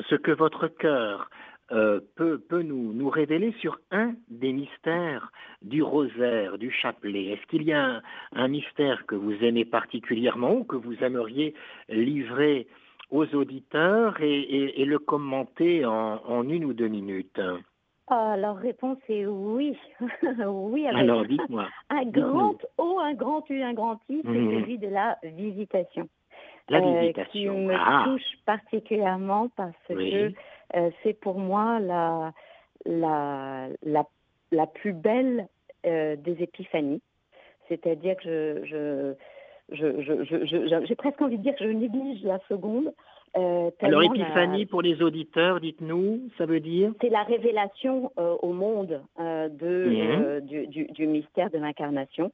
ce 0.09 0.15
que 0.15 0.31
votre 0.31 0.69
cœur 0.69 1.29
euh, 1.73 1.99
peut, 2.15 2.37
peut 2.37 2.61
nous, 2.61 2.93
nous, 2.93 3.09
révéler 3.09 3.51
sur 3.59 3.79
un 3.89 4.13
des 4.29 4.53
mystères 4.53 5.31
du 5.63 5.81
rosaire, 5.81 6.59
du 6.59 6.69
chapelet 6.69 7.29
Est-ce 7.29 7.45
qu'il 7.47 7.63
y 7.63 7.73
a 7.73 8.01
un, 8.33 8.47
mystère 8.47 9.07
que 9.07 9.15
vous 9.15 9.33
aimez 9.43 9.65
particulièrement 9.65 10.53
ou 10.53 10.63
que 10.65 10.75
vous 10.75 11.03
aimeriez 11.03 11.55
livrer 11.89 12.67
aux 13.09 13.25
auditeurs 13.33 14.21
et, 14.21 14.85
le 14.85 14.99
commenter 14.99 15.83
en, 15.83 16.47
une 16.47 16.65
ou 16.65 16.73
deux 16.73 16.89
minutes? 16.89 17.41
Ah, 18.07 18.33
Alors, 18.33 18.57
réponse 18.57 18.99
est 19.09 19.25
oui. 19.25 19.75
oui 20.45 20.85
Alors, 20.87 21.25
dites-moi. 21.25 21.67
Un 21.89 22.05
grand 22.05 22.57
O, 22.77 22.99
un 22.99 23.13
grand 23.13 23.49
U, 23.49 23.61
un 23.63 23.73
grand 23.73 23.99
I, 24.09 24.21
c'est 24.23 24.29
mhm. 24.29 24.61
celui 24.61 24.77
de 24.77 24.89
la 24.89 25.17
visitation. 25.23 26.07
La 26.69 26.79
visitation. 26.81 27.31
qui 27.31 27.49
me 27.49 27.73
ah. 27.73 28.03
touche 28.05 28.37
particulièrement 28.45 29.49
parce 29.55 29.75
que 29.87 30.31
euh, 30.75 30.89
c'est 31.03 31.13
pour 31.13 31.37
moi 31.39 31.79
la, 31.79 32.33
la, 32.85 33.67
la, 33.83 34.05
la 34.51 34.67
plus 34.67 34.93
belle 34.93 35.47
euh, 35.85 36.15
des 36.15 36.41
épiphanies. 36.43 37.01
C'est-à-dire 37.67 38.15
que 38.17 38.63
je, 38.65 39.13
j'ai 39.71 40.95
presque 40.95 41.21
envie 41.21 41.37
de 41.37 41.43
dire 41.43 41.55
que 41.55 41.65
je 41.65 41.71
néglige 41.71 42.23
la 42.23 42.39
seconde. 42.49 42.93
Euh, 43.35 43.71
Alors, 43.81 44.03
épiphanie, 44.03 44.65
pour 44.65 44.81
les 44.81 45.01
auditeurs, 45.01 45.59
dites-nous, 45.59 46.29
ça 46.37 46.45
veut 46.45 46.59
dire? 46.59 46.93
C'est 47.01 47.09
la 47.09 47.23
révélation 47.23 48.11
au 48.17 48.53
monde 48.53 49.01
de, 49.17 50.39
mmh. 50.39 50.41
du, 50.41 50.67
du, 50.67 50.85
du, 50.85 51.07
mystère 51.07 51.49
de 51.49 51.57
l'incarnation. 51.57 52.31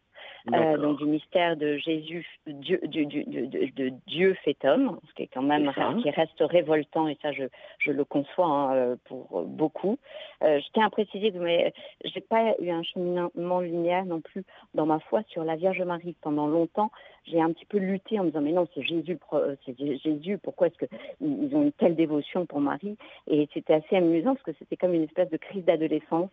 Euh, 0.54 0.78
donc 0.78 0.98
du 0.98 1.06
mystère 1.06 1.58
de 1.58 1.78
Jésus, 1.78 2.26
Dieu, 2.48 2.80
de, 2.84 3.92
Dieu 4.08 4.34
fait 4.46 4.58
homme, 4.66 5.00
ce 5.08 5.14
qui 5.14 5.24
est 5.24 5.30
quand 5.34 5.42
même 5.42 5.72
qui 6.02 6.10
reste 6.10 6.40
révoltant 6.40 7.08
et 7.08 7.18
ça 7.22 7.32
je, 7.32 7.44
je 7.80 7.92
le 7.92 8.06
conçois 8.06 8.46
hein, 8.46 8.76
euh, 8.76 8.96
pour 9.06 9.44
beaucoup. 9.44 9.98
Euh, 10.44 10.60
je 10.60 10.66
tiens 10.74 10.86
à 10.86 10.90
préciser 10.90 11.32
que 11.32 11.38
je 11.38 11.44
n'ai 11.44 12.22
pas 12.30 12.56
eu 12.60 12.70
un 12.70 12.84
cheminement 12.84 13.60
linéaire 13.60 14.06
non 14.06 14.22
plus 14.22 14.44
dans 14.74 14.86
ma 14.86 15.00
foi 15.00 15.22
sur 15.28 15.44
la 15.44 15.56
Vierge 15.56 15.82
Marie. 15.82 16.16
Pendant 16.22 16.48
longtemps, 16.48 16.92
j'ai 17.26 17.42
un 17.42 17.52
petit 17.52 17.66
peu 17.66 17.78
lutté 17.78 18.20
en 18.20 18.24
me 18.24 18.30
disant 18.30 18.42
mais 18.42 18.54
non 18.54 18.68
c'est 18.74 18.84
Jésus, 18.84 19.18
c'est 19.66 19.78
Jésus, 19.78 20.38
pourquoi 20.38 20.68
est-ce 20.68 20.86
qu'ils 20.86 21.56
ont 21.56 21.64
une 21.64 21.72
telle 21.74 21.96
dévotion 21.96 22.46
pour 22.46 22.62
Marie? 22.62 22.98
Et 23.28 23.48
c'était 23.54 23.74
assez 23.74 23.98
amusant 23.98 24.36
parce 24.36 24.44
que 24.44 24.54
c'était 24.60 24.78
comme 24.78 24.94
une 24.94 25.04
espèce 25.04 25.30
de 25.30 25.38
crise 25.38 25.66
d'adolescence. 25.66 26.30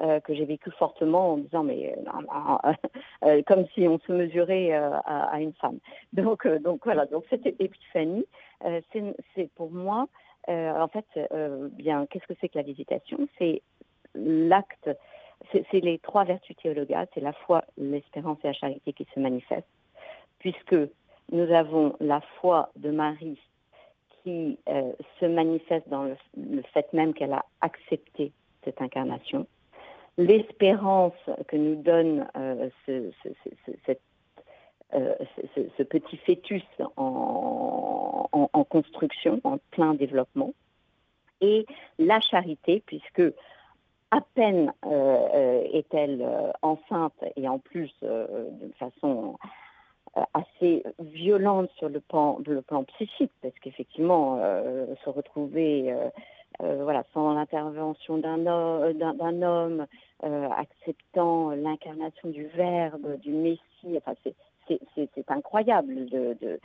Euh, 0.00 0.18
que 0.18 0.34
j'ai 0.34 0.44
vécu 0.44 0.72
fortement 0.72 1.34
en 1.34 1.36
disant 1.36 1.62
mais 1.62 1.94
euh, 1.96 2.72
euh, 3.24 3.42
comme 3.46 3.64
si 3.74 3.86
on 3.86 4.00
se 4.00 4.10
mesurait 4.10 4.72
à, 4.72 5.40
une 5.40 5.52
femme. 5.52 5.78
Donc 6.12 6.48
donc 6.48 6.80
voilà 6.84 7.06
donc 7.06 7.24
cette 7.30 7.46
épiphanie. 7.46 8.26
C'est 8.92 9.48
pour 9.54 9.70
moi 9.70 10.08
en 10.48 10.88
fait 10.88 11.06
bien 11.74 12.06
qu'est-ce 12.06 12.26
que 12.26 12.34
c'est 12.40 12.48
que 12.48 12.58
la 12.58 12.64
visitation? 12.64 13.28
C'est 13.38 13.62
l'acte 14.16 14.90
c'est 15.52 15.80
les 15.80 16.00
trois 16.00 16.24
vertus 16.24 16.56
théologales, 16.56 17.06
c'est 17.14 17.20
la 17.20 17.32
foi, 17.32 17.64
l'espérance 17.78 18.38
et 18.42 18.48
la 18.48 18.52
charité 18.52 18.92
qui 18.94 19.06
se 19.14 19.20
manifestent, 19.20 19.68
puisque 20.40 20.76
nous 21.30 21.52
avons 21.52 21.94
la 22.00 22.20
foi 22.40 22.70
de 22.74 22.90
Marie 22.90 23.38
qui 24.24 24.58
se 25.20 25.26
manifeste 25.26 25.88
dans 25.88 26.02
le, 26.02 26.16
fait 26.72 26.92
même 26.92 27.14
qu'elle 27.14 27.34
a 27.34 27.44
accepté 27.60 28.32
cette 28.64 28.80
incarnation, 28.80 29.46
l'espérance 30.16 31.12
que 31.48 31.56
nous 31.56 31.76
donne 31.76 32.26
euh, 32.36 32.68
ce, 32.86 33.10
euh, 34.94 35.14
ce, 35.76 35.82
petit 35.82 36.16
fœtus 36.18 36.62
en, 36.96 38.28
construction, 38.68 39.40
en 39.44 39.58
plein 39.70 39.94
développement, 39.94 40.52
et 41.40 41.66
la 41.98 42.20
charité, 42.20 42.82
puisque 42.86 43.22
à 44.10 44.20
peine 44.34 44.72
est-elle 45.72 46.24
enceinte 46.62 47.24
et 47.36 47.48
en 47.48 47.58
plus 47.58 47.92
de 48.02 48.72
façon 48.78 49.36
euh, 50.16 50.22
assez 50.32 50.84
violente 51.00 51.70
sur 51.76 51.88
le 51.88 51.98
plan, 51.98 52.38
le 52.46 52.62
plan 52.62 52.84
psychique, 52.84 53.32
parce 53.42 53.54
qu'effectivement, 53.60 54.38
euh, 54.40 54.86
se 55.04 55.10
retrouver 55.10 55.92
euh, 56.62 56.84
voilà, 56.84 57.04
sans 57.12 57.34
l'intervention 57.34 58.18
d'un 58.18 58.46
homme, 58.46 59.86
acceptant 60.22 61.50
l'incarnation 61.50 62.30
du 62.30 62.46
Verbe, 62.46 63.18
du 63.20 63.30
Messie, 63.30 63.96
enfin, 63.96 64.14
c'est 64.94 65.30
incroyable 65.30 66.06
de, 66.06 66.60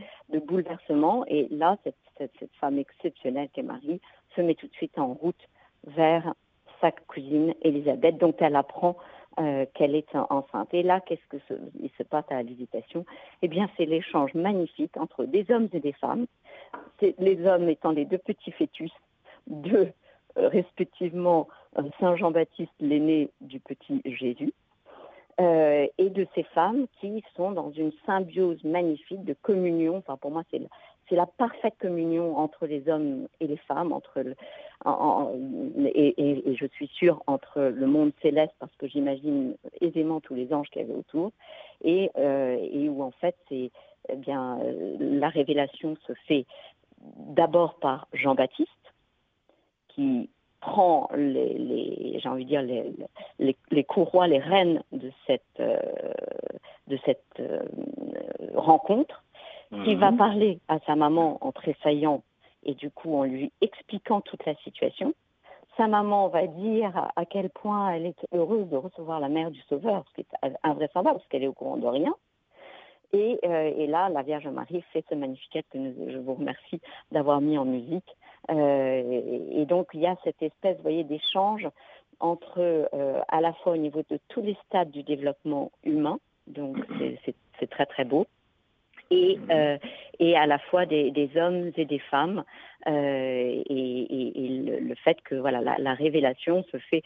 bouleversement. 0.46 1.26
Et 1.28 1.48
là, 1.52 1.78
cette, 1.84 1.96
femme 2.60 2.78
exceptionnelle 2.78 3.50
qu'est 3.54 3.64
Marie 3.64 4.02
se 4.36 4.42
met 4.42 4.56
tout 4.56 4.68
de 4.68 4.74
suite 4.74 4.98
en 4.98 5.14
route 5.14 5.50
vers 5.88 6.34
sa 6.82 6.92
cousine 6.92 7.54
Elisabeth, 7.62 8.18
dont 8.18 8.36
elle 8.40 8.56
apprend 8.56 8.96
euh, 9.40 9.66
qu'elle 9.74 9.96
est 9.96 10.16
enceinte. 10.30 10.74
Et 10.74 10.84
là, 10.84 11.02
qu'est-ce 11.02 11.28
que 11.30 11.40
se, 11.48 11.54
se 11.98 12.04
passe 12.04 12.26
à 12.30 12.36
la 12.36 12.44
visitation? 12.44 13.06
Eh 13.42 13.48
bien, 13.48 13.70
c'est 13.78 13.86
l'échange 13.86 14.34
magnifique 14.34 14.96
entre 14.98 15.26
des 15.26 15.50
hommes 15.52 15.70
et 15.74 15.80
des 15.80 15.94
femmes. 15.94 16.26
Les 17.02 17.46
hommes 17.46 17.70
étant 17.70 17.92
les 17.92 18.06
deux 18.06 18.18
petits 18.18 18.52
fœtus 18.52 18.92
de 19.50 19.92
euh, 20.38 20.48
respectivement 20.48 21.48
euh, 21.78 21.84
Saint 22.00 22.16
Jean-Baptiste, 22.16 22.72
l'aîné 22.80 23.30
du 23.42 23.60
petit 23.60 24.02
Jésus, 24.06 24.54
et 25.98 26.10
de 26.10 26.28
ces 26.36 26.44
femmes 26.44 26.88
qui 27.00 27.24
sont 27.38 27.52
dans 27.52 27.72
une 27.72 27.94
symbiose 28.06 28.62
magnifique 28.66 29.24
de 29.24 29.34
communion. 29.42 29.96
Enfin, 29.96 30.18
pour 30.18 30.32
moi, 30.32 30.44
c'est 30.52 30.60
c'est 31.10 31.16
la 31.16 31.26
parfaite 31.26 31.74
communion 31.80 32.38
entre 32.38 32.68
les 32.68 32.88
hommes 32.88 33.28
et 33.40 33.48
les 33.48 33.58
femmes, 33.58 33.92
entre 33.92 34.20
et, 34.20 34.36
je 36.56 36.66
suis 36.68 36.88
sûre 36.88 37.24
entre 37.28 37.62
le 37.62 37.88
monde 37.88 38.12
céleste, 38.22 38.54
parce 38.60 38.74
que 38.78 38.88
j'imagine 38.88 39.56
aisément 39.82 40.22
tous 40.22 40.36
les 40.36 40.54
anges 40.54 40.70
qu'il 40.70 40.82
y 40.82 40.86
avait 40.86 40.94
autour, 40.94 41.32
et, 41.84 42.12
euh, 42.18 42.90
où 42.90 43.04
en 43.04 43.12
fait 43.12 43.36
c'est 43.50 43.72
eh 44.10 44.16
bien 44.16 44.60
la 45.00 45.30
révélation 45.30 45.98
se 46.08 46.14
fait 46.28 46.46
d'abord 47.02 47.76
par 47.76 48.08
Jean-Baptiste, 48.14 48.70
qui 50.00 50.30
prend 50.62 51.10
les, 51.14 52.20
j'ai 52.22 52.30
envie 52.30 52.46
de 52.46 52.50
dire 52.50 52.62
les, 52.62 53.56
les, 53.70 53.84
courroies, 53.84 54.28
les 54.28 54.40
reines 54.40 54.82
de 54.94 55.12
cette 55.28 55.44
euh, 55.60 55.78
de 56.88 56.98
cette 57.06 57.24
euh, 57.40 57.60
rencontre 58.56 59.24
qui 59.84 59.96
va 59.96 60.12
mhm. 60.12 60.18
parler 60.18 60.60
à 60.68 60.80
sa 60.88 60.96
maman 60.96 61.38
en 61.42 61.52
tressaillant 61.52 62.24
et 62.64 62.74
du 62.74 62.90
coup 62.90 63.16
en 63.16 63.24
lui 63.24 63.52
expliquant 63.62 64.22
toute 64.22 64.46
la 64.46 64.56
situation. 64.56 65.14
Sa 65.78 65.88
maman 65.88 66.28
va 66.30 66.48
dire 66.48 67.10
à 67.16 67.26
quel 67.26 67.50
point 67.50 67.92
elle 67.92 68.06
est 68.06 68.28
heureuse 68.34 68.68
de 68.70 68.78
recevoir 68.78 69.20
la 69.20 69.30
mère 69.30 69.52
du 69.52 69.62
Sauveur, 69.70 70.04
ce 70.10 70.16
qui 70.16 70.22
est 70.22 70.58
invraisemblable 70.64 71.20
parce 71.20 71.28
qu'elle 71.30 71.44
est 71.44 71.48
au 71.48 71.54
courant 71.54 71.78
de 71.78 71.88
rien. 71.88 72.16
Et, 73.14 73.40
euh, 73.44 73.74
et, 73.76 73.88
là, 73.88 74.10
la 74.10 74.22
Vierge 74.22 74.48
Marie 74.48 74.84
fait 74.94 75.04
ce 75.10 75.16
magnificat 75.16 75.62
que 75.72 75.80
je 76.12 76.18
vous 76.18 76.36
remercie 76.36 76.82
d'avoir 77.12 77.42
mis 77.42 77.58
en 77.58 77.66
musique. 77.66 78.16
Euh, 78.50 79.42
et, 79.52 79.66
donc, 79.66 79.88
il 79.94 80.02
y 80.02 80.08
a 80.08 80.16
cette 80.24 80.42
espèce, 80.42 80.78
vous 80.78 80.84
voyez, 80.84 81.04
d'échange 81.04 81.68
entre, 82.20 82.60
euh, 82.60 83.22
à 83.28 83.42
la 83.42 83.54
fois 83.54 83.74
au 83.74 83.78
niveau 83.78 84.04
de 84.10 84.20
tous 84.30 84.42
les 84.42 84.58
stades 84.66 84.92
du 84.92 85.04
développement 85.04 85.72
humain, 85.84 86.20
donc 86.48 86.78
c'est 87.60 87.70
très 87.70 87.86
très 87.86 88.06
beau, 88.06 88.26
et, 89.12 89.40
euh, 89.50 89.78
et 90.20 90.36
à 90.36 90.46
la 90.46 90.60
fois 90.60 90.86
des, 90.86 91.12
des, 91.12 91.30
hommes 91.38 91.72
et 91.76 91.86
des 91.86 92.00
femmes. 92.00 92.44
Euh, 92.88 93.64
et, 93.66 94.46
et, 94.46 94.50
le, 94.80 94.96
fait 94.96 95.20
que 95.22 95.36
voilà, 95.36 95.62
la, 95.62 95.78
la, 95.78 95.94
révélation 95.94 96.64
se 96.72 96.78
fait. 96.78 97.04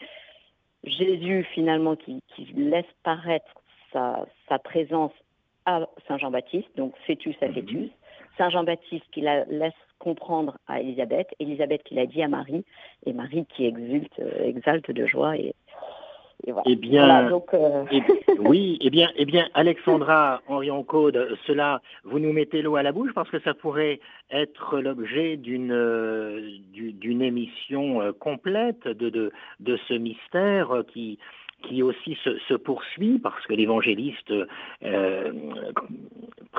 Jésus, 0.84 1.44
finalement, 1.54 1.96
qui, 1.96 2.22
qui 2.28 2.44
laisse 2.54 2.84
paraître 3.02 3.62
sa, 3.92 4.26
sa, 4.48 4.58
présence 4.58 5.12
à 5.64 5.86
Saint 6.06 6.18
Jean-Baptiste, 6.18 6.68
donc 6.76 6.94
fœtus 7.06 7.36
à 7.40 7.48
mhm. 7.48 7.54
fœtus. 7.54 7.90
Saint 8.36 8.50
Jean-Baptiste 8.50 9.06
qui 9.10 9.22
la 9.22 9.44
laisse 9.46 9.72
comprendre 10.04 10.58
à 10.68 10.80
Élisabeth, 10.80 11.28
Élisabeth 11.40 11.82
qui 11.82 11.94
l'a 11.94 12.06
dit 12.06 12.22
à 12.22 12.28
Marie, 12.28 12.64
et 13.06 13.14
Marie 13.14 13.46
qui 13.46 13.64
exulte, 13.64 14.12
euh, 14.20 14.44
exalte 14.44 14.90
de 14.90 15.06
joie. 15.06 15.36
Et, 15.38 15.54
eh 16.66 16.76
bien, 16.76 17.32
euh, 17.32 17.84
oui, 18.38 18.78
eh 18.82 18.90
bien, 18.90 19.10
eh 19.16 19.24
bien, 19.24 19.48
Alexandra 19.54 20.42
Henri 20.46 20.68
Code, 20.86 21.38
cela, 21.46 21.80
vous 22.04 22.18
nous 22.18 22.32
mettez 22.32 22.60
l'eau 22.60 22.76
à 22.76 22.82
la 22.82 22.92
bouche 22.92 23.12
parce 23.14 23.30
que 23.30 23.40
ça 23.40 23.54
pourrait 23.54 23.98
être 24.30 24.78
l'objet 24.80 25.36
d'une 25.38 25.72
euh, 25.72 26.50
d'une 26.74 27.22
émission 27.22 28.02
euh, 28.02 28.12
complète 28.12 28.86
de, 28.86 29.08
de, 29.08 29.32
de 29.60 29.78
ce 29.88 29.94
mystère 29.94 30.82
qui 30.92 31.18
qui 31.62 31.82
aussi 31.82 32.18
se, 32.22 32.36
se, 32.46 32.52
poursuit 32.52 33.18
parce 33.18 33.42
que 33.46 33.54
l'évangéliste 33.54 34.34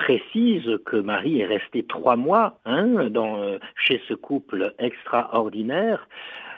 précise 0.05 0.69
que 0.85 0.97
Marie 0.97 1.39
est 1.41 1.45
restée 1.45 1.83
trois 1.83 2.15
mois 2.15 2.59
hein, 2.65 3.09
dans, 3.09 3.57
chez 3.75 3.99
ce 4.07 4.13
couple 4.13 4.73
extraordinaire. 4.77 6.07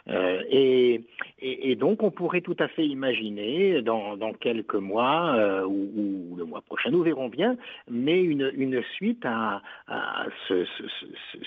Euh, 0.10 0.42
et, 0.50 1.76
donc, 1.76 2.04
on 2.04 2.12
pourrait 2.12 2.42
tout 2.42 2.56
à 2.60 2.68
fait 2.68 2.86
imaginer, 2.86 3.82
dans, 3.82 4.18
quelques 4.40 4.76
mois 4.76 5.36
euh, 5.36 5.66
ou, 5.66 6.36
le 6.38 6.44
mois 6.46 6.62
prochain, 6.62 6.90
nous 6.92 7.04
verrons 7.04 7.30
bien, 7.30 7.56
mais 7.90 8.22
une, 8.22 8.84
suite 8.96 9.24
à, 9.26 9.62
à 9.88 10.26
ce, 10.48 10.66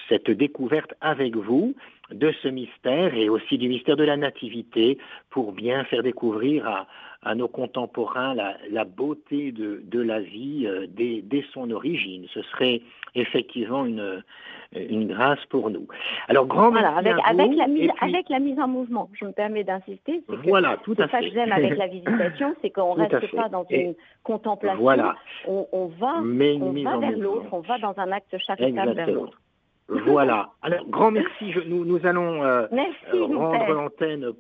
cette 0.09 0.31
découverte 0.31 0.95
avec 1.01 1.37
vous 1.37 1.75
de 2.13 2.33
ce 2.43 2.49
mystère 2.49 3.15
et 3.15 3.29
aussi 3.29 3.59
du 3.59 3.69
mystère 3.69 3.97
de 3.97 4.05
la 4.05 4.17
nativité 4.17 4.99
pour 5.31 5.53
bien 5.53 5.85
faire 5.85 6.03
découvrir 6.03 6.67
à, 6.67 6.87
à 7.23 7.35
nos 7.35 7.49
contemporains 7.49 8.35
la, 8.35 8.57
la 8.71 8.85
beauté 8.85 9.53
de, 9.53 9.83
de, 9.85 10.01
la 10.01 10.21
vie 10.21 10.67
euh, 10.67 10.87
dès, 10.89 11.23
dès, 11.23 11.45
son 11.53 11.71
origine. 11.71 12.27
Ce 12.33 12.41
serait 12.43 12.81
effectivement 13.15 13.85
une, 13.85 14.23
une 14.73 15.07
grâce 15.09 15.45
pour 15.47 15.71
nous. 15.71 15.87
Alors, 16.29 16.47
grand 16.47 16.71
voilà, 16.71 16.97
avec, 16.97 17.15
avec, 17.25 17.57
la 17.57 17.67
mise, 17.67 17.91
avec 18.01 18.29
la 18.29 18.39
mise 18.39 18.59
en 18.59 18.69
mouvement, 18.69 19.11
je 19.13 19.27
me 19.27 19.33
permets 19.33 19.65
d'insister. 19.65 20.23
Voilà, 20.45 20.79
tout 20.85 20.95
à 20.99 21.09
fait. 21.09 21.17
ça 21.17 21.21
que 21.21 21.35
j'aime 21.35 21.53
avec 21.53 21.77
la 21.77 21.87
visitation, 21.89 22.55
c'est 22.63 22.71
qu'on 22.71 22.97
ne 22.97 23.07
reste 23.07 23.35
pas 23.35 23.49
dans 23.49 23.67
une 23.69 23.95
contemplation. 24.23 24.81
Voilà. 24.81 25.17
On, 25.47 25.67
on 25.73 25.87
va, 25.87 26.15
on 26.23 26.73
va 26.73 26.99
vers 26.99 27.19
l'autre, 27.19 27.49
on 27.53 27.61
va 27.61 27.79
dans 27.79 27.95
un 27.99 28.13
acte 28.13 28.37
charitable 28.39 28.95
vers 28.95 29.11
l'autre. 29.11 29.39
Voilà. 29.91 30.51
Alors, 30.63 30.87
grand 30.87 31.11
merci. 31.11 31.53
Je, 31.53 31.61
nous, 31.61 31.85
nous 31.85 32.07
allons 32.07 32.45
euh, 32.45 32.67
euh 33.13 33.25
rendre 33.25 33.73
l'antenne. 33.73 34.33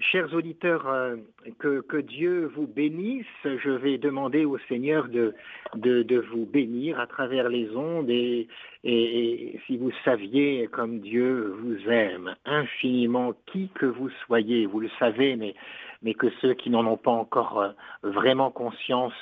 Chers 0.00 0.32
auditeurs, 0.34 0.86
euh, 0.86 1.16
que, 1.58 1.80
que, 1.80 1.96
Dieu 1.96 2.50
vous 2.54 2.66
bénisse. 2.66 3.26
Je 3.44 3.70
vais 3.70 3.96
demander 3.96 4.44
au 4.44 4.58
Seigneur 4.68 5.08
de, 5.08 5.34
de, 5.74 6.02
de 6.02 6.18
vous 6.18 6.44
bénir 6.44 7.00
à 7.00 7.06
travers 7.06 7.48
les 7.48 7.74
ondes 7.74 8.10
et, 8.10 8.48
et, 8.84 9.58
si 9.66 9.78
vous 9.78 9.90
saviez 10.04 10.68
comme 10.70 11.00
Dieu 11.00 11.56
vous 11.62 11.90
aime 11.90 12.36
infiniment, 12.44 13.32
qui 13.46 13.70
que 13.74 13.86
vous 13.86 14.10
soyez, 14.26 14.66
vous 14.66 14.80
le 14.80 14.90
savez, 14.98 15.36
mais, 15.36 15.54
mais 16.02 16.14
que 16.14 16.28
ceux 16.42 16.52
qui 16.52 16.68
n'en 16.68 16.86
ont 16.86 16.98
pas 16.98 17.10
encore 17.10 17.60
euh, 17.60 17.70
vraiment 18.02 18.50
conscience 18.50 19.14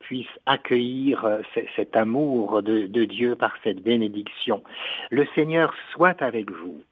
puisse 0.00 0.28
accueillir 0.46 1.24
euh, 1.24 1.42
cet 1.74 1.96
amour 1.96 2.62
de, 2.62 3.04
Dieu 3.04 3.36
par 3.36 3.54
cette 3.64 3.82
bénédiction. 3.82 4.62
Le 5.10 5.26
Seigneur 5.34 5.74
soit 5.92 6.22
avec 6.22 6.50
vous. 6.50 6.82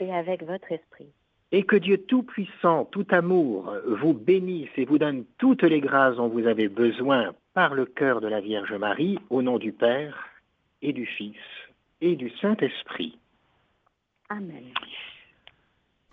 Et 0.00 0.12
avec 0.12 0.44
votre 0.44 0.70
esprit. 0.72 1.08
Et 1.50 1.62
que 1.62 1.76
Dieu 1.76 1.98
Tout-Puissant, 1.98 2.84
tout 2.86 3.06
amour, 3.10 3.74
vous 3.86 4.12
bénisse 4.12 4.68
et 4.76 4.84
vous 4.84 4.98
donne 4.98 5.24
toutes 5.38 5.62
les 5.62 5.80
grâces 5.80 6.16
dont 6.16 6.28
vous 6.28 6.46
avez 6.46 6.68
besoin 6.68 7.32
par 7.54 7.74
le 7.74 7.86
cœur 7.86 8.20
de 8.20 8.28
la 8.28 8.40
Vierge 8.40 8.74
Marie, 8.74 9.18
au 9.30 9.40
nom 9.40 9.58
du 9.58 9.72
Père 9.72 10.28
et 10.82 10.92
du 10.92 11.06
Fils 11.06 11.36
et 12.00 12.16
du 12.16 12.30
Saint-Esprit. 12.40 13.18
Amen. 14.28 14.64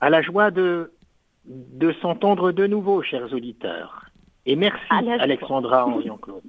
À 0.01 0.09
la 0.09 0.21
joie 0.21 0.51
de, 0.51 0.91
de 1.45 1.91
s'entendre 2.01 2.51
de 2.51 2.65
nouveau, 2.65 3.01
chers 3.01 3.33
auditeurs. 3.33 4.05
Et 4.45 4.55
merci 4.55 4.79
Alexandra 5.19 5.87
Henri-Claude. 5.87 6.43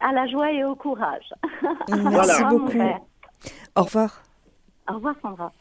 À 0.00 0.12
la 0.12 0.26
joie 0.26 0.52
et 0.52 0.64
au 0.64 0.74
courage. 0.74 1.32
Merci 1.88 2.44
beaucoup. 2.44 2.78
Au 3.76 3.82
revoir. 3.82 4.22
Au 4.88 4.94
revoir 4.94 5.14
Sandra. 5.22 5.52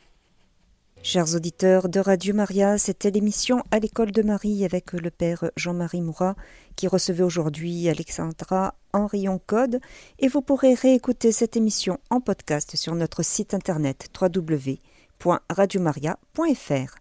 Chers 1.05 1.35
auditeurs 1.35 1.89
de 1.89 1.99
Radio 1.99 2.33
Maria, 2.33 2.77
c'était 2.77 3.11
l'émission 3.11 3.61
à 3.71 3.79
l'école 3.79 4.11
de 4.11 4.21
Marie 4.21 4.63
avec 4.63 4.93
le 4.93 5.11
père 5.11 5.51
Jean-Marie 5.57 6.01
Mourat 6.01 6.35
qui 6.77 6.87
recevait 6.87 7.23
aujourd'hui 7.23 7.89
Alexandra 7.89 8.75
Henrion 8.93 9.37
Code 9.45 9.81
et 10.19 10.29
vous 10.29 10.41
pourrez 10.41 10.75
réécouter 10.75 11.33
cette 11.33 11.57
émission 11.57 11.99
en 12.09 12.21
podcast 12.21 12.77
sur 12.77 12.95
notre 12.95 13.21
site 13.21 13.53
internet 13.53 14.07
www.radiomaria.fr. 14.17 16.95